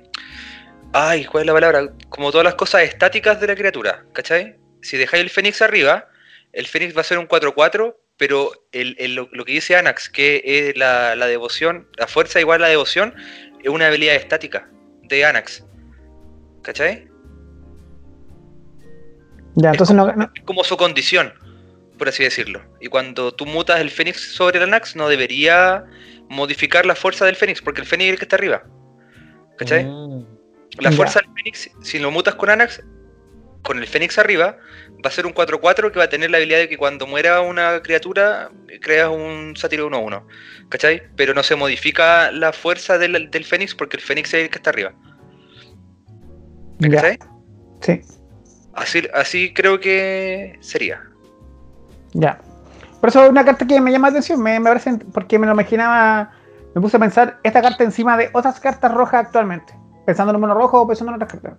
[0.92, 1.92] ay, ¿cuál es la palabra?
[2.08, 4.56] Como todas las cosas estáticas de la criatura, ¿cachai?
[4.82, 6.08] Si dejáis el Fénix arriba,
[6.52, 10.08] el Fénix va a ser un 4-4, pero el- el- lo, lo que dice Anax,
[10.08, 13.14] que es la, la devoción, la fuerza igual a la devoción,
[13.62, 14.68] es una habilidad estática
[15.02, 15.64] de Anax.
[16.62, 17.08] ¿Cachai?
[19.54, 21.32] Ya, entonces no, no- Es como su condición,
[21.98, 22.62] por así decirlo.
[22.80, 25.84] Y cuando tú mutas el Fénix sobre el Anax, no debería
[26.28, 28.62] modificar la fuerza del Fénix, porque el Fénix es el que está arriba.
[29.56, 29.84] ¿Cachai?
[29.84, 30.37] Mm.
[30.80, 32.82] La fuerza del Fénix, si lo mutas con Anax,
[33.62, 34.56] con el Fénix arriba,
[35.04, 37.40] va a ser un 4-4 que va a tener la habilidad de que cuando muera
[37.40, 38.50] una criatura,
[38.80, 40.24] creas un sátiro 1-1.
[40.68, 41.02] ¿Cachai?
[41.16, 44.58] Pero no se modifica la fuerza del, del Fénix porque el Fénix es el que
[44.58, 44.92] está arriba.
[46.78, 47.18] ¿Me ya, cachai?
[47.80, 48.02] sí,
[48.74, 51.02] Así, así creo que sería.
[52.12, 52.40] ya.
[53.00, 55.46] Por eso es una carta que me llama la atención, me, me parece, porque me
[55.46, 56.32] lo imaginaba,
[56.74, 59.72] me puse a pensar esta carta encima de otras cartas rojas actualmente,
[60.08, 61.58] pensando en un mono rojo o pensando en otras cartas.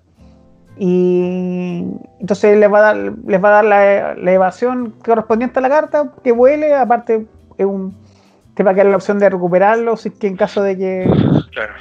[0.75, 1.85] Y
[2.19, 2.95] entonces les va a dar,
[3.27, 7.27] les va a dar la, la evasión correspondiente a la carta, que vuele, aparte
[7.59, 7.95] es un,
[8.55, 11.11] te va a quedar la opción de recuperarlo, si es que en caso de que
[11.51, 11.73] Claro.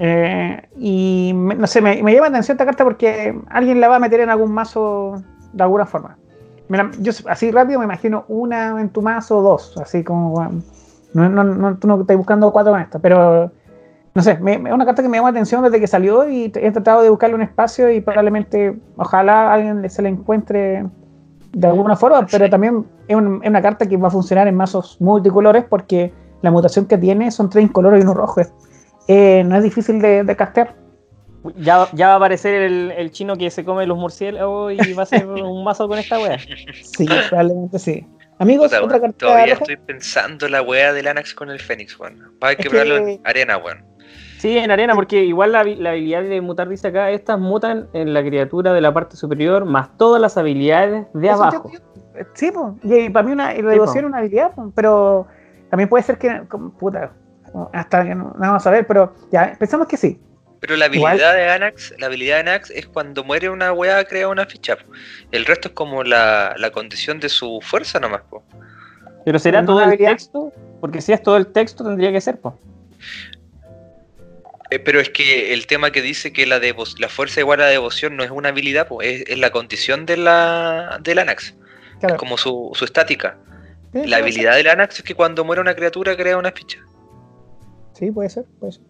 [0.00, 3.88] Eh, y me- no sé, me, me llama la atención esta carta porque alguien la
[3.88, 5.22] va a meter en algún mazo
[5.54, 6.18] de alguna forma.
[6.68, 10.42] La- yo así rápido me imagino una en tu mazo o dos, así como
[11.14, 13.50] no, no, no, tú no estás buscando cuatro con esta, pero
[14.14, 16.28] no sé, me- me- es una carta que me llama la atención desde que salió
[16.28, 20.84] y he tratado de buscarle un espacio y probablemente, ojalá alguien se la encuentre
[21.52, 24.54] de alguna forma, pero también es, un- es una carta que va a funcionar en
[24.54, 26.12] mazos multicolores porque
[26.42, 28.40] la mutación que tiene son tres incolores y uno rojo.
[29.08, 30.74] Eh, no es difícil de, de castear.
[31.56, 35.02] Ya, ya va a aparecer el, el chino que se come los murciélagos y va
[35.02, 36.38] a ser un mazo con esta wea.
[36.82, 38.06] Sí, probablemente sí.
[38.38, 39.64] Amigos, otra carta Todavía roja.
[39.64, 42.18] estoy pensando la weá del Anax con el Fénix, weón.
[42.42, 43.84] Va a haber Es que probarlo que- en arena, weón.
[44.42, 48.12] Sí, en arena, porque igual la, la habilidad de mutar dice acá, estas mutan en
[48.12, 51.70] la criatura de la parte superior, más todas las habilidades de Eso abajo.
[51.72, 52.72] yo- yo- Sí, pues.
[52.82, 55.26] Y para mí una, la devoción es una habilidad, po, pero
[55.70, 56.42] también puede ser que.
[56.48, 57.12] como, Puta.
[57.72, 60.20] Hasta que no, no vamos a ver, pero ya, pensamos que sí.
[60.60, 64.04] Pero la Igual- habilidad de Anax, la habilidad de Anax es cuando muere una weá
[64.04, 64.76] crea una ficha.
[64.76, 64.82] po.
[65.30, 68.42] El resto es como la, la condición de su fuerza nomás, po.
[69.24, 70.10] Pero será no todo el habilidad.
[70.10, 72.54] texto, porque si es todo el texto tendría que ser, pues.
[74.72, 77.64] Eh, pero es que el tema que dice que la devo- la fuerza igual a
[77.64, 81.54] la devoción no es una habilidad, po, es, es la condición de la, del Anax.
[82.00, 82.14] Claro.
[82.14, 83.36] Es como su, su estática.
[83.92, 86.78] Sí, La habilidad del Anax es que cuando muere una criatura crea una ficha.
[86.78, 86.86] ser.
[88.06, 88.82] Sí, puede ser, puede ser.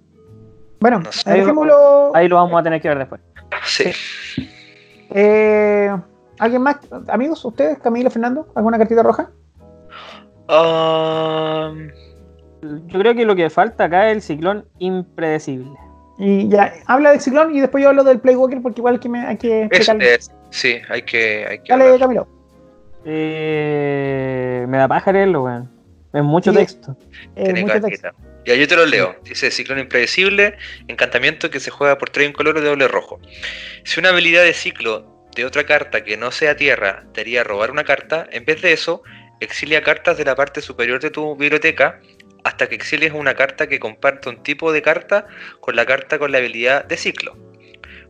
[0.80, 1.30] Bueno, No sé.
[1.30, 2.14] dejémoslo.
[2.14, 3.20] Ahí lo vamos a tener que ver después.
[3.64, 3.90] Sí.
[5.10, 5.90] Eh,
[6.38, 6.76] ¿Alguien más?
[7.08, 9.30] Amigos, ustedes, Camilo, Fernando, ¿alguna cartita roja?
[10.48, 11.88] Um,
[12.62, 15.70] Yo creo que lo que falta acá es el ciclón impredecible.
[16.18, 19.26] Y ya, habla del ciclón y después yo hablo del Playwalker porque igual que me,
[19.26, 20.14] hay que es- explicarle.
[20.14, 21.98] es- sí, hay que, hay que Dale, hablar.
[22.00, 22.28] Camilo.
[23.04, 25.70] Eh, me da paja leerlo, weón.
[26.12, 26.58] Es mucho Sí.
[26.58, 26.96] texto.
[27.34, 28.08] Tiene mucho texto.
[28.44, 29.16] Ya yo te lo leo.
[29.24, 30.56] Dice ciclón impredecible,
[30.88, 33.18] encantamiento que se juega por 3 incoloro de doble rojo.
[33.84, 37.70] Si una habilidad de ciclo de otra carta que no sea tierra te haría robar
[37.70, 39.02] una carta, en vez de eso,
[39.40, 41.98] exilia cartas de la parte superior de tu biblioteca
[42.44, 45.26] hasta que exilies una carta que comparta un tipo de carta
[45.60, 47.36] con la carta con la habilidad de ciclo.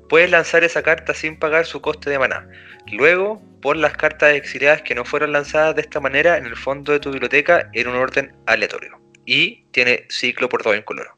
[0.09, 2.47] Puedes lanzar esa carta sin pagar su coste de maná.
[2.93, 6.93] Luego, pon las cartas exiliadas que no fueron lanzadas de esta manera en el fondo
[6.93, 8.99] de tu biblioteca en un orden aleatorio.
[9.25, 11.17] Y tiene ciclo por dos incoloro.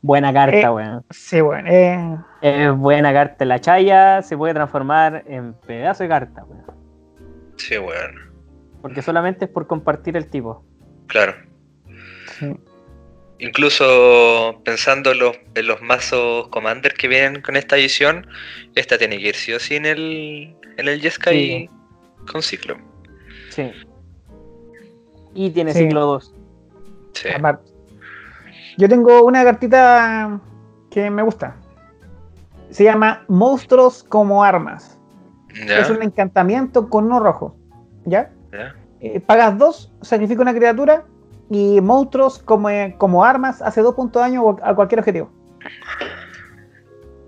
[0.00, 1.04] Buena carta, Eh, weón.
[1.10, 1.68] Sí, bueno.
[1.70, 3.44] Eh, Es buena carta.
[3.46, 6.64] La chaya se puede transformar en pedazo de carta, weón.
[7.56, 8.20] Sí, bueno.
[8.84, 10.62] Porque solamente es por compartir el tipo.
[11.06, 11.34] Claro.
[12.38, 12.54] sí.
[13.38, 18.26] Incluso pensando en los, en los mazos Commander que vienen con esta edición,
[18.74, 21.70] esta tiene que ir sí o sí en el, en el Jeskai
[22.30, 22.76] con ciclo.
[23.48, 23.72] Sí.
[25.34, 25.78] Y tiene Sí.
[25.80, 26.34] ciclo 2.
[27.14, 27.28] Sí.
[27.34, 27.72] Aparte.
[28.76, 30.38] Yo tengo una cartita
[30.90, 31.56] que me gusta.
[32.68, 34.98] Se llama Monstruos como Armas.
[35.66, 35.78] ¿Ya?
[35.78, 37.56] Es un encantamiento con uno rojo.
[38.04, 38.30] ¿Ya?
[38.54, 38.74] ¿Ya?
[39.00, 41.04] Eh, pagas dos, sacrifica una criatura
[41.50, 45.30] y monstruos como, eh, como armas hace dos puntos de daño a cualquier objetivo.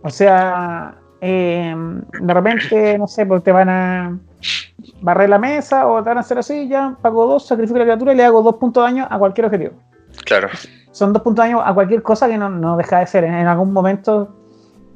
[0.02, 1.74] O sea, eh,
[2.20, 4.18] de repente, no sé, pues te van a
[5.00, 8.12] barrer la mesa o te van a hacer así, ya pago dos, sacrifico la criatura
[8.12, 9.72] y le hago dos puntos de daño a cualquier objetivo.
[10.24, 10.48] Claro.
[10.92, 13.24] Son dos puntos de daño a cualquier cosa que no, no deja de ser.
[13.24, 14.34] En, en algún momento,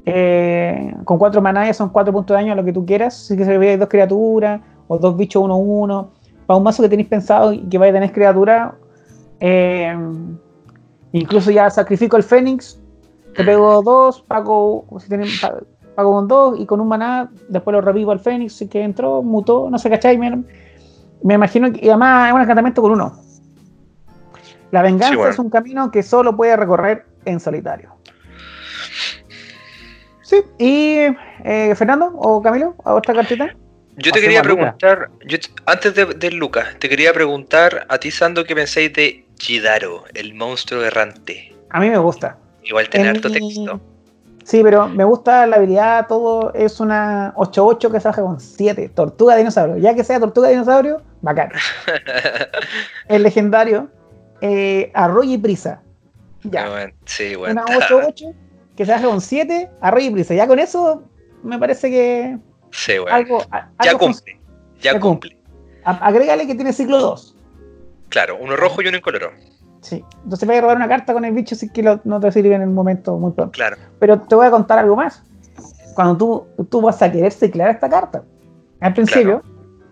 [0.07, 3.15] eh, con cuatro manallas son cuatro puntos de daño a lo que tú quieras.
[3.15, 6.20] Si que se dos criaturas o dos bichos uno uno.
[6.51, 8.75] Para un mazo que tenéis pensado y que vaya a tener criatura,
[9.39, 9.97] eh,
[11.13, 12.77] incluso ya sacrifico el Fénix,
[13.37, 15.61] te pego dos, pago, si tienen, pa-
[15.95, 19.71] pago con dos y con un maná, después lo revivo al Fénix que entró, mutó,
[19.71, 20.19] no sé, ¿cachai?
[20.19, 20.43] Me,
[21.23, 23.13] me imagino que y además es un encantamiento con uno.
[24.73, 25.31] La venganza Sí, bueno.
[25.33, 27.91] es un camino que solo puede recorrer en solitario.
[30.23, 30.97] Sí, y
[31.45, 33.55] eh, Fernando o Camilo, ¿a otra cartita?
[34.03, 35.37] Yo te quería preguntar, yo
[35.67, 40.35] antes de, de Lucas, te quería preguntar a ti, Sando, qué pensáis de Jidaro, el
[40.35, 41.55] monstruo errante.
[41.71, 42.39] A mí me gusta.
[42.65, 43.81] Igual tiene En harto mi- texto.
[44.45, 48.89] Sí, pero me gusta la habilidad, todo es una 8-8 que se baja con 7.
[48.89, 49.77] Tortuga dinosaurio.
[49.77, 51.51] Ya que sea tortuga dinosaurio, bacán.
[53.09, 53.89] El legendario,
[54.41, 55.83] eh, Arroyo y Prisa.
[56.43, 56.69] Ya.
[56.69, 57.65] Bueno, sí, bueno.
[57.69, 58.35] Una 8-8
[58.77, 60.35] que se baja con 7, Arroyo y Prisa.
[60.35, 61.05] Ya con eso
[61.43, 62.39] me parece que
[62.73, 63.43] Sí, algo.
[63.51, 64.41] a- ya algo cumple.
[64.81, 65.37] Ya ya cumple.
[65.85, 67.37] A- Agrégale que tiene ciclo 2.
[68.09, 69.31] Claro, uno rojo y uno incoloro.
[69.81, 70.05] Sí.
[70.25, 72.55] Entonces voy a robar una carta con el bicho si que lo- no te sirve
[72.55, 73.53] en el momento muy pronto.
[73.53, 73.77] Claro.
[73.99, 75.23] Pero te voy a contar algo más.
[75.95, 78.23] Cuando tú, tú vas a querer ciclar esta carta,
[78.81, 79.43] al principio,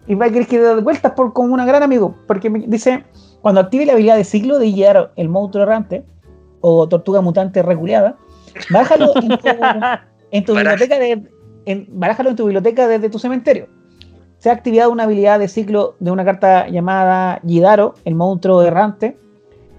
[0.06, 3.04] y vas a querer que dé vueltas por, como un gran amigo, porque dice,
[3.42, 6.04] cuando active la habilidad de ciclo de guiar el monstruo errante
[6.60, 8.16] o tortuga mutante reculeada,
[8.70, 9.48] bájalo en tu,
[10.30, 11.22] en tu biblioteca de,
[11.70, 13.66] en, barájalo en tu biblioteca desde tu cementerio.
[14.38, 19.18] Se ha activado una habilidad de ciclo de una carta llamada Gidaro, el monstruo errante,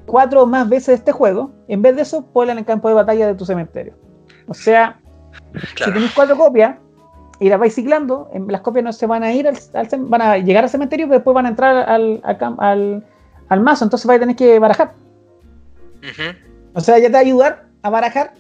[0.06, 1.52] cuatro o más veces este juego.
[1.68, 3.94] En vez de eso, ponla en el campo de batalla de tu cementerio.
[4.48, 5.00] O sea,
[5.78, 6.76] si tenéis cuatro copias
[7.40, 9.56] y las vais ciclando, las copias no se van a ir al,
[10.00, 13.04] van a llegar al cementerio, pero después van a entrar al, al,
[13.48, 14.94] al- mazo, entonces vais a tener que barajar.
[16.74, 18.34] O sea, ya te va a ayudar a barajar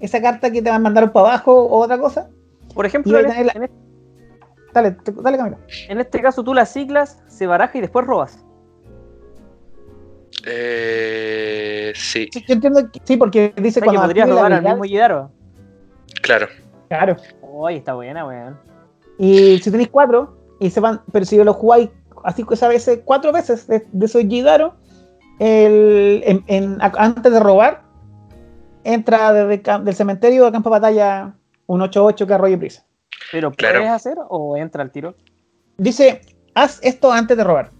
[0.00, 2.30] esa carta que te van a mandar para abajo o otra cosa.
[2.74, 3.70] Por ejemplo, Y en este,
[4.72, 5.58] dale, dale Camilo.
[5.88, 8.44] En este caso tú las ciclas, se baraja y después robas.
[10.46, 14.52] Eh, sí, Sí, yo entiendo que sí, porque dice O sea, que cuando podrías robar
[14.52, 15.30] al mismo Yidaro.
[16.22, 16.46] claro.
[16.88, 17.16] Claro.
[17.42, 18.58] Uy, está buena, weón.
[19.18, 21.88] Y si tenéis cuatro, y se van, pero si lo jugáis
[22.24, 24.74] así que veces, cuatro veces de, de esos Jidaro,
[25.38, 27.82] el, en- antes de robar,
[28.82, 31.34] entra desde del cementerio a campo de batalla
[31.70, 32.84] un 8-8 que arroyo prisa.
[33.30, 33.78] Pero Claro.
[33.80, 35.14] ¿puedes hacer o entra al tiro?
[35.76, 36.20] Dice,
[36.54, 37.70] haz esto antes de robar.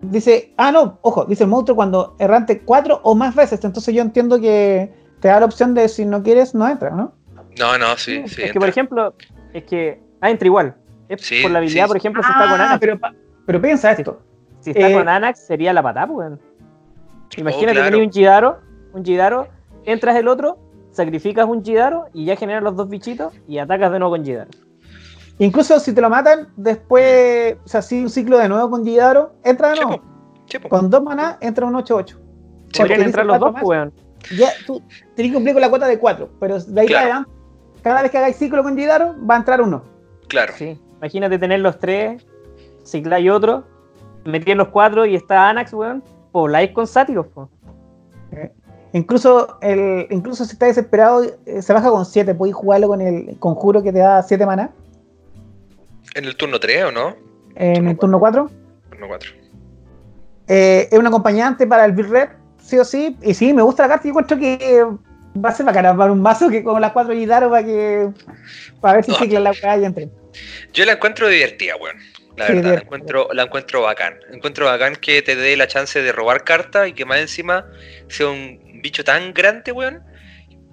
[0.00, 3.62] Dice, ah, no, ojo, dice el monstruo cuando errante cuatro o más veces.
[3.64, 7.12] Entonces yo entiendo que te da la opción de si no quieres, no entra, ¿no?
[7.58, 8.42] No, no, sí, es sí.
[8.52, 9.14] que, por ejemplo,
[9.52, 10.00] es que.
[10.20, 10.76] Ah, entra igual.
[11.08, 11.88] Es Sí, por la habilidad, sí.
[11.88, 12.78] por ejemplo, si está con Ah, Anax.
[12.80, 12.98] pero,
[13.44, 14.20] pero piensa esto.
[14.60, 16.40] Si está eh, con Anax, sería la patada, weón.
[17.36, 17.90] Imagínate claro.
[17.90, 18.58] tener un Jidaro,
[18.92, 19.48] un Jidaro,
[19.84, 20.58] entras el otro,
[20.98, 24.50] sacrificas un Jidaro y ya generas los dos bichitos y atacas de nuevo con Jidaro.
[25.38, 29.32] Incluso si te lo matan, después, o sea, si un ciclo de nuevo con Gidaro,
[29.44, 30.02] entra de nuevo.
[30.68, 31.86] Con dos maná entra un 8-8.
[31.86, 33.62] Porque Podrían entrar los cuatro dos, más.
[33.62, 33.92] weón.
[34.36, 34.82] Ya tú
[35.14, 37.04] tenés que cumplir con la cuota de 4, pero de ahí Claro.
[37.04, 37.30] para adelante,
[37.82, 39.84] cada vez que hagáis ciclo con Gidaro, va a entrar uno.
[40.28, 40.52] Claro.
[40.56, 40.76] Sí.
[40.98, 42.26] Imagínate tener los tres,
[42.84, 43.64] cicláis otro,
[44.24, 46.02] metí los cuatro y está Anax, weón.
[46.32, 47.48] Pobláis con sátiros, po.
[48.92, 52.34] Incluso, el, incluso si estás desesperado, eh, se baja con 7.
[52.34, 54.70] Podéis jugarlo con el conjuro que te da 7 maná
[56.14, 57.16] En el turno 3, ¿o no?
[57.54, 58.50] en Turno el turno 4.
[58.90, 59.30] Turno 4.
[60.48, 62.28] Eh, es un acompañante para el Bill Red,
[62.62, 63.16] sí o sí.
[63.22, 64.04] Y sí, me gusta la carta.
[64.04, 64.84] Yo encuentro que
[65.44, 68.08] va a ser bacana para un mazo que con las 4 Gidaro para que.
[68.80, 69.18] Para ver si No.
[69.18, 70.08] cicla la weá y entre.
[70.72, 71.96] Yo la encuentro divertida, weón.
[72.36, 74.14] La Sí, verdad, la encuentro, la encuentro bacán.
[74.32, 77.66] Encuentro bacán que te dé la chance de robar cartas y que más encima
[78.06, 80.02] sea un bicho tan grande, weón,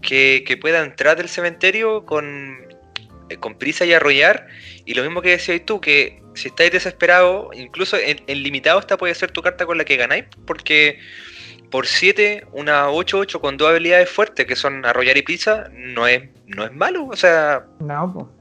[0.02, 2.58] que, que pueda entrar del cementerio con,
[3.30, 4.48] eh, con prisa y arrollar.
[4.86, 8.98] Y lo mismo que decías tú, que si estáis desesperados, incluso en, en limitado esta
[8.98, 11.00] puede ser tu carta con la que ganáis, porque
[11.72, 16.24] por 7, una 8-8 con dos habilidades fuertes, que son arrollar y prisa, no es,
[16.46, 17.08] no es malo.
[17.08, 18.32] O sea, No,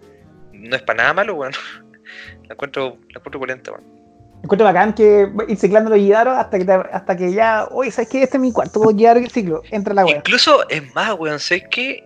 [0.53, 1.53] no es para nada malo, weón.
[2.47, 4.04] La encuentro, la encuentro polenta, weón.
[4.45, 7.67] Encuentro bacán que ir ciclando los Gidaro hasta que, te- hasta que ya.
[7.71, 8.23] Oye, ¿sabes qué?
[8.23, 9.63] Este es mi cuarto Gidaro que ciclo.
[9.71, 10.17] Entra la weá.
[10.19, 12.05] Incluso, es más, weón, sé que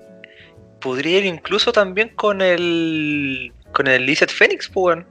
[0.81, 3.52] podría ir incluso también con el.
[3.73, 5.06] con el Lizard Phoenix, pues, weón.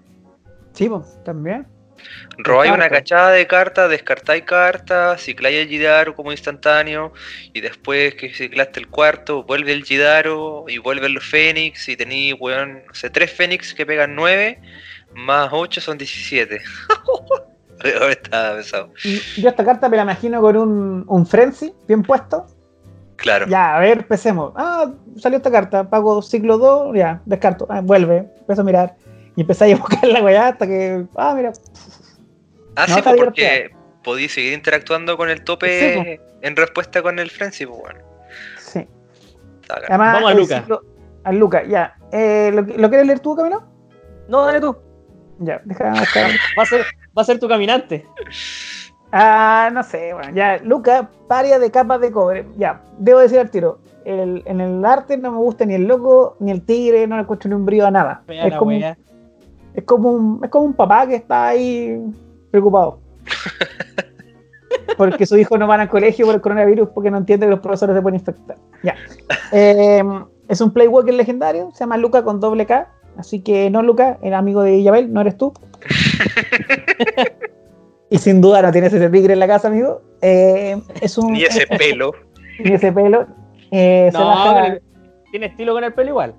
[0.71, 1.67] Sí, pues, también.
[2.37, 7.11] Robáis una cachada de cartas, descartáis cartas, cicláis el Jidaro como instantáneo,
[7.51, 12.35] y después que ciclaste el cuarto, vuelve el Jidaro y vuelven los Fénix, y tenéis,
[12.39, 14.61] weón, no sé, tres Fénix que pegan 9,
[15.17, 16.61] más 8 son 17.
[17.83, 18.89] Weón, Está pesado.
[19.03, 22.45] Y Yo esta carta me la imagino con un, un Frenzy bien puesto.
[23.15, 23.47] Claro.
[23.47, 24.53] Ya, a ver, empecemos.
[24.55, 27.65] Ah, salió esta carta, pago ciclo 2, ya, descarto.
[27.69, 28.95] Ah, vuelve, empiezo a mirar.
[29.35, 31.05] Y empezáis a buscar la weá hasta que.
[31.15, 31.51] Ah, mira.
[32.75, 33.71] Ah, No, sí, pues, porque
[34.03, 37.99] podéis seguir interactuando con el tope Sí, en respuesta con el Frenzy, pues, bueno.
[38.59, 38.87] Sí.
[39.69, 40.63] Además, Vamos a Luca.
[40.63, 40.81] ciclo-
[41.23, 41.97] a Luca, ya.
[42.11, 43.63] Eh, ¿lo, ¿Lo quieres leer tú, Camilo?
[44.29, 44.77] No, dale tú.
[45.39, 46.31] Ya, déjame buscar.
[46.57, 46.85] Va a ser,
[47.17, 48.05] va a ser tu caminante.
[49.11, 52.45] Ah, no sé, bueno, ya, Luca, paria de capas de cobre.
[52.57, 53.79] Ya, debo decir al tiro.
[54.05, 57.23] el- en el arte no me gusta ni el loco ni el tigre, no le
[57.23, 58.21] encuentro ni un brillo a nada.
[58.27, 58.97] Es como, wea.
[59.73, 61.99] es, como un, es como un papá que está ahí
[62.49, 62.99] preocupado.
[64.97, 67.59] Porque su hijo no va al colegio por el coronavirus porque no entiende que los
[67.59, 68.57] profesores se pueden infectar.
[68.83, 68.95] Ya.
[69.51, 70.01] Eh,
[70.47, 72.89] es un Playwalker legendario, se llama Luca con doble K.
[73.17, 75.53] Así que no, Luca, el amigo de Isabel, no eres tú.
[78.09, 80.01] y sin duda no tienes ese tigre en la casa, amigo.
[80.21, 82.11] Eh, es un, Ni ese pelo.
[82.63, 83.25] ni ese pelo.
[83.71, 84.79] Eh, se No, pero
[85.31, 86.35] tiene estilo con el pelo igual.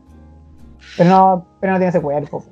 [0.96, 2.44] pero, no, pero no tiene ese cuerpo.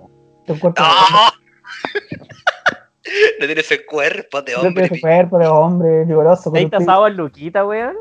[0.46, 0.88] Tu cuerpo ¡No!
[3.40, 4.84] no tiene ese cuerpo de no tiene hombre.
[4.86, 6.50] ese cuerpo de hombre vigoroso.
[6.50, 7.94] ¿Te tasado al Luquita, weón?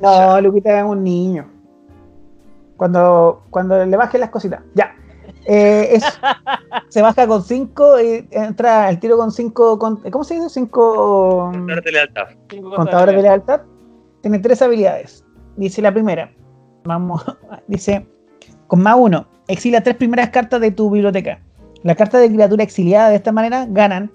[0.00, 1.48] No, Luquita es un niño.
[2.76, 4.60] Cuando, cuando le baje las cositas.
[4.74, 4.94] Ya.
[5.50, 6.04] Eh, es-
[6.90, 9.78] se baja con 5 y entra el tiro con 5.
[9.78, 10.48] ¿Cómo se dice?
[10.50, 12.24] 5 Darte lealtad.
[12.50, 13.60] Cinco cosas contadores de lealtad.
[14.20, 15.24] Tiene tres habilidades.
[15.56, 16.30] Dice la primera.
[16.84, 17.24] Vamos.
[17.66, 18.06] Dice:
[18.66, 21.40] con más uno, exilia tres primeras cartas de tu biblioteca.
[21.82, 24.10] Las cartas de criatura exiliada de esta manera ganan.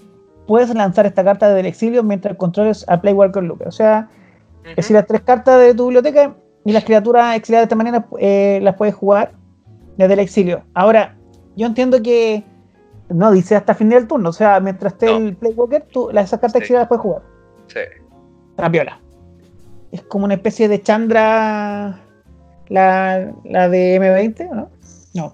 [0.45, 3.65] Puedes lanzar esta carta desde el exilio mientras controles a Playwalker con Luca.
[3.67, 4.09] O sea,
[4.65, 6.35] es decir, las tres cartas de tu biblioteca
[6.65, 9.31] y las criaturas exiliadas de esta manera eh, las puedes jugar
[9.97, 10.63] desde el exilio.
[10.73, 11.15] Ahora,
[11.55, 12.43] yo entiendo que
[13.09, 15.17] no dice hasta fin del turno, o sea, mientras esté No.
[15.17, 16.73] el Playwalker, tú las esas cartas Sí.
[16.73, 17.21] las puedes jugar.
[17.67, 17.79] Sí.
[18.57, 18.99] La viola.
[19.91, 21.99] Es como una especie de Chandra,
[22.69, 24.69] la, la de M20, ¿o ¿no?
[25.13, 25.33] No.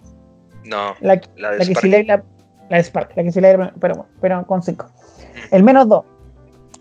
[0.65, 1.79] No, La, la de la que Spark.
[1.81, 2.23] sí la,
[2.69, 3.47] la de Spark, la que sí lee,
[3.79, 4.85] pero, pero con 5.
[5.51, 6.03] El menos 2.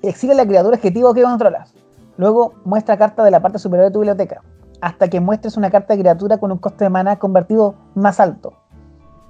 [0.03, 1.73] Exige la criatura objetivo que controlas.
[2.17, 4.43] Luego muestra carta de la parte superior de tu biblioteca.
[4.81, 8.55] Hasta que muestres una carta de criatura con un coste de mana convertido más alto.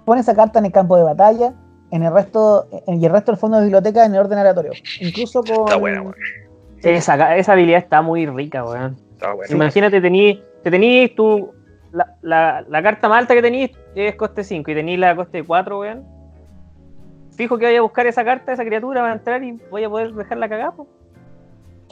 [0.09, 1.53] Pon esa carta en el campo de batalla
[1.91, 4.73] en el resto, en- y el resto del fondo de biblioteca en el orden aleatorio.
[5.03, 5.65] Incluso con.
[5.67, 6.15] Está buena, weón.
[6.83, 8.97] Esa, esa habilidad está muy rica, weón.
[9.13, 9.55] Está buena.
[9.55, 11.53] Imagínate, tení, te tenís tu.
[11.93, 15.45] La, la, la carta más alta que tenís es coste 5 y tenís la coste
[15.45, 16.05] 4, weón.
[17.37, 19.91] Fijo que vaya a buscar esa carta, esa criatura va a entrar y voy a
[19.91, 20.89] poder dejarla cagada, po.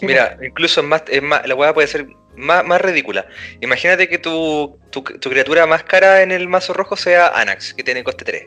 [0.01, 2.07] Mira, incluso es más, es más, la weá puede ser
[2.37, 3.27] más, más ridícula.
[3.61, 7.83] Imagínate que tu, tu, tu criatura más cara en el mazo rojo sea Anax, que
[7.83, 8.47] tiene coste 3.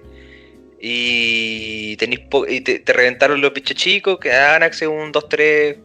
[0.82, 5.78] Y, tenís po- y te, reventaron los bichos chicos, que Anax es un 2-3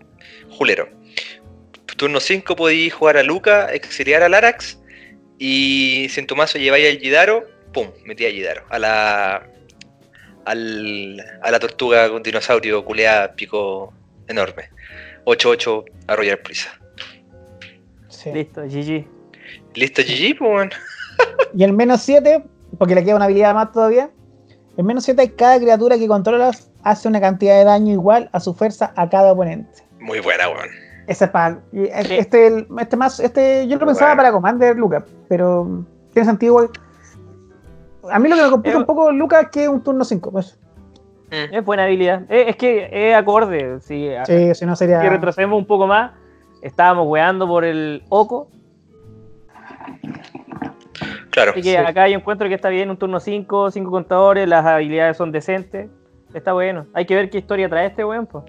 [0.51, 0.89] julero.
[1.97, 4.79] Turno 5 podéis jugar a Luca, exiliar al Arax,
[5.39, 8.65] y si en tu mazo lleváis al Gidaro, pum, metí a Gidaro.
[8.69, 9.47] A la,
[10.45, 13.93] al, a la tortuga con dinosaurio culeada, pico
[14.29, 14.71] enorme.
[15.25, 16.79] 8-8 arrollar prisa.
[18.25, 18.33] Sí.
[18.33, 19.07] Listo, GG.
[19.75, 20.39] ¿Listo, GG?
[20.39, 20.71] Pues?
[21.55, 22.45] Y el menos 7,
[22.79, 24.11] porque le queda una habilidad más todavía.
[24.77, 28.55] El menos 7, cada criatura que controlas hace una cantidad de daño igual a su
[28.55, 29.83] fuerza a cada oponente.
[30.01, 30.69] Muy buena, weón.
[31.07, 31.61] Ese es para.
[31.71, 31.89] Sí.
[31.93, 34.17] Este, este más, este, yo lo pensaba Bueno.
[34.17, 36.71] para Commander Lucas, pero tiene sentido igual.
[38.11, 40.05] A mí lo que me complica Eh, un poco Lucas es que es un turno
[40.05, 40.31] 5.
[40.33, 40.59] Pues.
[41.31, 41.55] Mm.
[41.55, 42.23] Es buena habilidad.
[42.31, 43.81] Eh, es que es acorde.
[43.81, 45.01] Si, Sí, si no sería.
[45.01, 46.13] si retrocedemos un poco más,
[46.65, 48.49] estábamos weando por el Oco.
[51.31, 51.53] Claro.
[51.53, 51.77] Así que Sí.
[51.77, 55.89] acá yo encuentro que está bien un turno 5, 5 contadores, las habilidades son decentes.
[56.33, 56.87] Está bueno.
[56.95, 58.45] Hay que ver qué historia trae este weón, pues.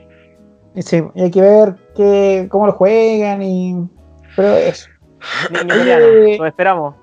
[0.80, 3.88] Sí, y hay que ver que, cómo lo juegan y.
[4.36, 4.90] Pero eso.
[6.38, 6.96] Lo esperamos.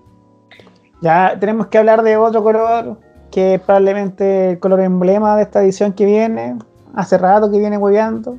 [1.01, 2.99] Ya tenemos que hablar de otro color,
[3.33, 6.57] que es probablemente el color emblema de esta edición que viene.
[6.95, 8.39] Hace rato que viene hueveando.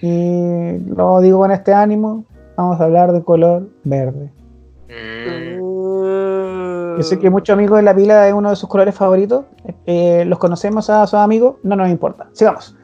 [0.00, 2.24] Y lo digo con este ánimo.
[2.56, 4.30] Vamos a hablar del color verde.
[4.88, 5.60] Mm,
[6.96, 9.44] Yo sé que muchos amigos de la pila es uno de sus colores favoritos.
[9.86, 12.28] Eh, los conocemos a sus amigos, no nos importa.
[12.32, 12.76] Sigamos.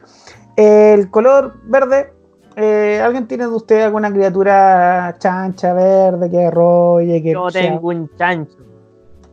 [0.55, 2.13] El color verde.
[2.55, 7.21] eh, ¿Alguien tiene de usted alguna criatura chancha verde que arrolle?
[7.21, 8.57] Que Yo sea- tengo un chancho.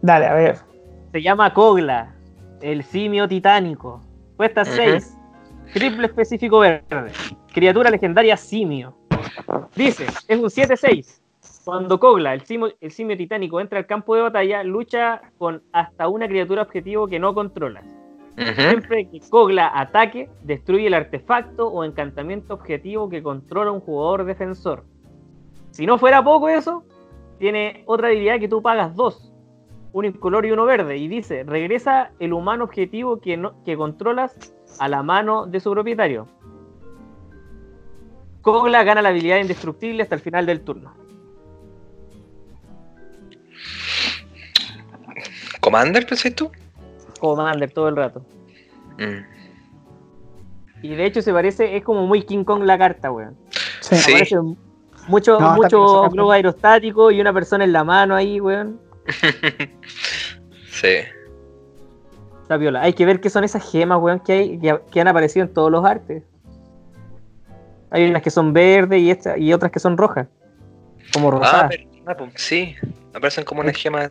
[0.02, 0.58] Dale, a ver.
[1.10, 2.14] Se llama Kogla,
[2.60, 4.02] el simio titánico.
[4.36, 4.70] Cuesta Ujú.
[4.76, 5.16] 6.
[5.72, 7.12] Triple específico verde.
[7.54, 8.96] Criatura legendaria simio.
[9.76, 11.20] Dice, es un 7-6.
[11.64, 16.08] Cuando Kogla, el simio, el simio titánico, entra al campo de batalla, lucha con hasta
[16.08, 17.84] una criatura objetivo que no controlas.
[18.56, 24.84] Siempre que Kogla ataque, destruye el artefacto o encantamiento objetivo que controla un jugador defensor.
[25.70, 26.82] Si no fuera poco eso,
[27.38, 29.32] tiene otra habilidad que tú pagas dos.
[29.92, 30.96] Uno incolor y uno verde.
[30.96, 35.70] Y dice, regresa el humano objetivo que, no, que controlas a la mano de su
[35.70, 36.26] propietario.
[38.44, 40.92] Kogla gana la habilidad indestructible hasta el final del turno.
[45.60, 46.52] ¿Commander, pensáis tú?
[47.18, 48.22] Commander todo el rato.
[48.98, 49.24] Mm.
[50.82, 53.34] Y de hecho se parece, es como muy King Kong la carta, weón.
[53.80, 53.96] Sí.
[53.96, 54.12] Sí.
[54.12, 54.36] Aparece
[55.08, 58.78] mucho, No, mucho globo aerostático y una persona en la mano ahí, weón.
[60.70, 60.98] sí.
[62.42, 62.82] Está piola.
[62.82, 64.60] Hay que ver qué son esas gemas, weón, que, hay,
[64.92, 66.24] que han aparecido en todos los artes.
[67.94, 70.26] Hay unas que son verdes y, esta- y otras que son rojas.
[71.12, 71.70] Como Ah, rosadas.
[71.70, 72.74] pero, ah, pues, sí.
[73.14, 74.10] Aparecen como unas gemas.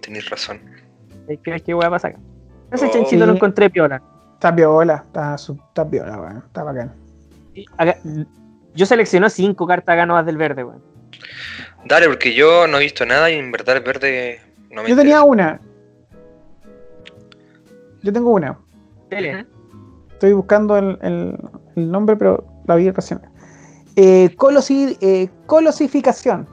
[0.00, 0.58] Tenéis razón.
[1.28, 2.18] Hay que ver qué weá pasa acá.
[2.72, 2.90] Ese Oh.
[2.90, 4.00] chanchito lo encontré piola.
[4.34, 6.38] Está viola, está, su- está viola, weón.
[6.46, 6.94] Está bacán.
[7.76, 7.98] Acá-
[8.74, 10.82] yo seleccioné cinco cartas acá nuevas del verde, weón.
[11.84, 14.40] Dale, porque yo no he visto nada y en verdad el verde
[14.70, 15.60] no me Yo tenía una.
[18.02, 18.58] Yo tengo una.
[19.10, 19.46] Tele.
[20.16, 21.38] Estoy buscando el, el-
[21.76, 23.20] el nombre, pero la vi recién.
[23.96, 26.48] Eh, colosi- eh, colosificación.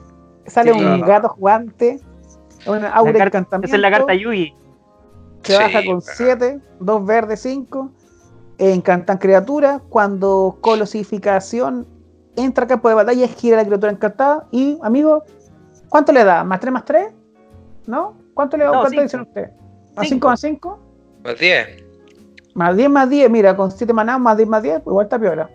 [0.46, 0.84] Sale Sí.
[0.84, 1.98] un gato jugante.
[2.66, 3.66] Una aura carta- encantamiento.
[3.68, 4.54] Esa es la carta Yugi.
[5.42, 6.02] Se Sí, baja con weón.
[6.02, 7.90] 7, 2 verdes, 5.
[8.58, 9.80] Encantan criatura.
[9.88, 11.86] Cuando colosificación
[12.36, 14.46] entra al campo de batalla, gira la criatura encantada.
[14.50, 15.22] Y, amigo,
[15.88, 16.44] ¿cuánto le da?
[16.44, 17.08] ¿Más 3 más 3?
[17.86, 18.14] ¿No?
[18.34, 18.70] ¿Cuánto le da?
[18.72, 19.02] No, ¿Cuánto cinco.
[19.04, 19.50] dicen usted?
[19.96, 20.28] ¿Más 5 Cinco.
[20.28, 20.78] más 5?
[21.24, 21.83] Más 10.
[22.54, 25.18] Más 10 más 10, mira, con 7 manados, más 10 más 10, pues igual está
[25.18, 25.50] piola.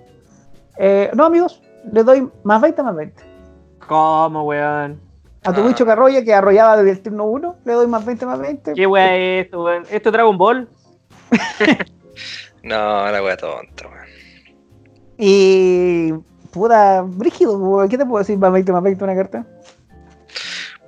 [0.77, 1.61] Eh, no, amigos,
[1.91, 3.23] le doy más 20 más 20.
[3.87, 4.99] ¿Cómo, weón?
[5.45, 5.67] A tu Ah.
[5.67, 8.73] bicho que arrolla, que arrollaba desde el turno 1, le doy más 20 más 20.
[8.73, 9.83] ¿Qué weá es esto, weón?
[9.89, 10.67] ¿Esto es Dragon Ball?
[12.61, 14.05] No, la wea tonta, weón.
[15.17, 16.13] Y.
[16.51, 19.45] Puta, brígido, weón, ¿qué te puedo decir más 20 más 20 una carta?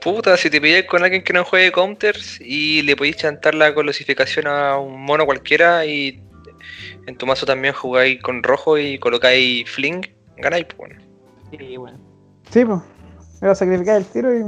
[0.01, 3.73] Puta, si te pilláis con alguien que no juegue counters y le podéis chantar la
[3.73, 6.19] colosificación a un mono cualquiera y
[7.05, 10.01] en tu mazo también jugáis con rojo y colocáis fling,
[10.37, 11.01] ganáis, pues bueno.
[11.51, 11.99] Sí, bueno.
[12.49, 12.79] Sí, pues.
[13.41, 14.43] Me va a sacrificar el tiro y.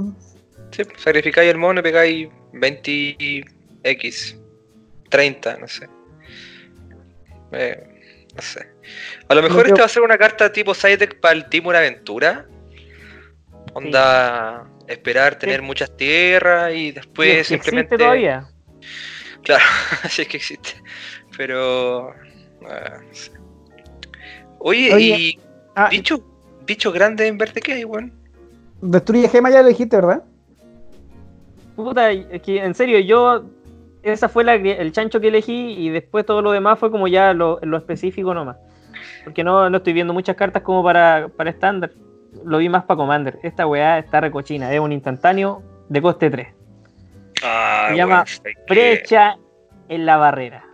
[0.71, 4.39] Sí, sacrificáis el mono y pegáis 20x,
[5.09, 5.87] 30, no sé.
[7.51, 7.83] Eh,
[8.35, 8.67] no sé.
[9.27, 11.75] A lo mejor esta va a ser una carta tipo side deck para el Timur
[11.75, 12.47] Aventura.
[13.73, 15.65] Onda, esperar tener Sí.
[15.65, 17.95] muchas tierras y Y después es que simplemente.
[17.95, 18.47] existe todavía.
[19.43, 19.63] Claro,
[20.03, 20.69] así es que existe.
[21.37, 22.09] Pero.
[22.69, 23.31] ah, no sé.
[24.59, 25.39] Oye, Oye, y
[25.75, 26.23] Ah, bicho,
[26.65, 28.13] bicho grande en verde qué hay, weón.
[28.81, 30.23] destruye gema ya lo dijiste, ¿verdad?
[31.75, 33.43] Puta, es que en serio, yo.
[34.03, 37.33] Esa fue la, el chancho que elegí y después todo lo demás fue como ya
[37.33, 38.57] lo, lo específico nomás.
[39.23, 41.91] Porque no, no estoy viendo muchas cartas como para, para estándar.
[42.45, 43.39] Lo vi más para Commander.
[43.43, 44.71] Esta weá está recochina.
[44.73, 46.47] Es un instantáneo de coste 3.
[47.43, 49.37] Ah, Se llama que- Brecha
[49.89, 50.65] en la barrera.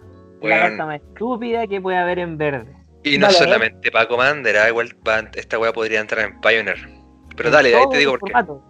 [0.41, 2.75] La carta más estúpida que puede haber en verde.
[3.03, 6.77] Y no Dale, solamente para Commander, ah, igual va- esta weá podría entrar en Pioneer.
[7.35, 8.31] Pero En dale, ahí te digo por qué.
[8.33, 8.63] formato.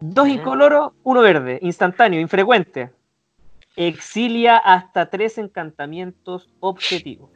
[0.00, 2.90] Dos incoloros, uno verde, instantáneo, infrecuente.
[3.76, 7.30] Exilia hasta tres encantamientos objetivos.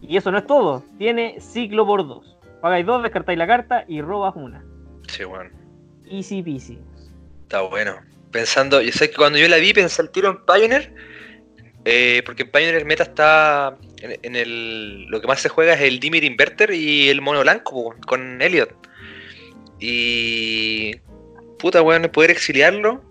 [0.00, 0.82] Y eso no es todo.
[0.98, 2.36] Tiene ciclo por dos.
[2.62, 4.64] Pagáis dos, descartáis la carta y robas una.
[5.08, 5.52] Sí, weón.
[6.06, 6.78] Easy peasy.
[7.42, 7.96] Está bueno.
[8.30, 10.94] Pensando, yo sé que cuando yo la vi pensé el tiro en Pioneer,
[11.84, 15.74] eh, porque en Pioneer el meta está en, en el lo que más se juega
[15.74, 18.72] es el Dimir Inverter y el mono blanco con Elliot.
[19.80, 20.96] Y
[21.58, 23.02] puta weón, poder exiliarlo.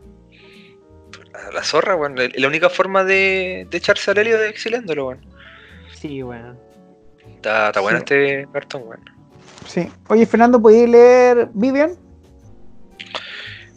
[1.33, 2.15] A la zorra, weón.
[2.15, 5.25] La, la única forma de, de echarse al Elliot es exiliándolo, weón.
[5.93, 6.57] Sí, bueno.
[7.35, 8.05] Está, está bueno Sí.
[8.05, 9.20] este cartón, weón.
[9.65, 9.89] Sí.
[10.07, 11.95] Oye, Fernando, ¿podías leer Vivian?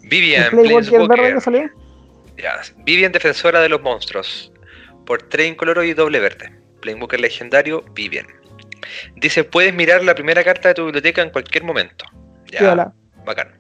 [0.02, 1.34] Vivian, verde Planeswalker.
[1.34, 1.70] que salió.
[2.36, 4.52] Ya, Vivian, defensora de los monstruos.
[5.06, 6.52] Por 3 incoloro y doble verde.
[6.80, 8.26] Planeswalker legendario, Vivian.
[9.16, 12.04] Dice, puedes mirar la primera carta de tu biblioteca en cualquier momento.
[12.50, 12.92] Ya, hola.
[13.24, 13.58] bacán.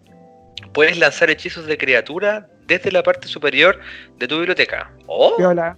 [0.72, 3.80] Puedes lanzar hechizos de criatura desde la parte superior
[4.18, 4.92] de tu biblioteca.
[5.06, 5.34] ¡Oh!
[5.36, 5.76] Sí, hola.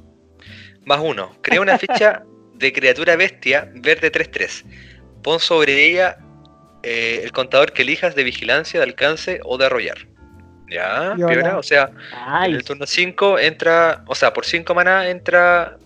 [0.84, 1.36] Más uno.
[1.42, 2.22] Crea una ficha
[2.54, 4.64] de criatura bestia verde 3-3.
[5.22, 6.18] Pon sobre ella
[6.82, 9.98] eh, el contador que elijas de vigilancia, de alcance o de arrollar.
[10.68, 11.90] Ya, piola, o sea,
[12.44, 15.78] en el turno 5 entra, o sea, por 5 maná entra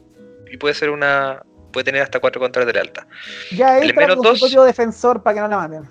[0.50, 1.42] y puede ser una.
[1.70, 3.04] Puede tener hasta 4 contras de lealtad.
[3.52, 4.66] Ya El entra menos dos.
[4.66, 5.88] defensor para que no la maten.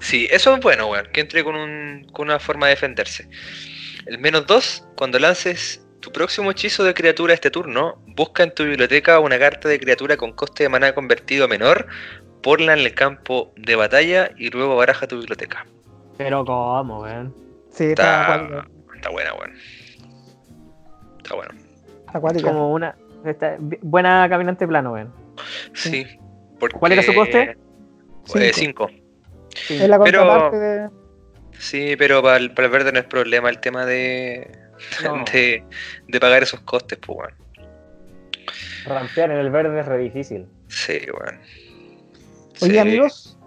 [0.00, 3.28] Sí, eso es bueno, weón, que entre con, un, con una forma de defenderse.
[4.06, 8.64] El menos 2, cuando lances tu próximo hechizo de criatura este turno, busca en tu
[8.64, 11.86] biblioteca una carta de criatura con coste de maná convertido a menor,
[12.46, 15.66] ponla en el campo de batalla y luego baraja tu biblioteca.
[16.16, 17.34] Pero cómo, weón.
[17.72, 19.52] Sí, está Está, está buena, weón.
[21.18, 21.50] Está bueno.
[22.06, 22.46] Está acuática.
[22.48, 22.96] Como una.
[23.82, 25.12] buena caminante plano, weón.
[25.74, 26.06] Sí.
[26.60, 27.56] porque- ¿Cuál era su coste?
[28.26, 28.46] 5.
[28.54, 28.90] Cinco.
[29.56, 29.82] Sí.
[29.82, 30.88] Es la Pero- de.
[31.58, 34.56] Sí, pero para el, para el verde no es problema el tema de,
[35.02, 35.24] No.
[35.32, 35.64] de,
[36.06, 37.34] de pagar esos costes, pues, weón.
[38.86, 40.46] Rampear en el verde es re difícil.
[40.68, 41.40] Sí, weón.
[42.62, 42.78] Oye, Sí.
[42.78, 43.38] amigos.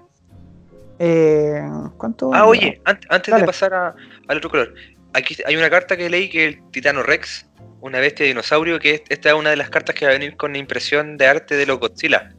[1.00, 1.62] Eh,
[1.98, 2.32] ¿Cuánto?
[2.34, 3.44] Ah, oye, an- antes Dale.
[3.44, 3.96] de pasar a-
[4.28, 4.74] al otro color,
[5.14, 7.46] aquí hay una carta que leí que es el Titano Rex,
[7.82, 10.14] una bestia de dinosaurio, que es- esta es una de las cartas que va a
[10.16, 12.34] venir con impresión de arte de los Godzilla.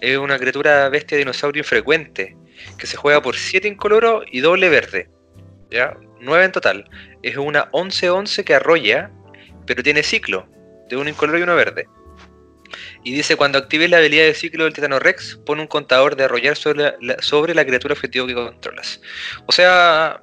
[0.00, 2.36] Es una criatura bestia de dinosaurio infrecuente,
[2.76, 5.08] que se juega por 7 incoloro y doble verde.
[5.70, 5.96] ¿Ya?
[6.20, 6.88] 9 en total.
[7.22, 9.10] Es una 11-11 que arrolla,
[9.66, 10.46] pero tiene ciclo,
[10.88, 11.86] de uno incoloro y uno verde.
[13.04, 16.24] Y dice, cuando actives la habilidad de ciclo del Titano Rex, pone un contador de
[16.24, 19.00] arrollar sobre la, sobre la criatura objetivo que controlas.
[19.46, 20.22] O sea,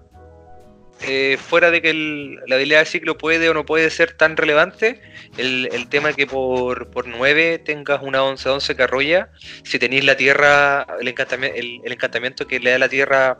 [1.04, 4.36] eh, fuera de que el- la habilidad de ciclo puede o no puede ser tan
[4.36, 5.00] relevante,
[5.38, 9.30] el, el tema que por, por 9 tengas una 11-11 que arrolla,
[9.64, 13.38] si tenéis la tierra, el, encantami- el- el encantamiento que le da la tierra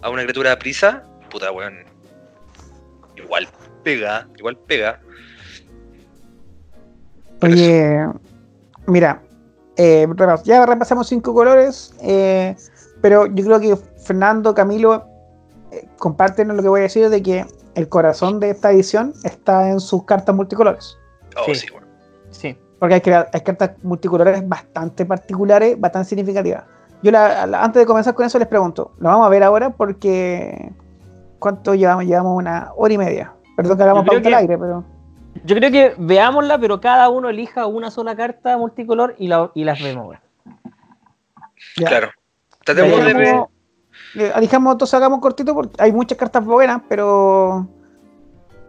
[0.00, 1.84] a una criatura a prisa, puta weón.
[3.16, 3.48] Igual
[3.84, 5.00] pega, igual pega.
[7.40, 7.96] Oye,
[8.86, 9.22] mira,
[9.76, 10.06] eh,
[10.44, 12.54] ya repasamos cinco colores, eh,
[13.00, 15.04] pero yo creo que Fernando, Camilo,
[15.70, 19.70] eh, comparten lo que voy a decir de que el corazón de esta edición está
[19.70, 20.98] en sus cartas multicolores.
[21.36, 21.54] Oh, Sí.
[21.54, 21.84] sí, weón.
[22.30, 22.58] Sí.
[22.78, 26.64] Porque hay, cartas multicolores bastante particulares, bastante significativas.
[27.02, 29.70] Yo la- la- antes de comenzar con eso les pregunto, lo vamos a ver ahora
[29.70, 30.72] porque
[31.38, 32.04] ¿cuánto llevamos?
[32.04, 33.32] Llevamos una hora y media.
[33.56, 34.84] Perdón que hagamos pauta al aire, pero
[35.44, 39.64] Yo creo que veámosla, pero cada uno elija una sola carta multicolor y, la, y
[39.64, 40.16] las vemos,
[41.76, 41.88] ya.
[41.88, 42.10] Claro.
[42.64, 43.46] Tratemos de
[44.40, 47.66] dijimos, entonces hagamos cortito porque hay muchas cartas buenas, pero.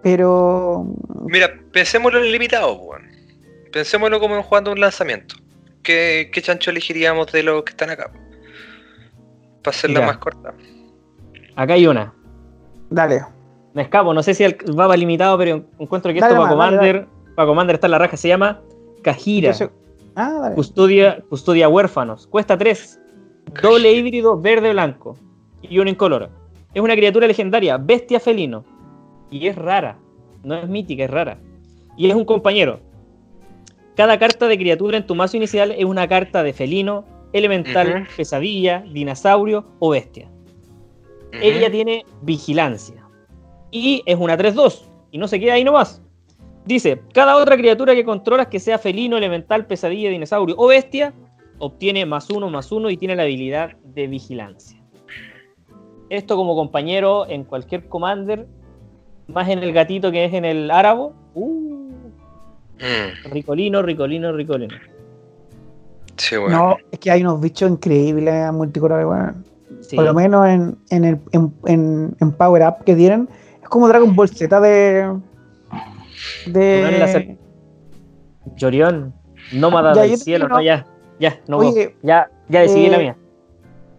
[0.02, 0.86] Pero.
[1.26, 3.10] Mira, pensémoslo en el limitado, weón.
[3.72, 5.36] Pensémoslo como jugando un lanzamiento.
[5.82, 8.12] ¿Qué, ¿Qué, chancho elegiríamos de los que están acá?
[9.64, 10.06] Para hacerla Ya.
[10.06, 10.54] más corta.
[11.56, 12.14] Acá hay una.
[12.90, 13.26] Dale.
[13.74, 16.56] Me escapo, no sé si el- va para limitado, pero encuentro que Dale esto para
[16.56, 18.62] dale, Commander, para Commander está en la raja, se llama
[19.02, 19.50] Kajira.
[19.52, 19.70] Entonces-
[20.16, 20.56] ah, dale.
[20.56, 22.28] Custodia, custodia huérfanos.
[22.28, 23.00] Cuesta 3.
[23.62, 25.18] Doble híbrido verde-blanco.
[25.62, 26.30] Y uno incoloro.
[26.74, 28.64] Es una criatura legendaria, bestia felino.
[29.32, 29.98] Y es rara.
[30.44, 31.38] No es mítica, es rara.
[31.98, 32.80] Y es un compañero.
[33.96, 38.84] Cada carta de criatura en tu mazo inicial es una carta de felino, elemental, pesadilla,
[38.92, 40.30] dinosaurio o bestia.
[41.32, 43.03] Ella tiene vigilancia.
[43.74, 44.84] Y es una 3-2.
[45.12, 46.00] Y no se queda ahí nomás.
[46.66, 51.12] Dice, cada otra criatura que controlas que sea felino, elemental, pesadilla, dinosaurio o bestia,
[51.58, 54.80] obtiene más uno, más uno y tiene la habilidad de vigilancia.
[56.10, 58.48] Esto como compañero en cualquier commander,
[59.28, 61.14] más en el gatito que es en el árabo.
[61.34, 61.90] Uh,
[63.32, 64.76] ricolino, ricolino, ricolino.
[66.18, 66.52] sí, weón.
[66.52, 69.36] No, es que hay unos bichos increíbles a multicolores.
[69.82, 69.96] Sí.
[69.96, 73.28] Por lo menos en, en, el, en, en, en Power Up que tienen.
[73.64, 75.20] Es como Dragon Ball Z de.
[76.48, 77.38] De.
[78.56, 79.14] Llorión,
[79.54, 80.86] nómada Ya, del cielo, no, ya,
[81.20, 83.18] ya, no, Oye, ya, ya decidí eh, la mía.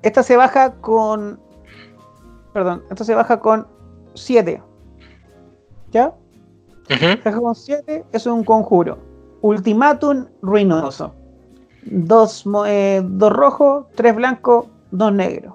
[0.02, 1.40] Esta se baja con.
[2.52, 3.66] Perdón, esta se baja con
[4.14, 4.62] 7.
[5.90, 6.08] ¿Ya?
[6.08, 6.98] Ujú.
[6.98, 8.98] Se baja con 7, eso es un conjuro.
[9.40, 11.14] Ultimátum ruinoso.
[11.82, 15.54] Dos, eh, dos rojos, tres blancos, dos negros.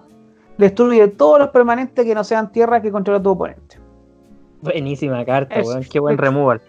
[0.57, 3.78] Destruye todos los permanentes que no sean tierra que controla tu oponente.
[4.61, 6.61] Buenísima carta, weón, qué buen removal.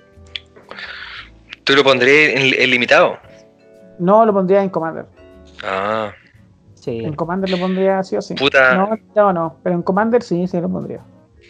[1.64, 3.18] ¿Tú lo pondrías en, en limitado?
[3.98, 5.06] No lo pondría en Commander.
[5.62, 6.12] Ah,
[6.74, 7.02] Sí.
[7.04, 8.34] En Commander lo pondría sí o sí.
[8.34, 8.74] puta.
[8.74, 9.60] No, no, no.
[9.62, 11.00] Pero en Commander sí, sí lo pondría.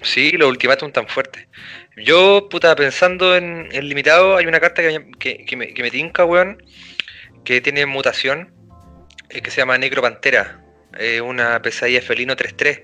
[0.02, 1.46] Sí, los ultimátum tan fuertes.
[1.96, 5.82] Yo, puta, pensando en el limitado, hay una carta que, me- que, que me, que
[5.82, 6.60] me tinca, weón,
[7.44, 8.52] que tiene mutación,
[9.28, 10.64] eh, que se llama Necro Pantera.
[10.98, 12.82] Eh, una pesadilla felino 3-3,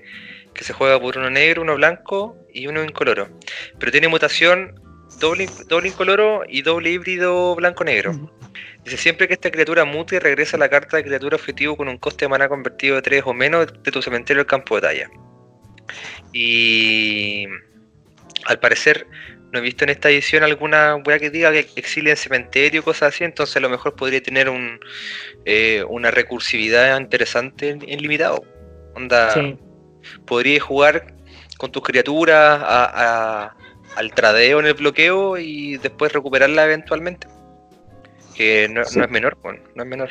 [0.57, 3.29] que se juega por uno negro, uno blanco y uno incoloro.
[3.79, 4.81] Pero tiene mutación
[5.19, 8.31] doble, doble incoloro y doble híbrido blanco-negro.
[8.83, 12.25] Dice, siempre que esta criatura mute, regresa la carta de criatura objetivo con un coste
[12.25, 15.09] de mana convertido de 3 o menos de tu cementerio al campo de batalla.
[16.33, 17.45] Y
[18.45, 19.07] al parecer
[19.51, 23.13] no he visto en esta edición alguna weá que diga que exilia en cementerio, cosas
[23.13, 24.79] así, entonces a lo mejor podría tener un,
[25.45, 28.43] eh, una recursividad interesante en, en limitado.
[28.95, 29.57] Onda, Sí.
[30.25, 31.13] Podrías jugar
[31.57, 33.55] con tus criaturas a- a-
[33.95, 37.27] al tradeo en el bloqueo y después recuperarla eventualmente.
[38.35, 38.99] Que no, Sí.
[38.99, 40.09] no es menor, weón, no es menor.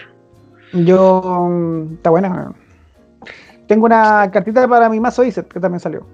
[0.73, 1.47] Yo.
[1.49, 2.29] mm, Está buena.
[2.31, 2.57] weón.
[3.69, 6.07] Tengo una cartita para mi mazo Iset que también salió.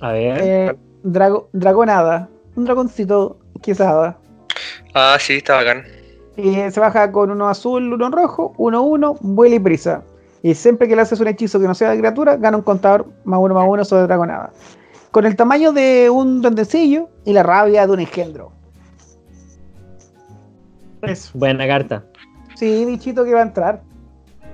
[0.00, 0.38] A ver.
[0.42, 2.28] Eh, drago- dragonada.
[2.56, 4.18] Un dragoncito quizada.
[4.94, 5.84] Ah, sí, está bacán.
[6.36, 10.04] Y se baja con uno azul, uno rojo, uno uno, vuela y prisa.
[10.42, 13.06] Y siempre que le haces un hechizo que no sea de criatura, gana un contador
[13.24, 14.52] más uno más uno sobre dragonada.
[15.10, 18.52] Con el tamaño de un duendecillo y la rabia de un engendro.
[21.02, 21.30] Eso.
[21.34, 22.04] Buena carta.
[22.54, 23.82] Sí, bichito que va a entrar.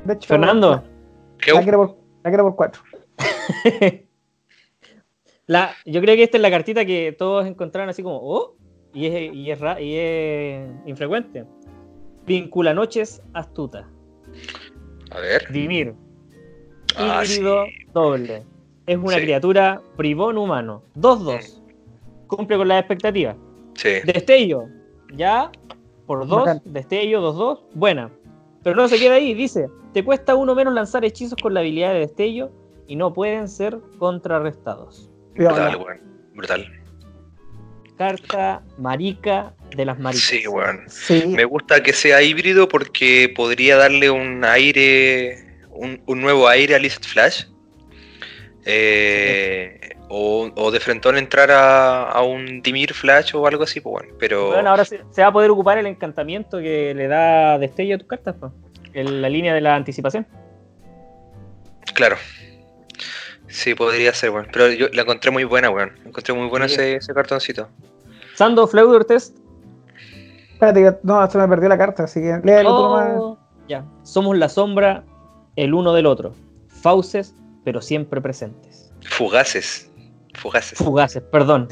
[0.05, 0.85] De hecho, Fernando,
[1.39, 2.83] ¿Qué La quiero por, la quiero por cuatro.
[5.47, 8.57] la, yo creo que esta es la cartita que todos encontraron así como, oh,
[8.93, 11.45] y es, y es, y es infrecuente.
[12.27, 13.89] Vincula noches astuta.
[15.11, 15.51] A ver.
[15.53, 15.95] Dimir.
[16.97, 17.73] Ah, Híbrido sí.
[17.93, 18.43] doble.
[18.87, 19.23] Es una Sí.
[19.23, 20.83] criatura bribón humano.
[20.95, 21.63] 2-2.
[22.27, 23.37] Cumple con las expectativas.
[23.75, 23.91] Sí.
[24.05, 24.65] Destello.
[25.15, 25.51] Ya.
[26.07, 26.39] Por 2.
[26.39, 26.61] Bacán.
[26.65, 27.61] Destello 2-2.
[27.75, 28.11] Buena.
[28.63, 29.35] Pero no se queda ahí.
[29.35, 32.51] Dice: Te cuesta uno menos lanzar hechizos con la habilidad de destello
[32.87, 35.11] y no pueden ser contrarrestados.
[35.35, 36.01] Brutal, weón.
[36.35, 36.67] Brutal.
[37.97, 40.27] Carta marica de las maricas.
[40.27, 40.83] Sí, weón.
[40.89, 46.75] Sí, Me gusta que sea híbrido porque podría darle un aire, un, un nuevo aire
[46.75, 47.45] a Lizard Flash.
[48.67, 53.93] Eh, o, o de frentón entrar a, a un Dimir Flash o algo así, pues
[53.93, 54.15] bueno.
[54.19, 57.97] Pero Bueno, ahora se, se va a poder ocupar el encantamiento que le da destello
[57.97, 58.53] a tus cartas, pues.
[58.93, 60.27] En la línea de la anticipación.
[61.95, 62.17] claro.
[63.55, 64.49] Sí, podría ser, weón.
[64.53, 65.93] Pero yo la encontré muy buena, weón.
[66.05, 66.75] Encontré muy bueno Sí.
[66.75, 67.69] ese, ese cartoncito.
[68.35, 69.37] Sando Fleuder Test.
[70.55, 73.09] espérate, no, se me perdió la carta, así que léelo tú nomás.
[73.17, 73.85] Oh, ya.
[74.03, 75.05] Somos la sombra
[75.55, 76.35] el uno del otro.
[76.83, 77.33] Fauces,
[77.65, 78.93] pero siempre presentes.
[79.09, 79.89] Fugaces.
[80.35, 80.77] Fugaces.
[80.79, 81.69] Fugaces, perdón.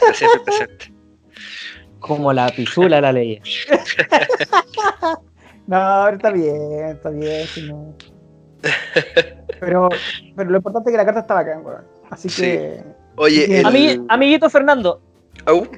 [0.00, 0.92] pero siempre presente.
[1.98, 3.40] Como la pisula la ley.
[5.64, 7.46] No, ahora está bien, está bien.
[7.46, 7.94] si no.
[9.62, 9.88] Pero,
[10.34, 11.84] pero lo importante es que la carta está bacán, weón.
[12.10, 12.42] Así Sí.
[12.42, 12.82] que.
[13.14, 14.04] Oye, el...
[14.08, 15.00] Amiguito Fernando,
[15.46, 15.68] Au.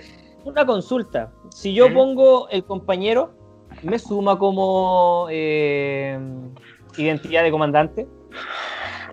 [0.46, 1.30] una consulta.
[1.50, 1.94] Si yo ¿Mm?
[1.94, 3.34] pongo el compañero,
[3.82, 6.18] ¿me suma como eh,
[6.96, 8.08] identidad de comandante?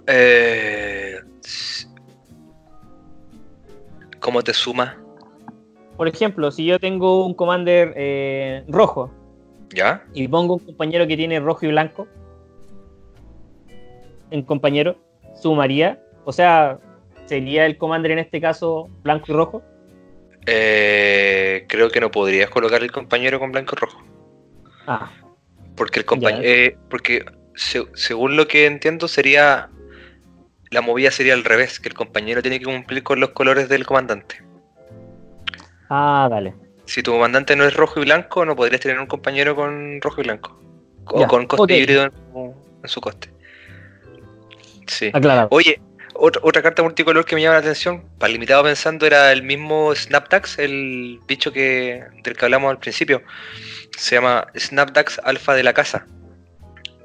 [0.08, 1.18] Eh,
[4.22, 5.04] ¿Cómo te suma?
[5.98, 9.12] Por ejemplo, si yo tengo un commander eh, rojo
[9.76, 10.06] ¿Ya?
[10.14, 12.08] y pongo un compañero que tiene rojo y blanco,
[14.32, 14.98] en compañero,
[15.36, 16.02] ¿sumaría?
[16.26, 16.78] O sea,
[17.26, 19.62] ¿sería el commander en este caso blanco y rojo?
[20.48, 24.02] Eh, creo que no podrías colocar el compañero con blanco y rojo.
[24.88, 25.12] Ah,
[25.76, 26.78] Porque el compañero.
[26.90, 27.24] porque
[27.56, 29.70] se- según lo que entiendo, sería.
[30.72, 33.86] La movida sería al revés, que el compañero tiene que cumplir con los colores del
[33.86, 34.42] comandante.
[35.90, 36.54] ah dale.
[36.86, 40.22] Si tu comandante no es rojo y blanco, no podrías tener un compañero con rojo
[40.22, 40.60] y blanco.
[41.06, 42.12] O Ya, con coste híbrido en
[42.84, 43.30] en su coste.
[44.88, 45.12] Sí.
[45.14, 45.48] Aclarado.
[45.52, 45.80] Oye,
[46.14, 49.96] otra, otra carta multicolor que me llama la atención, para limitado pensando, era el mismo
[49.96, 53.24] Snapdax, el bicho que, del que hablamos al principio.
[53.98, 56.06] Se llama Snapdax Alfa de la Casa.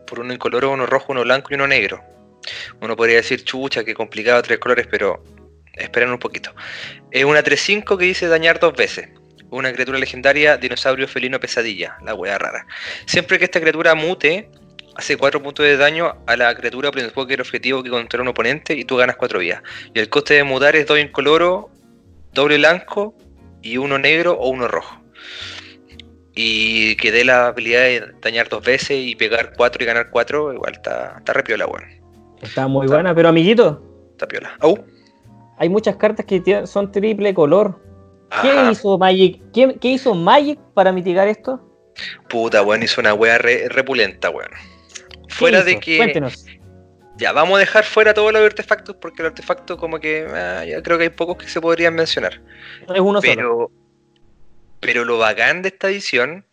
[0.07, 2.03] Por uno incoloro, uno rojo, uno blanco y uno negro.
[2.81, 5.23] Uno podría decir, chucha, qué complicado, tres colores, pero
[5.77, 6.55] esperen un poquito.
[7.11, 9.09] Es una 3-5 que dice dañar dos veces.
[9.51, 12.67] Una criatura legendaria, dinosaurio felino pesadilla, la wea rara.
[13.07, 14.51] Siempre que esta criatura mute,
[14.97, 18.85] hace 4 puntos de daño a la criatura Planeswalker objetivo que controla un oponente y
[18.85, 19.63] tú ganas 4 vidas.
[19.95, 21.71] Y el coste de mutar es 2 incoloro,
[22.33, 23.15] doble blanco
[23.63, 25.01] y uno negro o uno rojo.
[26.35, 30.53] Y que dé la habilidad de dañar dos veces y pegar 4 y ganar 4,
[30.53, 31.85] igual está, está re piola, weón.
[32.43, 33.83] Está muy buena, pero amiguito,
[34.13, 34.55] Está piola.
[34.61, 34.79] Au.
[35.59, 37.81] hay muchas cartas que son triple color.
[38.43, 39.41] ¿Qué hizo Magic?
[39.53, 41.61] ¿Qué, qué hizo Magic para mitigar esto?
[42.29, 44.51] Puta, weón, hizo una wea re- repulenta, weón.
[45.29, 45.97] ¿Qué Fuera de que.
[45.99, 46.45] Cuéntenos.
[47.19, 50.83] Ya, vamos a dejar fuera todos los artefactos porque los artefactos como que ah, ya
[50.83, 52.43] creo que hay pocos que se podrían mencionar.
[52.83, 53.35] Es uno solo.
[53.35, 53.71] Pero,
[54.81, 56.45] pero lo bacán de esta edición,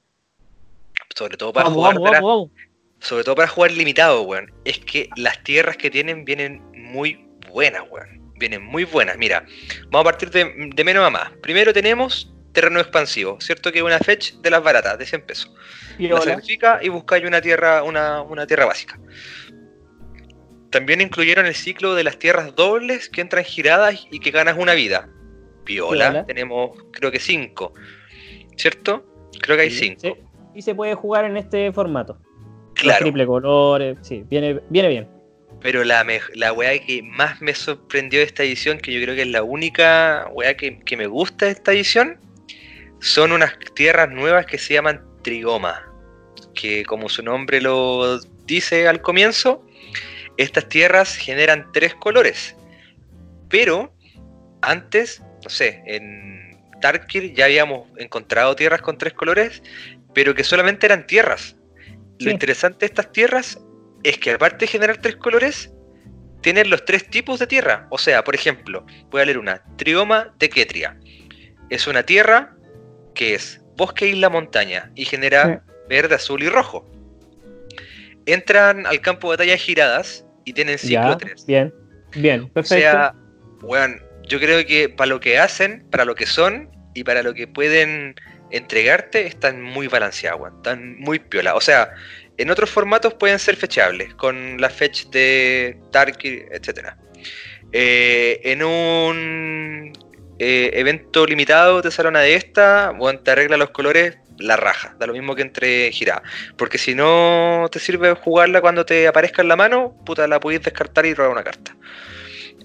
[1.13, 2.51] sobre todo para Vamos, jugar, vamos, vamos.
[2.99, 7.83] sobre todo para jugar limitado, weón, es que las tierras que tienen vienen muy buenas,
[7.89, 8.21] weón.
[8.35, 9.17] Vienen muy buenas.
[9.17, 9.45] Mira,
[9.89, 11.31] vamos a partir de, de menos a más.
[11.41, 13.71] Primero tenemos terreno expansivo, ¿cierto?
[13.71, 15.51] Que es una fetch de las baratas, de 100 pesos.
[15.91, 16.21] La Piola.
[16.21, 18.97] sacrifica y buscáis una tierra, una, una tierra básica.
[20.69, 24.73] También incluyeron el ciclo de las tierras dobles que entran giradas y que ganas una
[24.73, 25.09] vida.
[25.65, 26.25] Piola.
[26.25, 27.73] tenemos creo que 5.
[28.57, 29.05] ¿Cierto?
[29.41, 29.99] Creo que hay Sí, 5.
[30.01, 30.13] sí.
[30.55, 32.17] Y se puede jugar en este formato.
[32.23, 33.01] Los Claro.
[33.05, 35.07] triple colores, sí, viene, viene bien.
[35.61, 39.15] Pero la, me- la weá que más me sorprendió de esta edición, que yo creo
[39.15, 42.19] que es la única weá que, que me gusta de esta edición,
[43.03, 45.91] son unas tierras nuevas que se llaman Trigoma.
[46.55, 49.67] Que como su nombre lo dice al comienzo,
[50.37, 52.55] estas tierras generan tres colores.
[53.49, 53.93] Pero
[54.61, 59.61] antes, no sé, en Tarkir ya habíamos encontrado tierras con tres colores,
[60.13, 61.57] pero que solamente eran tierras.
[62.19, 63.59] Lo interesante de estas tierras
[64.03, 65.73] es que aparte de generar tres colores,
[66.39, 67.85] tienen los tres tipos de tierra.
[67.89, 70.97] O sea, por ejemplo, voy a leer una, Trioma de Ketria.
[71.69, 72.55] Es una tierra
[73.13, 76.89] que es bosque, isla, montaña y genera verde, azul y rojo.
[78.25, 81.45] Entran al campo de batalla giradas y tienen ciclo Ya, 3.
[81.45, 81.73] bien,
[82.15, 82.81] bien, O perfecto.
[82.81, 83.13] sea,
[83.61, 87.33] weón, yo creo que para lo que hacen, para lo que son y para lo
[87.33, 88.15] que pueden
[88.51, 90.55] entregarte, están muy balanceados, weón.
[90.57, 91.55] Están muy piola.
[91.55, 91.93] O sea,
[92.37, 96.89] en otros formatos pueden ser fechables, con la fetch de Tarkir, etc.
[97.71, 99.91] en un
[100.39, 104.95] eh, evento limitado te sale una de estas, bueno, te arregla los colores, la raja,
[104.99, 106.23] da lo mismo que entre giradas.
[106.57, 110.63] Porque si no te sirve jugarla cuando te aparezca en la mano, puta, la podéis
[110.63, 111.75] descartar y robar una carta.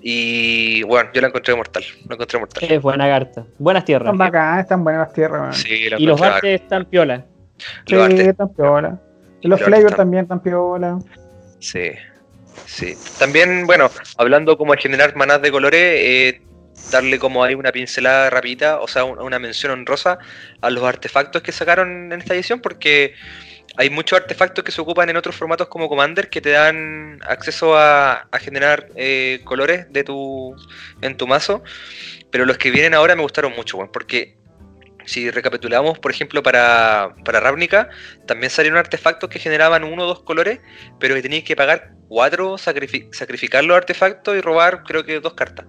[0.00, 2.64] Y bueno, yo la encontré mortal, la encontré mortal.
[2.70, 3.44] Es buena carta.
[3.58, 4.06] Buenas tierras.
[4.06, 5.56] Están bacanas, están buenas las tierras.
[5.56, 7.24] Sí, la Y los artes están piola.
[7.86, 9.00] Sí, Los artes, están piola.
[9.40, 10.98] Y los Los flavors también están piola.
[11.58, 11.90] sí,
[12.66, 12.94] sí.
[13.18, 16.42] También, bueno, hablando como de generar manás de colores, eh,
[16.90, 20.18] darle como ahí una pincelada rapidita, o sea, un- una mención honrosa
[20.60, 23.14] a los artefactos que sacaron en esta edición, porque
[23.76, 27.76] hay muchos artefactos que se ocupan en otros formatos como Commander que te dan acceso
[27.76, 30.56] a, generar eh, colores de tu
[31.02, 31.62] en tu mazo,
[32.30, 34.36] pero los que vienen ahora me gustaron mucho, weón, porque
[35.04, 37.88] si recapitulamos, por ejemplo, para, para Ravnica,
[38.26, 40.60] también salieron artefactos que generaban uno o dos colores,
[41.00, 45.34] pero que tenías que pagar cuatro, sacrifi- sacrificar los artefactos y robar creo que dos
[45.34, 45.66] cartas.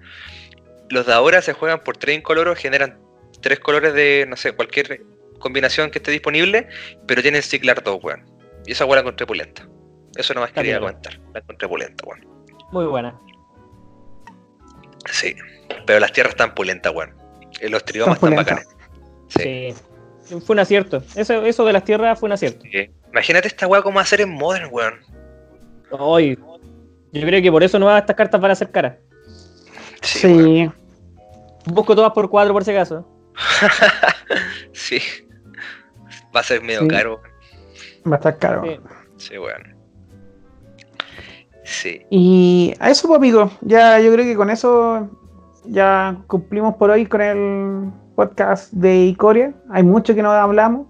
[0.90, 3.00] Los de ahora se juegan por tres incoloros, generan
[3.42, 5.04] tres colores de, no sé, cualquier
[5.40, 6.68] combinación que esté disponible,
[7.08, 8.26] pero tienen ciclar dos, weón.
[8.66, 9.68] Y esa weón la encontré pulenta.
[10.16, 10.90] Eso nomás Está quería bien.
[10.90, 11.20] comentar.
[11.34, 12.28] La encontré pulenta, weón.
[12.72, 13.18] Muy buena.
[15.12, 15.36] Sí,
[15.86, 17.16] pero las tierras están pulentas, weón.
[17.62, 18.68] Eh, Los triomas Están están bacanes.
[19.30, 19.74] Sí.
[20.24, 20.40] Sí.
[20.42, 21.04] Fue un acierto.
[21.16, 22.66] Eso, eso de las tierras fue un acierto.
[22.72, 22.90] Sí.
[23.12, 25.00] Imagínate esta weá cómo hacer en Modern, weón.
[25.92, 26.38] Hoy.
[27.12, 28.98] Yo creo que por eso no estas cartas van a ser caras.
[30.02, 30.70] Sí.
[31.66, 33.06] Busco todas por cuatro por si acaso.
[34.74, 35.00] sí.
[36.36, 36.88] Va a ser medio Sí.
[36.88, 37.22] caro.
[38.08, 38.64] Va a estar caro.
[38.64, 38.80] Sí.
[39.18, 39.76] Sí, weón.
[41.64, 42.02] Sí.
[42.10, 45.08] Y a eso, pues, amigos, ya yo creo que con eso
[45.66, 49.54] ya cumplimos por hoy con el podcast de Icoria.
[49.70, 50.88] Hay mucho que no hablamos,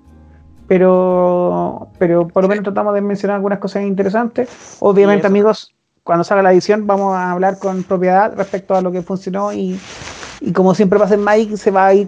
[0.67, 4.77] pero, pero por lo menos tratamos de mencionar algunas cosas interesantes.
[4.79, 5.75] Obviamente, amigos,
[6.09, 9.79] cuando salga la edición vamos a hablar con propiedad respecto a lo que funcionó y,
[10.41, 12.07] y como siempre pasa en Mike, se va a ir,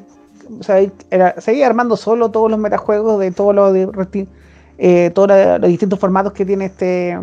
[0.61, 3.29] se va a ir, era- se va a ir armando solo todos los metajuegos de
[3.31, 4.27] todos los, de,
[4.79, 5.27] eh, todos
[5.59, 7.15] los- distintos formatos que tiene este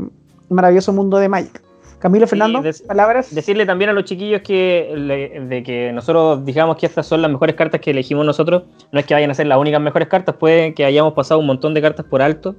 [0.51, 1.61] maravilloso mundo de Magic.
[1.99, 3.35] Camilo, Fernando, palabras.
[3.35, 7.31] Decirle también a los chiquillos que le- de que nosotros digamos que estas son las
[7.33, 8.63] mejores cartas que elegimos nosotros.
[8.93, 11.47] No es que vayan a ser las únicas mejores cartas, puede que hayamos pasado un
[11.47, 12.55] montón de cartas por alto,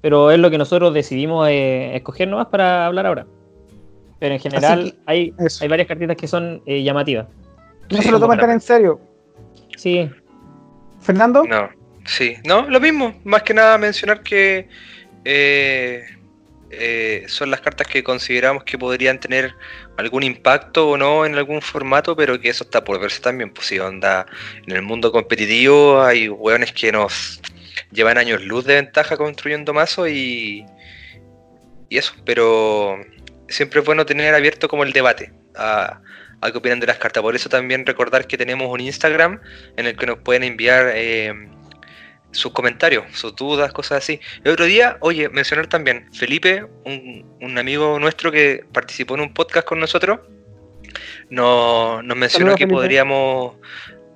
[0.00, 3.26] pero es lo que nosotros decidimos eh, escoger nomás para hablar ahora.
[4.22, 7.26] Pero en general que hay, hay varias cartitas que son eh, llamativas.
[7.90, 9.00] no Sí, se lo toman tan en serio.
[9.76, 10.08] Sí,
[11.00, 11.68] Fernando, No,
[12.04, 13.20] sí, no, lo mismo.
[13.24, 14.68] Más que nada mencionar que
[15.24, 16.04] eh,
[16.70, 19.56] eh, son las cartas que consideramos que podrían tener
[19.96, 23.52] algún impacto o no en algún formato, pero que eso está por verse también.
[23.52, 24.26] Pues si onda,
[24.68, 27.40] en el mundo competitivo hay hueones que nos
[27.90, 30.64] llevan años luz de ventaja construyendo mazos y,
[31.88, 33.00] y eso, pero
[33.52, 36.00] siempre es bueno tener abierto como el debate a,
[36.40, 37.22] a qué opinan de las cartas.
[37.22, 39.40] Por eso también recordar que tenemos un Instagram
[39.76, 41.32] en el que nos pueden enviar eh,
[42.32, 44.20] sus comentarios, sus dudas, cosas así.
[44.44, 49.34] El otro día, oye, mencionar también, Felipe, un, un amigo nuestro que participó en un
[49.34, 50.20] podcast con nosotros,
[51.30, 52.74] nos, nos mencionó Saludos, que Felipe.
[52.74, 53.56] podríamos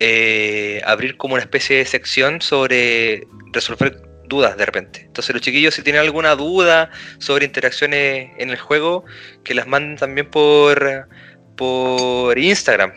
[0.00, 5.02] eh, abrir como una especie de sección sobre resolver dudas de repente.
[5.06, 9.04] Entonces los chiquillos si tienen alguna duda sobre interacciones en el juego,
[9.44, 11.08] que las manden también por,
[11.56, 12.92] por Instagram.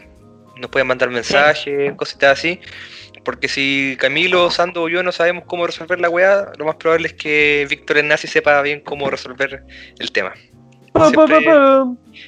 [0.58, 2.60] Nos pueden mandar mensajes, cositas así.
[3.24, 7.08] Porque si Camilo, Sando o yo no sabemos cómo resolver la weá, lo más probable
[7.08, 9.64] es que Víctor Nazi sepa bien cómo resolver
[10.00, 10.34] el tema.
[10.96, 11.46] Siempre,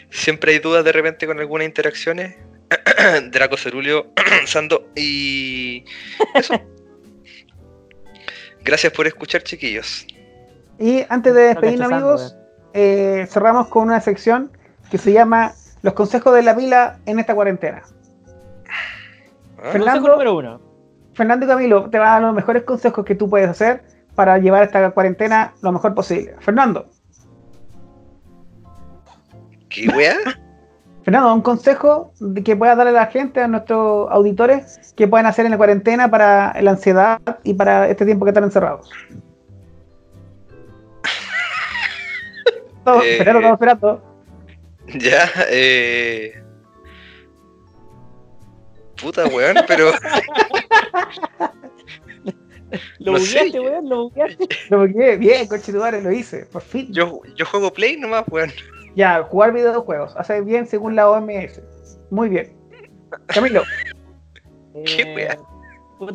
[0.10, 2.36] siempre hay dudas de repente con algunas interacciones.
[3.32, 4.14] Draco Cerulio,
[4.46, 5.84] Sando y
[6.36, 6.62] eso.
[8.64, 10.06] Gracias por escuchar, chiquillos.
[10.80, 12.38] y antes de despedirnos, amigos,
[12.74, 14.52] eh, cerramos con una sección
[14.90, 17.84] que se llama Los consejos de la pila en esta cuarentena.
[18.68, 19.72] ¿Ah?
[19.72, 19.92] Fernando.
[19.92, 20.62] Consejo número uno.
[21.14, 23.84] Fernando y Camilo te van a dar los mejores consejos que tú puedes hacer
[24.16, 26.36] para llevar esta cuarentena lo mejor posible.
[26.40, 26.90] Fernando,
[29.72, 30.16] ¿Qué weá?
[31.04, 35.26] Fernando, un consejo de que puedas darle a la gente, a nuestros auditores, que pueden
[35.26, 38.90] hacer en la cuarentena para la ansiedad y para este tiempo que están encerrados.
[42.84, 44.04] Todos, Eh, esperando, esperando.
[45.00, 46.44] Ya, eh.
[49.02, 49.92] Puta weón, pero.
[53.00, 54.48] Lo no bugueaste, weón, lo bugueaste.
[54.70, 55.18] Lo bloqueé.
[55.18, 56.88] Bien, coche lo hice, por fin.
[56.92, 58.52] Yo, yo juego Play nomás, weón.
[58.96, 60.16] Ya, jugar videojuegos.
[60.18, 61.62] Hace bien según la OMS.
[62.10, 62.48] Muy bien.
[63.28, 63.62] Camilo,
[64.74, 65.38] Qué Eh, wea.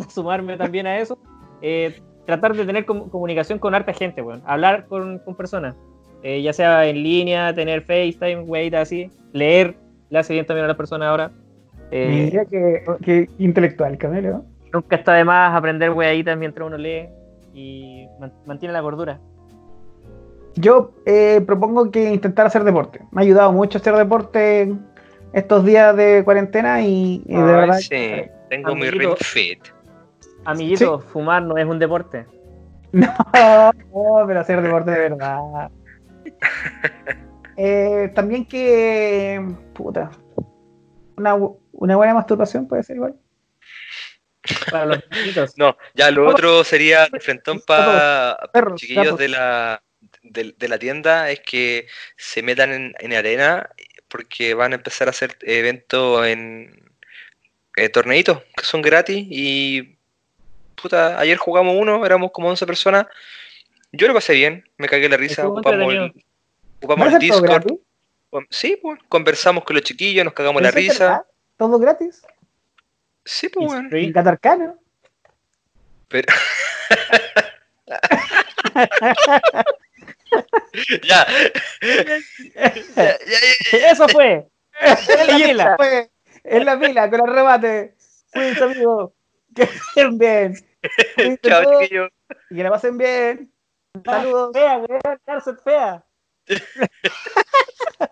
[0.08, 1.18] sumarme también a eso.
[1.62, 4.42] Eh, tratar de tener com- comunicación con harta gente, weón.
[4.46, 5.74] Hablar con, con personas.
[6.22, 9.10] Eh, ya sea en línea, tener FaceTime, wey, así.
[9.32, 9.76] Leer,
[10.10, 11.30] le hace bien también a las personas ahora.
[11.90, 14.44] Eh, mira que, que intelectual, Camilo.
[14.72, 17.08] nunca está de más aprender weiditas mientras uno lee
[17.54, 19.20] y man- mantiene la gordura.
[20.56, 23.00] Yo eh, propongo que intentar hacer deporte.
[23.10, 24.74] Me ha ayudado mucho hacer deporte
[25.32, 27.78] estos días de cuarentena y, y de Ay, verdad.
[27.78, 29.60] sí, tengo mi ring fit.
[30.46, 32.26] Amiguito, fumar no es un deporte.
[32.92, 33.12] No,
[33.92, 35.70] no, pero hacer deporte de verdad.
[37.58, 39.42] Eh, también que.
[39.72, 40.10] Puta.
[41.16, 41.34] Una,
[41.72, 43.14] una buena masturbación puede ser igual.
[44.70, 45.56] Para los chiquitos.
[45.56, 49.82] No, ya lo otro sería de frentón para Perros, chiquillos de la,
[50.30, 51.86] de, de la tienda es que
[52.16, 53.70] se metan en, en arena
[54.08, 56.82] porque van a empezar a hacer eventos en
[57.76, 59.96] eh, torneitos que son gratis y
[60.80, 63.06] puta, ayer jugamos uno, éramos como 11 personas.
[63.92, 66.24] Yo lo pasé bien, me cagué la risa, ocupamos el,
[66.78, 67.44] ocupamos ¿Va a el Discord.
[67.44, 67.78] gratis?
[68.50, 71.04] Sí, pues, conversamos con los chiquillos, nos cagamos la ¿Eso es risa.
[71.04, 71.26] verdad?
[71.56, 72.22] ¿Todo gratis?
[73.24, 73.88] Sí, pues, bueno.
[73.96, 74.78] En Catarcano.
[76.08, 76.32] Pero...
[81.08, 81.26] Ya.
[83.72, 84.48] Eso fue.
[84.80, 85.74] En la pila.
[85.76, 86.10] Fue.
[86.44, 87.94] En la pila, con el remate.
[88.32, 89.12] Cuídense, amigos.
[89.54, 90.54] Que estén bien.
[91.16, 92.10] Cuídense Chao, todos chiquillos.
[92.50, 93.52] y que la pasen bien.
[94.04, 94.50] Saludos.
[94.52, 96.04] Fea, weón, cárcel fea.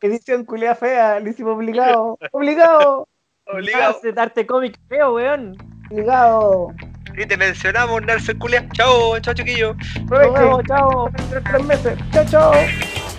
[0.00, 1.20] Edición culea fea.
[1.20, 2.18] Lo hicimos obligado.
[2.32, 3.08] Obligado.
[3.46, 4.00] Obligado.
[4.16, 5.56] Arte cómic feo, weón.
[5.90, 6.68] Obligado.
[7.20, 8.66] Y te mencionamos, Narce Culia.
[8.72, 9.76] Chao, chao, chiquillos.
[10.08, 10.32] Provecho.
[10.32, 11.10] Nos vemos, chao.
[11.44, 11.98] Tres meses.
[12.12, 13.09] Chao, chao.